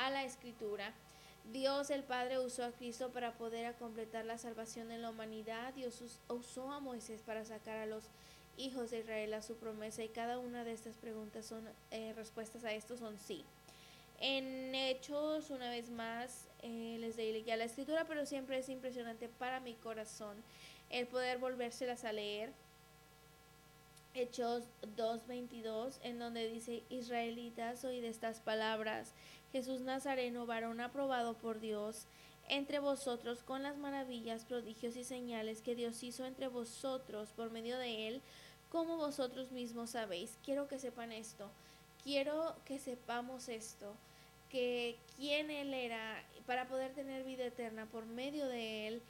a 0.00 0.10
la 0.10 0.24
escritura. 0.24 0.92
Dios 1.52 1.90
el 1.90 2.02
Padre 2.02 2.38
usó 2.38 2.64
a 2.64 2.72
Cristo 2.72 3.10
para 3.10 3.32
poder 3.32 3.74
completar 3.74 4.24
la 4.24 4.38
salvación 4.38 4.88
de 4.88 4.98
la 4.98 5.10
humanidad. 5.10 5.74
Dios 5.74 6.02
usó 6.28 6.70
a 6.72 6.80
Moisés 6.80 7.22
para 7.24 7.44
sacar 7.44 7.78
a 7.78 7.86
los 7.86 8.04
hijos 8.56 8.90
de 8.90 9.00
Israel 9.00 9.34
a 9.34 9.42
su 9.42 9.56
promesa 9.56 10.02
y 10.02 10.08
cada 10.08 10.38
una 10.38 10.64
de 10.64 10.72
estas 10.72 10.96
preguntas 10.96 11.46
son 11.46 11.68
eh, 11.90 12.12
respuestas 12.14 12.64
a 12.64 12.72
esto 12.72 12.96
son 12.96 13.18
sí. 13.18 13.44
En 14.20 14.74
Hechos, 14.74 15.48
una 15.48 15.70
vez 15.70 15.90
más, 15.90 16.46
eh, 16.62 16.98
les 17.00 17.16
leí 17.16 17.42
ya 17.42 17.56
la 17.56 17.64
escritura, 17.64 18.04
pero 18.04 18.26
siempre 18.26 18.58
es 18.58 18.68
impresionante 18.68 19.28
para 19.28 19.60
mi 19.60 19.74
corazón 19.74 20.36
el 20.90 21.06
poder 21.06 21.38
volvérselas 21.38 22.04
a 22.04 22.12
leer. 22.12 22.52
Hechos 24.12 24.64
2.22, 24.96 25.98
en 26.02 26.18
donde 26.18 26.48
dice, 26.48 26.82
Israelitas, 26.90 27.84
oíd 27.84 28.02
estas 28.04 28.40
palabras. 28.40 29.12
Jesús 29.52 29.82
Nazareno, 29.82 30.46
varón 30.46 30.80
aprobado 30.80 31.34
por 31.34 31.60
Dios, 31.60 32.06
entre 32.48 32.80
vosotros 32.80 33.44
con 33.44 33.62
las 33.62 33.76
maravillas, 33.78 34.44
prodigios 34.44 34.96
y 34.96 35.04
señales 35.04 35.62
que 35.62 35.76
Dios 35.76 36.02
hizo 36.02 36.24
entre 36.24 36.48
vosotros 36.48 37.28
por 37.36 37.50
medio 37.52 37.78
de 37.78 38.08
él, 38.08 38.22
como 38.70 38.96
vosotros 38.96 39.52
mismos 39.52 39.90
sabéis. 39.90 40.36
Quiero 40.44 40.66
que 40.66 40.80
sepan 40.80 41.12
esto, 41.12 41.48
quiero 42.02 42.56
que 42.64 42.80
sepamos 42.80 43.48
esto, 43.48 43.94
que 44.48 44.96
quién 45.16 45.52
él 45.52 45.72
era 45.72 46.24
para 46.46 46.66
poder 46.66 46.92
tener 46.94 47.22
vida 47.22 47.44
eterna 47.44 47.86
por 47.86 48.06
medio 48.06 48.48
de 48.48 48.88
él 48.88 49.02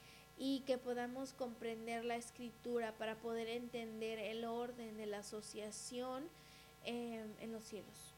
y 0.43 0.61
que 0.61 0.78
podamos 0.78 1.34
comprender 1.34 2.03
la 2.03 2.16
escritura 2.16 2.93
para 2.97 3.14
poder 3.16 3.47
entender 3.47 4.18
el 4.18 4.47
orden 4.47 4.97
de 4.97 5.05
la 5.05 5.18
asociación 5.18 6.24
eh, 6.86 7.22
en 7.41 7.53
los 7.53 7.62
cielos. 7.62 8.14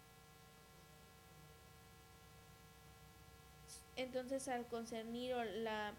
Entonces, 3.97 4.47
al 4.47 4.65
concernir 4.67 5.35
la, 5.57 5.95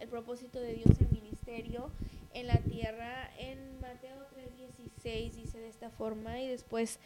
el 0.00 0.08
propósito 0.08 0.58
de 0.58 0.74
Dios 0.74 1.00
en 1.00 1.12
ministerio 1.12 1.92
en 2.34 2.48
la 2.48 2.58
tierra, 2.58 3.30
en 3.38 3.80
Mateo 3.80 4.26
3:16 5.04 5.30
dice 5.34 5.58
de 5.60 5.68
esta 5.68 5.90
forma, 5.90 6.40
y 6.40 6.48
después 6.48 6.98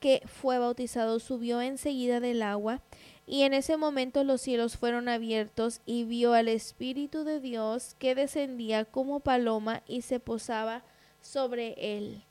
que 0.00 0.22
fue 0.26 0.58
bautizado 0.58 1.20
subió 1.20 1.60
enseguida 1.60 2.18
del 2.18 2.42
agua, 2.42 2.80
y 3.28 3.42
en 3.42 3.52
ese 3.52 3.76
momento 3.76 4.24
los 4.24 4.40
cielos 4.40 4.78
fueron 4.78 5.06
abiertos 5.06 5.82
y 5.84 6.04
vio 6.04 6.32
al 6.32 6.48
Espíritu 6.48 7.24
de 7.24 7.40
Dios 7.40 7.94
que 7.98 8.14
descendía 8.14 8.86
como 8.86 9.20
paloma 9.20 9.82
y 9.86 10.00
se 10.00 10.18
posaba 10.18 10.82
sobre 11.20 11.74
él. 11.76 12.24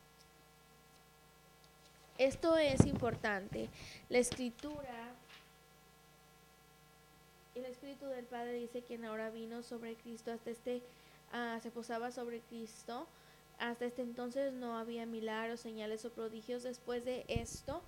Esto 2.17 2.57
es 2.57 2.87
importante. 2.87 3.69
La 4.09 4.17
escritura, 4.17 5.13
el 7.53 7.65
Espíritu 7.65 8.07
del 8.07 8.25
Padre 8.25 8.53
dice 8.53 8.81
quien 8.81 9.05
ahora 9.05 9.29
vino 9.29 9.61
sobre 9.61 9.93
Cristo 9.93 10.31
hasta 10.31 10.49
este, 10.49 10.81
ah, 11.31 11.59
se 11.61 11.69
posaba 11.69 12.09
sobre 12.09 12.39
Cristo. 12.39 13.05
Hasta 13.59 13.85
este 13.85 14.01
entonces 14.01 14.51
no 14.51 14.75
había 14.79 15.05
milagros, 15.05 15.59
señales 15.59 16.05
o 16.05 16.09
prodigios. 16.09 16.63
Después 16.63 17.05
de 17.05 17.23
esto, 17.27 17.83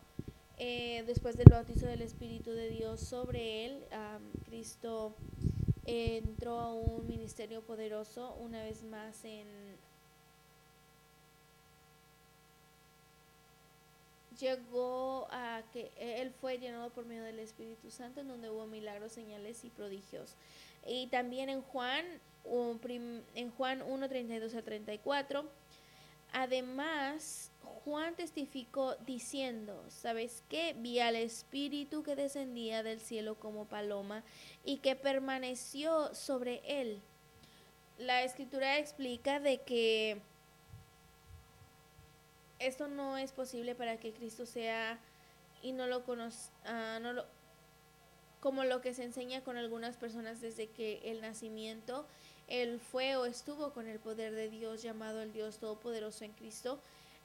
eh, 0.59 1.03
después 1.07 1.37
del 1.37 1.47
bautizo 1.49 1.87
del 1.87 2.01
Espíritu 2.01 2.51
de 2.51 2.69
Dios 2.69 2.99
sobre 2.99 3.65
él, 3.65 3.83
Cristo 4.45 5.15
entró 5.85 6.59
a 6.59 6.73
un 6.73 7.07
ministerio 7.07 7.61
poderoso 7.61 8.35
una 8.41 8.61
vez 8.63 8.83
más 8.83 9.23
en 9.25 9.47
llegó 14.39 15.27
a 15.31 15.61
que 15.73 15.91
él 15.97 16.31
fue 16.39 16.57
llenado 16.57 16.89
por 16.89 17.05
medio 17.05 17.23
del 17.23 17.39
Espíritu 17.39 17.91
Santo, 17.91 18.21
en 18.21 18.27
donde 18.27 18.49
hubo 18.49 18.65
milagros, 18.65 19.11
señales 19.11 19.63
y 19.63 19.69
prodigios. 19.69 20.35
Y 20.87 21.07
también 21.07 21.49
en 21.49 21.61
Juan, 21.61 22.05
en 23.35 23.51
Juan 23.51 23.81
1, 23.81 24.09
32 24.09 24.55
a 24.55 24.61
34, 24.61 25.45
además 26.33 27.51
Juan 27.83 28.15
testificó 28.15 28.95
diciendo, 29.05 29.83
¿sabes 29.89 30.43
qué? 30.49 30.75
Vi 30.77 30.99
al 30.99 31.15
Espíritu 31.15 32.03
que 32.03 32.15
descendía 32.15 32.83
del 32.83 32.99
cielo 32.99 33.35
como 33.35 33.65
paloma 33.65 34.23
y 34.63 34.77
que 34.77 34.95
permaneció 34.95 36.13
sobre 36.13 36.61
él. 36.65 37.01
La 37.97 38.23
escritura 38.23 38.77
explica 38.77 39.39
de 39.39 39.61
que 39.61 40.21
esto 42.59 42.87
no 42.87 43.17
es 43.17 43.31
posible 43.31 43.75
para 43.75 43.97
que 43.97 44.13
Cristo 44.13 44.45
sea 44.45 44.99
y 45.61 45.71
no 45.71 45.87
lo 45.87 46.03
conoce, 46.03 46.51
ah, 46.65 46.99
como 48.39 48.63
lo 48.63 48.81
que 48.81 48.93
se 48.93 49.03
enseña 49.03 49.43
con 49.43 49.57
algunas 49.57 49.97
personas 49.97 50.39
desde 50.41 50.67
que 50.67 51.01
el 51.05 51.21
nacimiento, 51.21 52.05
él 52.49 52.79
fue 52.79 53.15
o 53.15 53.25
estuvo 53.25 53.71
con 53.73 53.87
el 53.87 53.99
poder 53.99 54.33
de 54.33 54.49
Dios 54.49 54.81
llamado 54.81 55.21
el 55.21 55.31
Dios 55.31 55.59
Todopoderoso 55.59 56.25
en 56.25 56.33
Cristo, 56.33 56.79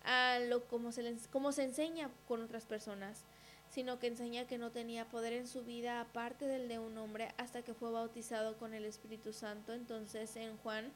a 0.05 0.39
lo 0.39 0.65
como 0.69 0.93
se, 0.93 1.17
como 1.33 1.53
se 1.53 1.65
enseña 1.65 2.11
con 2.29 2.43
otras 2.43 2.65
personas, 2.65 3.25
sino 3.71 3.99
que 3.99 4.07
enseña 4.07 4.47
que 4.47 4.59
no 4.59 4.71
tenía 4.71 5.09
poder 5.09 5.33
en 5.33 5.49
su 5.49 5.65
vida 5.65 6.01
aparte 6.01 6.47
del 6.47 6.69
de 6.69 6.79
un 6.79 6.97
hombre 6.99 7.35
hasta 7.39 7.63
que 7.63 7.75
fue 7.75 7.91
bautizado 7.91 8.57
con 8.59 8.75
el 8.75 8.85
Espíritu 8.85 9.33
Santo. 9.33 9.73
Entonces 9.73 10.37
en 10.37 10.57
Juan 10.59 10.93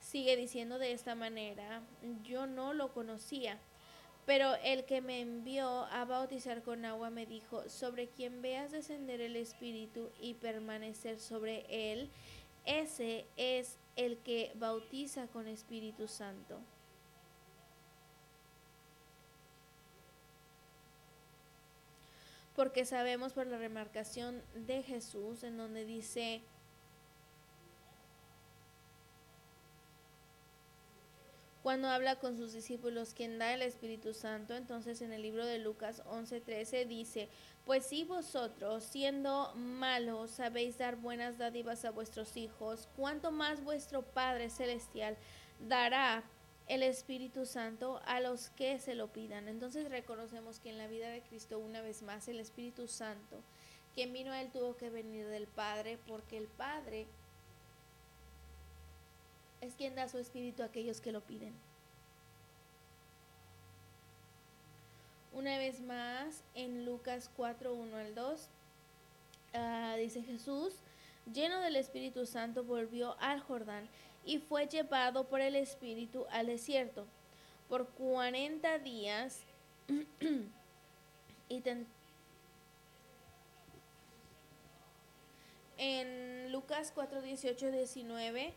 sigue 0.00 0.36
diciendo 0.36 0.78
de 0.78 0.92
esta 0.92 1.14
manera, 1.14 1.82
yo 2.22 2.46
no 2.46 2.72
lo 2.72 2.92
conocía 2.92 3.58
pero 4.24 4.54
el 4.62 4.84
que 4.84 5.00
me 5.00 5.20
envió 5.20 5.84
a 5.86 6.04
bautizar 6.04 6.62
con 6.62 6.84
agua 6.84 7.10
me 7.10 7.26
dijo, 7.26 7.68
sobre 7.68 8.08
quien 8.08 8.40
veas 8.40 8.70
descender 8.70 9.20
el 9.20 9.36
Espíritu 9.36 10.10
y 10.20 10.34
permanecer 10.34 11.18
sobre 11.18 11.64
él, 11.68 12.08
ese 12.64 13.26
es 13.36 13.78
el 13.96 14.18
que 14.18 14.52
bautiza 14.56 15.26
con 15.28 15.46
Espíritu 15.48 16.08
Santo. 16.08 16.60
Porque 22.54 22.84
sabemos 22.84 23.32
por 23.32 23.46
la 23.46 23.58
remarcación 23.58 24.42
de 24.54 24.82
Jesús 24.82 25.42
en 25.42 25.56
donde 25.56 25.86
dice, 25.86 26.42
cuando 31.62 31.88
habla 31.88 32.16
con 32.16 32.36
sus 32.36 32.52
discípulos 32.52 33.14
quien 33.14 33.38
da 33.38 33.54
el 33.54 33.62
Espíritu 33.62 34.14
Santo, 34.14 34.54
entonces 34.54 35.00
en 35.00 35.12
el 35.12 35.22
libro 35.22 35.46
de 35.46 35.58
Lucas 35.58 36.02
11:13 36.06 36.86
dice, 36.86 37.28
pues 37.64 37.86
si 37.86 38.02
vosotros, 38.02 38.82
siendo 38.82 39.54
malos, 39.54 40.32
sabéis 40.32 40.78
dar 40.78 40.96
buenas 40.96 41.38
dádivas 41.38 41.84
a 41.84 41.92
vuestros 41.92 42.36
hijos, 42.36 42.88
cuanto 42.96 43.30
más 43.30 43.62
vuestro 43.62 44.02
Padre 44.02 44.50
Celestial 44.50 45.16
dará 45.68 46.24
el 46.66 46.82
Espíritu 46.82 47.46
Santo 47.46 48.00
a 48.06 48.20
los 48.20 48.50
que 48.50 48.78
se 48.78 48.94
lo 48.94 49.12
pidan. 49.12 49.46
Entonces 49.46 49.88
reconocemos 49.88 50.58
que 50.58 50.70
en 50.70 50.78
la 50.78 50.88
vida 50.88 51.08
de 51.10 51.22
Cristo, 51.22 51.58
una 51.58 51.80
vez 51.80 52.02
más, 52.02 52.26
el 52.28 52.40
Espíritu 52.40 52.88
Santo, 52.88 53.42
quien 53.94 54.12
vino 54.12 54.32
a 54.32 54.40
él 54.40 54.50
tuvo 54.50 54.76
que 54.76 54.90
venir 54.90 55.28
del 55.28 55.46
Padre, 55.46 55.98
porque 56.06 56.38
el 56.38 56.48
Padre 56.48 57.06
es 59.62 59.74
quien 59.76 59.94
da 59.94 60.08
su 60.08 60.18
espíritu 60.18 60.62
a 60.62 60.66
aquellos 60.66 61.00
que 61.00 61.12
lo 61.12 61.22
piden. 61.22 61.54
Una 65.32 65.56
vez 65.56 65.80
más, 65.80 66.42
en 66.54 66.84
Lucas 66.84 67.30
4, 67.36 67.72
1 67.72 67.96
al 67.96 68.14
2, 68.14 68.48
ah, 69.54 69.94
dice 69.96 70.22
Jesús, 70.22 70.74
lleno 71.32 71.60
del 71.60 71.76
Espíritu 71.76 72.26
Santo, 72.26 72.64
volvió 72.64 73.16
al 73.20 73.40
Jordán 73.40 73.88
y 74.26 74.38
fue 74.38 74.66
llevado 74.66 75.28
por 75.28 75.40
el 75.40 75.54
Espíritu 75.56 76.26
al 76.30 76.48
desierto 76.48 77.06
por 77.68 77.88
40 77.90 78.78
días 78.80 79.44
y 81.48 81.62
en 85.78 86.52
Lucas 86.52 86.92
4, 86.94 87.22
18, 87.22 87.70
19 87.70 88.54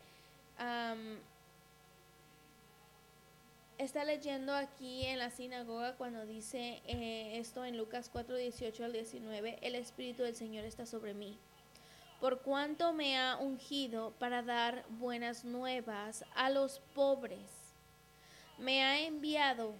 está 3.78 4.04
leyendo 4.04 4.54
aquí 4.54 5.06
en 5.06 5.18
la 5.18 5.30
sinagoga 5.30 5.96
cuando 5.96 6.26
dice 6.26 6.82
eh, 6.86 7.38
esto 7.38 7.64
en 7.64 7.76
Lucas 7.76 8.08
4, 8.10 8.36
18 8.36 8.84
al 8.84 8.92
19, 8.92 9.58
el 9.62 9.74
Espíritu 9.74 10.22
del 10.22 10.34
Señor 10.34 10.64
está 10.64 10.86
sobre 10.86 11.14
mí, 11.14 11.38
por 12.20 12.40
cuanto 12.40 12.92
me 12.92 13.18
ha 13.18 13.36
ungido 13.36 14.12
para 14.18 14.42
dar 14.42 14.84
buenas 14.88 15.44
nuevas 15.44 16.24
a 16.34 16.50
los 16.50 16.80
pobres. 16.94 17.74
Me 18.58 18.82
ha 18.82 19.00
enviado 19.00 19.74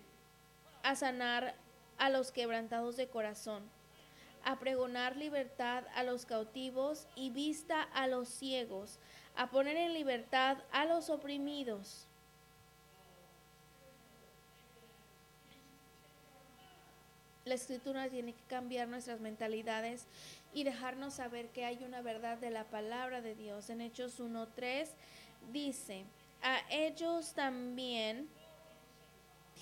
a 0.82 0.94
sanar 0.94 1.54
a 1.98 2.10
los 2.10 2.30
quebrantados 2.30 2.96
de 2.96 3.08
corazón, 3.08 3.62
a 4.44 4.58
pregonar 4.58 5.16
libertad 5.16 5.84
a 5.94 6.04
los 6.04 6.26
cautivos 6.26 7.08
y 7.16 7.30
vista 7.30 7.82
a 7.82 8.06
los 8.06 8.28
ciegos, 8.28 8.98
a 9.36 9.50
poner 9.50 9.76
en 9.76 9.92
libertad 9.92 10.58
a 10.72 10.84
los 10.84 11.10
oprimidos. 11.10 12.06
La 17.44 17.54
escritura 17.54 18.08
tiene 18.08 18.32
que 18.32 18.42
cambiar 18.48 18.88
nuestras 18.88 19.20
mentalidades 19.20 20.06
y 20.52 20.64
dejarnos 20.64 21.14
saber 21.14 21.48
que 21.50 21.64
hay 21.64 21.84
una 21.84 22.02
verdad 22.02 22.38
de 22.38 22.50
la 22.50 22.64
palabra 22.64 23.20
de 23.20 23.34
Dios. 23.36 23.70
En 23.70 23.80
Hechos 23.80 24.18
1.3 24.18 24.88
dice, 25.52 26.04
a 26.42 26.60
ellos 26.70 27.34
también, 27.34 28.28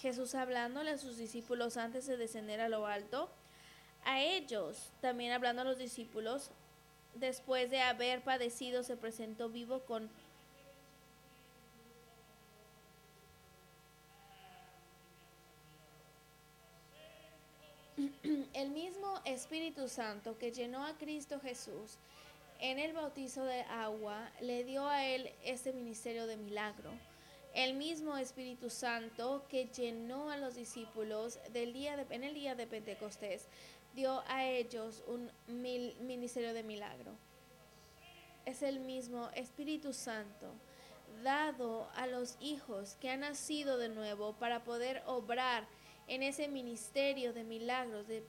Jesús 0.00 0.34
hablándole 0.34 0.92
a 0.92 0.98
sus 0.98 1.18
discípulos 1.18 1.76
antes 1.76 2.06
de 2.06 2.16
descender 2.16 2.60
a 2.60 2.68
lo 2.68 2.86
alto, 2.86 3.28
a 4.04 4.22
ellos 4.22 4.90
también 5.00 5.32
hablando 5.32 5.62
a 5.62 5.64
los 5.64 5.78
discípulos, 5.78 6.50
después 7.14 7.70
de 7.70 7.80
haber 7.80 8.22
padecido, 8.22 8.82
se 8.82 8.96
presentó 8.96 9.48
vivo 9.48 9.80
con 9.80 10.10
el 18.54 18.70
mismo 18.70 19.20
Espíritu 19.24 19.88
Santo 19.88 20.36
que 20.38 20.50
llenó 20.52 20.84
a 20.84 20.96
Cristo 20.98 21.40
Jesús 21.40 21.98
en 22.60 22.78
el 22.78 22.92
bautizo 22.92 23.44
de 23.44 23.62
agua, 23.62 24.30
le 24.40 24.64
dio 24.64 24.88
a 24.88 25.04
él 25.04 25.30
este 25.44 25.72
ministerio 25.72 26.26
de 26.26 26.36
milagro. 26.36 26.90
El 27.52 27.74
mismo 27.74 28.16
Espíritu 28.16 28.68
Santo 28.70 29.44
que 29.48 29.66
llenó 29.66 30.30
a 30.30 30.38
los 30.38 30.56
discípulos 30.56 31.38
del 31.52 31.72
día 31.72 32.04
en 32.10 32.24
el 32.24 32.34
día 32.34 32.54
de 32.54 32.66
Pentecostés 32.66 33.46
dio 33.94 34.22
a 34.26 34.44
ellos 34.44 35.02
un 35.06 35.30
ministerio 36.00 36.52
de 36.52 36.62
milagro. 36.62 37.12
Es 38.44 38.62
el 38.62 38.80
mismo 38.80 39.30
Espíritu 39.34 39.92
Santo 39.92 40.52
dado 41.22 41.88
a 41.94 42.06
los 42.06 42.36
hijos 42.40 42.96
que 43.00 43.10
han 43.10 43.20
nacido 43.20 43.78
de 43.78 43.88
nuevo 43.88 44.34
para 44.34 44.64
poder 44.64 45.02
obrar 45.06 45.66
en 46.08 46.22
ese 46.22 46.48
ministerio 46.48 47.32
de 47.32 47.44
milagros, 47.44 48.06
de 48.06 48.24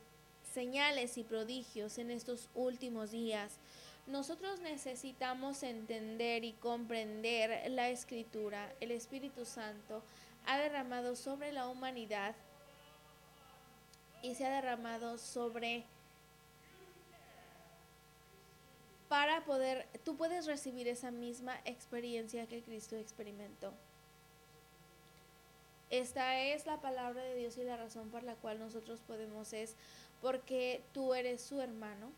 señales 0.54 1.18
y 1.18 1.24
prodigios 1.24 1.98
en 1.98 2.12
estos 2.12 2.50
últimos 2.54 3.12
días. 3.12 3.60
Nosotros 4.08 4.60
necesitamos 4.62 5.64
entender 5.64 6.44
y 6.44 6.54
comprender 6.54 7.72
la 7.72 7.90
escritura. 7.90 8.74
El 8.80 8.92
Espíritu 8.92 9.46
Santo 9.46 10.04
ha 10.46 10.60
derramado 10.60 11.16
sobre 11.16 11.52
la 11.52 11.68
humanidad 11.68 12.36
y 14.22 14.36
se 14.36 14.46
ha 14.46 14.50
derramado 14.50 15.18
sobre 15.18 15.86
para 19.08 19.46
poder, 19.46 19.88
tú 20.04 20.16
puedes 20.18 20.46
recibir 20.46 20.88
esa 20.88 21.12
misma 21.12 21.56
experiencia 21.66 22.48
que 22.48 22.64
Cristo 22.64 22.96
experimentó. 22.96 23.74
Esta 25.92 26.42
es 26.42 26.66
la 26.66 26.82
palabra 26.82 27.22
de 27.22 27.36
Dios 27.36 27.58
y 27.58 27.64
la 27.64 27.78
razón 27.78 28.10
por 28.10 28.24
la 28.24 28.36
cual 28.36 28.60
nosotros 28.60 29.02
podemos 29.02 29.54
es 29.54 29.76
porque 30.22 30.84
tú 30.94 31.14
eres 31.14 31.42
su 31.42 31.62
hermano. 31.62 32.12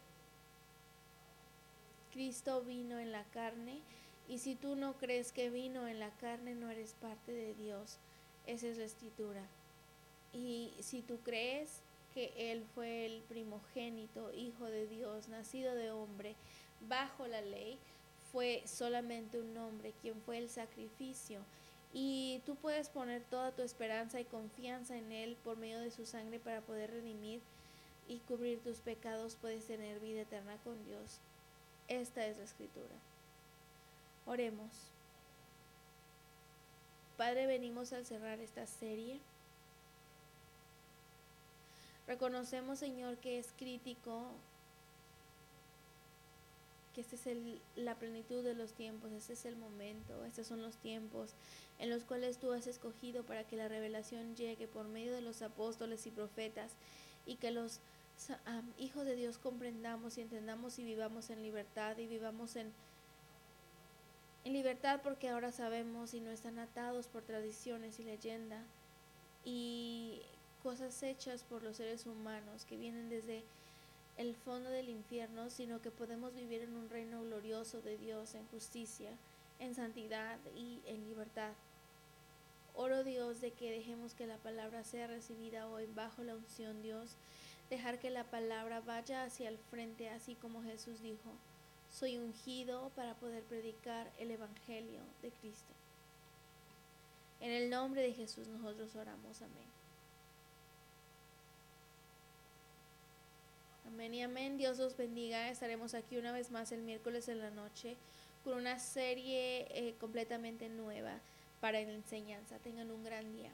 Cristo 2.14 2.62
vino 2.62 2.98
en 2.98 3.12
la 3.12 3.26
carne 3.26 3.82
y 4.30 4.40
si 4.40 4.56
tú 4.56 4.76
no 4.76 4.94
crees 4.94 5.32
que 5.32 5.50
vino 5.50 5.88
en 5.88 6.00
la 6.00 6.12
carne 6.12 6.56
no 6.56 6.70
eres 6.72 6.94
parte 6.94 7.32
de 7.32 7.54
Dios. 7.54 7.98
Esa 8.46 8.68
es 8.68 8.78
la 8.78 8.86
escritura. 8.86 9.44
Y 10.34 10.74
si 10.80 11.02
tú 11.02 11.20
crees 11.24 11.82
que 12.18 12.52
Él 12.52 12.66
fue 12.74 13.06
el 13.06 13.22
primogénito, 13.30 14.34
hijo 14.34 14.66
de 14.66 14.88
Dios, 14.88 15.28
nacido 15.28 15.76
de 15.76 15.92
hombre, 15.92 16.36
bajo 16.90 17.28
la 17.28 17.42
ley, 17.42 17.78
fue 18.32 18.64
solamente 18.66 19.40
un 19.40 19.56
hombre 19.56 19.94
quien 20.02 20.20
fue 20.24 20.40
el 20.40 20.50
sacrificio. 20.50 21.42
Y 21.94 22.42
tú 22.44 22.56
puedes 22.56 22.90
poner 22.90 23.22
toda 23.26 23.52
tu 23.52 23.62
esperanza 23.62 24.20
y 24.20 24.26
confianza 24.26 24.98
en 24.98 25.12
Él 25.12 25.38
por 25.44 25.58
medio 25.58 25.80
de 25.80 25.92
su 25.92 26.08
sangre 26.08 26.40
para 26.40 26.62
poder 26.62 26.90
redimir 26.90 27.40
y 28.08 28.18
cubrir 28.28 28.64
tus 28.64 28.80
pecados, 28.80 29.38
puedes 29.40 29.68
tener 29.68 30.00
vida 30.00 30.22
eterna 30.22 30.58
con 30.64 30.84
Dios. 30.86 31.20
Esta 31.88 32.26
es 32.26 32.40
la 32.40 32.46
escritura. 32.46 32.96
Oremos. 34.26 34.72
Padre, 37.16 37.46
venimos 37.46 37.94
al 37.94 38.08
cerrar 38.08 38.40
esta 38.40 38.66
serie. 38.66 39.20
Reconocemos, 42.08 42.80
Señor, 42.80 43.18
que 43.18 43.38
es 43.38 43.54
crítico, 43.58 44.32
que 46.96 47.02
esta 47.02 47.16
es 47.16 47.38
la 47.76 47.96
plenitud 47.96 48.44
de 48.44 48.56
los 48.56 48.74
tiempos, 48.74 49.12
este 49.12 49.34
es 49.34 49.46
el 49.46 49.56
momento, 49.56 50.26
estos 50.26 50.48
son 50.48 50.62
los 50.62 50.78
tiempos 50.78 51.34
en 51.80 51.90
los 51.90 52.04
cuales 52.04 52.38
tú 52.38 52.54
has 52.54 52.66
escogido 52.66 53.24
para 53.24 53.44
que 53.44 53.56
la 53.56 53.68
revelación 53.68 54.36
llegue 54.36 54.68
por 54.68 54.88
medio 54.88 55.14
de 55.14 55.22
los 55.22 55.42
apóstoles 55.42 56.08
y 56.08 56.12
profetas 56.12 56.72
y 57.26 57.36
que 57.36 57.52
los 57.52 57.80
hijos 58.80 59.06
de 59.06 59.16
Dios 59.16 59.38
comprendamos 59.38 60.18
y 60.18 60.22
entendamos 60.22 60.80
y 60.80 60.84
vivamos 60.84 61.30
en 61.30 61.44
libertad 61.44 61.98
y 61.98 62.08
vivamos 62.08 62.56
en, 62.56 62.72
en 64.44 64.54
libertad 64.54 65.02
porque 65.04 65.30
ahora 65.30 65.52
sabemos 65.52 66.14
y 66.14 66.20
no 66.20 66.32
están 66.32 66.58
atados 66.58 67.08
por 67.08 67.22
tradiciones 67.22 68.00
y 68.00 68.06
leyenda. 68.06 68.64
Y 69.46 70.22
cosas 70.68 71.02
hechas 71.02 71.44
por 71.44 71.64
los 71.64 71.78
seres 71.78 72.06
humanos 72.06 72.66
que 72.66 72.76
vienen 72.76 73.08
desde 73.08 73.42
el 74.18 74.36
fondo 74.36 74.70
del 74.70 74.90
infierno, 74.90 75.50
sino 75.50 75.82
que 75.82 75.92
podemos 75.92 76.36
vivir 76.36 76.62
en 76.62 76.76
un 76.76 76.90
reino 76.90 77.24
glorioso 77.24 77.80
de 77.80 77.98
Dios, 77.98 78.36
en 78.36 78.46
justicia, 78.48 79.12
en 79.62 79.76
santidad 79.76 80.38
y 80.58 80.82
en 80.86 81.08
libertad. 81.08 81.54
Oro 82.76 83.06
Dios 83.06 83.40
de 83.40 83.52
que 83.52 83.72
dejemos 83.72 84.14
que 84.14 84.28
la 84.28 84.36
palabra 84.40 84.84
sea 84.84 85.08
recibida 85.08 85.70
hoy 85.70 85.86
bajo 85.96 86.22
la 86.22 86.36
unción 86.36 86.82
Dios, 86.82 87.16
dejar 87.70 87.98
que 87.98 88.10
la 88.10 88.26
palabra 88.26 88.82
vaya 88.82 89.24
hacia 89.24 89.48
el 89.48 89.60
frente, 89.72 90.10
así 90.10 90.36
como 90.36 90.64
Jesús 90.64 91.02
dijo, 91.02 91.32
soy 91.94 92.18
ungido 92.18 92.92
para 92.94 93.14
poder 93.14 93.42
predicar 93.44 94.12
el 94.20 94.32
Evangelio 94.32 95.00
de 95.22 95.32
Cristo. 95.32 95.72
En 97.40 97.52
el 97.52 97.70
nombre 97.70 98.02
de 98.02 98.12
Jesús 98.12 98.50
nosotros 98.50 98.94
oramos, 98.98 99.42
amén. 99.42 99.77
Amén 103.88 104.14
y 104.14 104.22
amén. 104.22 104.58
Dios 104.58 104.78
los 104.78 104.98
bendiga. 104.98 105.50
Estaremos 105.50 105.94
aquí 105.94 106.18
una 106.18 106.34
vez 106.34 106.52
más 106.52 106.72
el 106.72 106.82
miércoles 106.82 107.30
en 107.30 107.40
la 107.40 107.50
noche 107.50 107.96
con 108.44 108.58
una 108.58 108.80
serie 108.80 109.68
eh, 109.72 109.96
completamente 110.00 110.68
nueva 110.68 111.20
para 111.62 111.82
la 111.82 111.94
enseñanza. 111.94 112.60
Tengan 112.60 112.92
un 112.92 113.04
gran 113.04 113.32
día. 113.32 113.52